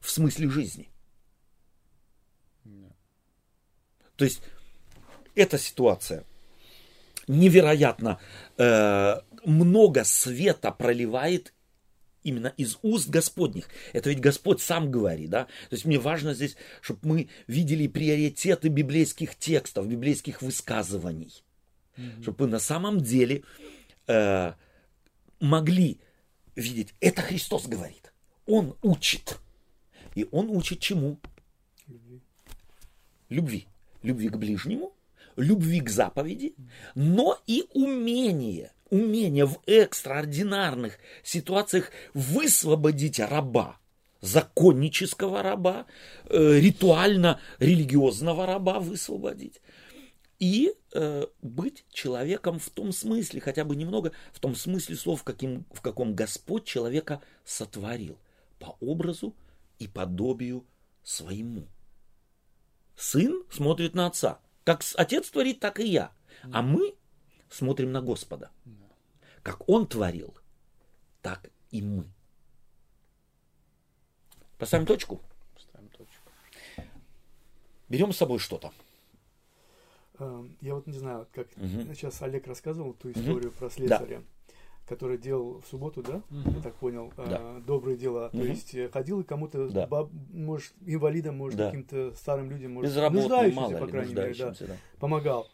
[0.00, 0.88] в смысле жизни.
[4.16, 4.42] То есть
[5.34, 6.24] эта ситуация
[7.26, 8.20] невероятно
[8.58, 11.52] э, много света проливает
[12.22, 13.68] именно из уст Господних.
[13.92, 15.44] Это ведь Господь сам говорит, да?
[15.70, 21.42] То есть мне важно здесь, чтобы мы видели приоритеты библейских текстов, библейских высказываний.
[22.22, 23.42] Чтобы мы на самом деле
[24.06, 24.52] э,
[25.42, 26.00] могли
[26.54, 28.12] видеть, это Христос говорит.
[28.46, 29.38] Он учит.
[30.14, 31.18] И он учит чему?
[33.28, 33.66] Любви.
[34.02, 34.94] Любви к ближнему,
[35.36, 36.54] любви к заповеди,
[36.94, 43.78] но и умение, умение в экстраординарных ситуациях высвободить раба,
[44.20, 45.86] законнического раба,
[46.28, 49.60] э, ритуально-религиозного раба высвободить.
[50.40, 55.64] И э, быть человеком в том смысле, хотя бы немного, в том смысле слов, каким,
[55.72, 58.18] в каком Господь человека сотворил,
[58.58, 59.34] по образу
[59.78, 60.64] и подобию
[61.02, 61.66] своему.
[62.96, 64.40] Сын смотрит на отца.
[64.64, 66.12] Как отец творит, так и я.
[66.52, 66.94] А мы
[67.48, 68.50] смотрим на Господа.
[69.42, 70.36] Как он творил,
[71.20, 72.04] так и мы.
[74.58, 75.20] Поставим точку.
[75.58, 76.30] Ставим точку.
[77.88, 78.72] Берем с собой что-то.
[80.22, 81.94] Э, Я вот не знаю, как Мгм.
[81.94, 84.22] сейчас Олег рассказывал ту историю про слесаря,
[84.88, 86.56] который делал в субботу, да, Мгм.
[86.56, 87.60] я так понял, э, Да.
[87.66, 88.28] добрые дела.
[88.30, 88.46] То Мгм.
[88.46, 89.86] есть э, ходил и кому-то, Да.
[89.86, 91.66] баб- может, инвалидам, может, Да.
[91.66, 94.76] каким-то старым людям, может, нуждающимся, мало по крайней мере, да, да.
[95.00, 95.48] помогал.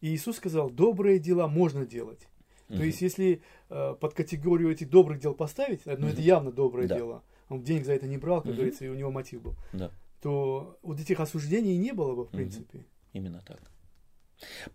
[0.00, 2.20] И Иисус сказал, добрые дела можно делать.
[2.68, 2.84] То Мгм.
[2.84, 6.96] есть, если э, под категорию этих добрых дел поставить, ну это явно доброе Да.
[6.96, 8.54] дело, он денег за это не брал, как Мгм.
[8.56, 9.90] говорится, и у него мотив был, Да,
[10.20, 12.84] то вот этих осуждений не было бы, в принципе.
[13.12, 13.60] именно так.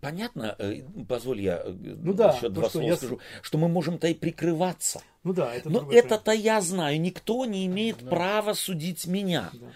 [0.00, 4.06] Понятно, э, позволь я э, Ну да, еще два слова я скажу, что мы можем-то
[4.08, 5.02] и прикрываться.
[5.24, 8.10] Ну да, это Но это-то я знаю, никто не имеет Да.
[8.10, 9.50] права судить меня.
[9.52, 9.66] Да.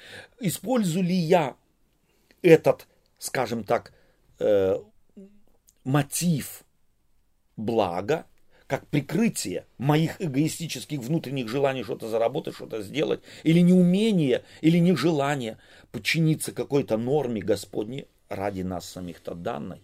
[0.40, 1.56] Использую ли я
[2.42, 2.86] этот,
[3.18, 3.92] скажем так,
[4.38, 4.78] э,
[5.84, 6.64] мотив
[7.56, 8.26] блага
[8.70, 15.58] как прикрытие моих эгоистических внутренних желаний что-то заработать, что-то сделать, или неумение, или нежелание
[15.90, 19.82] подчиниться какой-то норме Господней ради нас самих-то данной.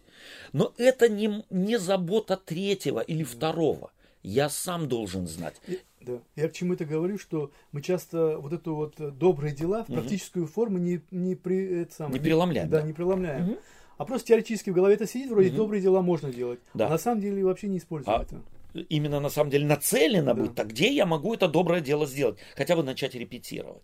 [0.52, 3.90] Но это не, не забота третьего или второго.
[4.22, 5.60] Я сам должен знать.
[6.00, 6.18] Да.
[6.36, 9.88] Я к чему это говорю, что мы часто вот эту вот э, добрые дела в
[9.92, 12.86] практическую форму не, не, при, это самое, Не переломляем, Да, да.
[12.86, 13.44] не преломляем.
[13.44, 13.58] Мгм.
[13.98, 15.56] А просто теоретически в голове это сидит, вроде Мгм.
[15.56, 16.60] добрые дела можно делать.
[16.74, 16.86] Да.
[16.86, 18.40] А на самом деле вообще не используем А это.
[18.88, 20.42] именно на самом деле нацелено Да.
[20.42, 22.38] быть, так где я могу это доброе дело сделать?
[22.56, 23.82] Хотя бы начать репетировать.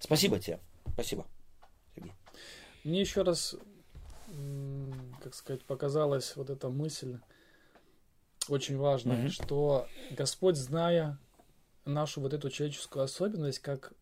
[0.00, 0.58] Спасибо тебе.
[0.94, 1.26] Спасибо.
[2.84, 3.56] Мне еще раз,
[5.20, 7.18] как сказать, показалась вот эта мысль
[8.48, 9.30] очень важная, Мгм.
[9.30, 11.18] что Господь, зная
[11.84, 13.92] нашу вот эту человеческую особенность, как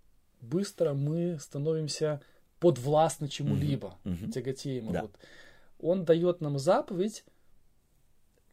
[0.40, 2.20] быстро мы становимся
[2.60, 4.30] подвластны чему-либо, Мгм.
[4.30, 4.93] тяготеем.
[4.93, 5.02] Да.
[5.02, 5.18] Вот.
[5.78, 7.24] Он дает нам заповедь,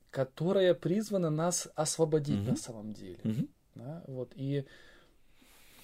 [0.09, 2.49] которая призвана нас освободить Мгм.
[2.49, 3.19] на самом деле.
[3.23, 3.47] Мгм.
[3.75, 4.65] Да, вот, и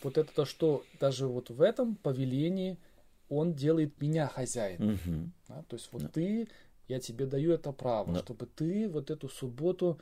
[0.03, 2.77] вот это то, что даже вот в этом повелении
[3.30, 4.99] он делает меня хозяином.
[5.06, 5.34] Мгм.
[5.47, 6.10] да, то есть вот Да.
[6.10, 6.47] ты,
[6.90, 8.20] я тебе даю это право, Да.
[8.20, 9.99] чтобы ты вот эту субботу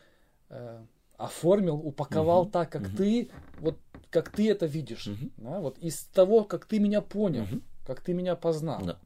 [0.49, 0.81] э,
[1.17, 2.51] оформил, упаковал Мгм.
[2.51, 2.95] так, как Мгм.
[2.97, 3.77] ты, вот
[4.09, 5.07] как ты это видишь.
[5.07, 5.31] Мгм.
[5.37, 7.61] да, вот из того, как ты меня понял, Мгм.
[7.85, 8.81] как ты меня познал.
[8.85, 8.99] Да.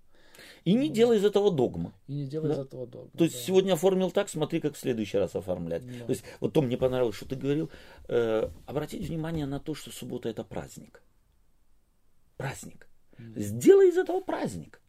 [0.66, 1.92] И не делай из этого догмы.
[2.08, 2.54] И не делай Да.
[2.54, 3.10] из этого догму.
[3.18, 3.42] То есть да.
[3.42, 5.84] сегодня оформил так, смотри, как в следующий раз оформлять.
[5.86, 6.06] Да.
[6.06, 7.70] То есть вот то мне понравилось, что ты говорил.
[8.08, 11.02] э, обратить внимание на то, что суббота это праздник.
[12.38, 12.88] Праздник.
[13.36, 14.82] Сделай из этого праздник.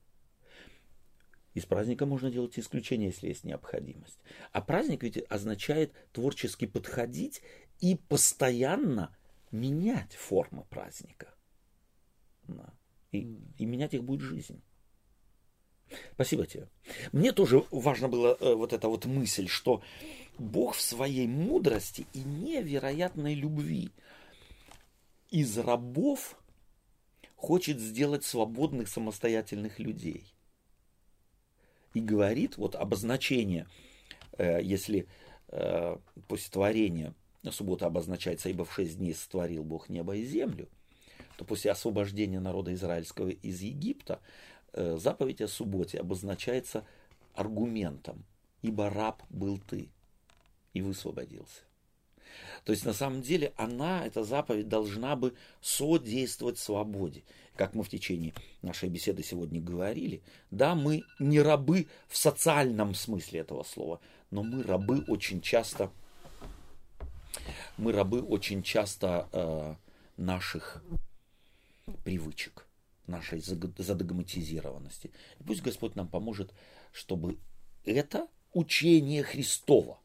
[1.55, 4.19] Из праздника можно делать исключение, если есть необходимость.
[4.53, 7.43] А праздник ведь означает творчески подходить
[7.81, 9.15] и постоянно
[9.51, 11.35] менять формы праздника.
[12.45, 12.73] Да.
[13.11, 14.63] И, и менять их будет жизнь.
[16.15, 16.69] Спасибо тебе.
[17.13, 19.83] Мне тоже важно было э, вот эта вот мысль, что
[20.39, 23.91] Бог в своей мудрости и невероятной любви
[25.31, 26.39] из рабов
[27.37, 30.33] хочет сделать свободных самостоятельных людей.
[31.95, 33.67] И говорит, вот обозначение,
[34.39, 35.07] э, если
[35.49, 35.97] э,
[36.29, 37.15] после творения
[37.51, 40.69] суббота обозначается, ибо в шесть дней сотворил Бог небо и землю,
[41.37, 44.21] то после освобождения народа израильского из Египта
[44.73, 46.87] э, заповедь о субботе обозначается
[47.35, 48.25] аргументом,
[48.63, 49.89] ибо раб был ты
[50.73, 51.63] и высвободился.
[52.65, 57.25] То есть на самом деле она, эта заповедь, должна бы содействовать свободе.
[57.57, 63.41] Как мы в течение нашей беседы сегодня говорили, да, мы не рабы в социальном смысле
[63.41, 64.01] этого слова,
[64.31, 65.91] но мы рабы очень часто,
[67.77, 69.75] мы рабы очень часто э,
[70.17, 70.83] наших
[72.05, 72.67] привычек,
[73.07, 75.11] нашей задогматизированности.
[75.39, 76.55] И пусть Господь нам поможет,
[76.91, 77.39] чтобы
[77.85, 79.99] это учение Христова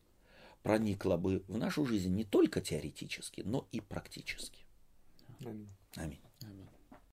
[0.64, 4.66] проникло бы в нашу жизнь не только теоретически, но и практически.
[5.40, 5.70] Аминь.
[5.96, 6.20] Аминь.
[6.20, 6.27] Аминь.